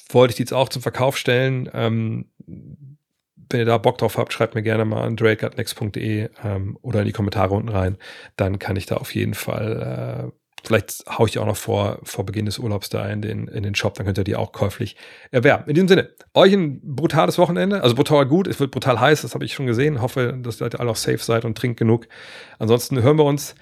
[0.10, 1.70] wollte ich die jetzt auch zum Verkauf stellen.
[1.74, 2.26] Ähm,
[3.54, 7.06] wenn ihr da Bock drauf habt, schreibt mir gerne mal an drake.next.de ähm, oder in
[7.06, 7.98] die Kommentare unten rein.
[8.36, 10.32] Dann kann ich da auf jeden Fall, äh,
[10.66, 13.64] vielleicht haue ich die auch noch vor, vor Beginn des Urlaubs da in den, in
[13.64, 14.96] den Shop, dann könnt ihr die auch käuflich
[15.30, 15.68] erwerben.
[15.68, 19.36] In diesem Sinne, euch ein brutales Wochenende, also brutal gut, es wird brutal heiß, das
[19.36, 20.02] habe ich schon gesehen.
[20.02, 22.08] Hoffe, dass ihr alle auch safe seid und trinkt genug.
[22.60, 23.56] Ansonsten hören wir uns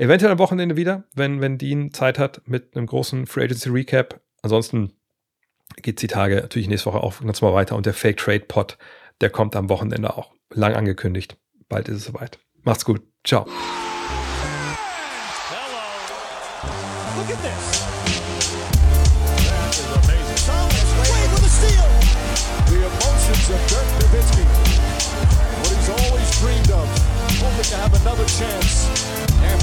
[0.00, 4.20] Eventuell am Wochenende wieder, wenn, wenn Dean Zeit hat mit einem großen Free Agency Recap.
[4.42, 4.92] Ansonsten
[5.82, 8.78] geht die Tage natürlich nächste Woche auch ganz mal weiter und der Fake Trade Pod,
[9.20, 10.30] der kommt am Wochenende auch.
[10.54, 11.36] Lang angekündigt.
[11.68, 12.38] Bald ist es soweit.
[12.62, 13.02] Macht's gut.
[13.24, 13.44] Ciao.
[15.50, 15.82] Hello.
[17.18, 17.82] Look at this.
[19.50, 20.38] That is amazing.
[20.46, 21.90] Thomas Wade with a steal.
[22.70, 24.46] The emotions of Dirk Nowitzki.
[25.58, 26.86] What he's always dreamed of.
[27.40, 28.97] Hoping to have another chance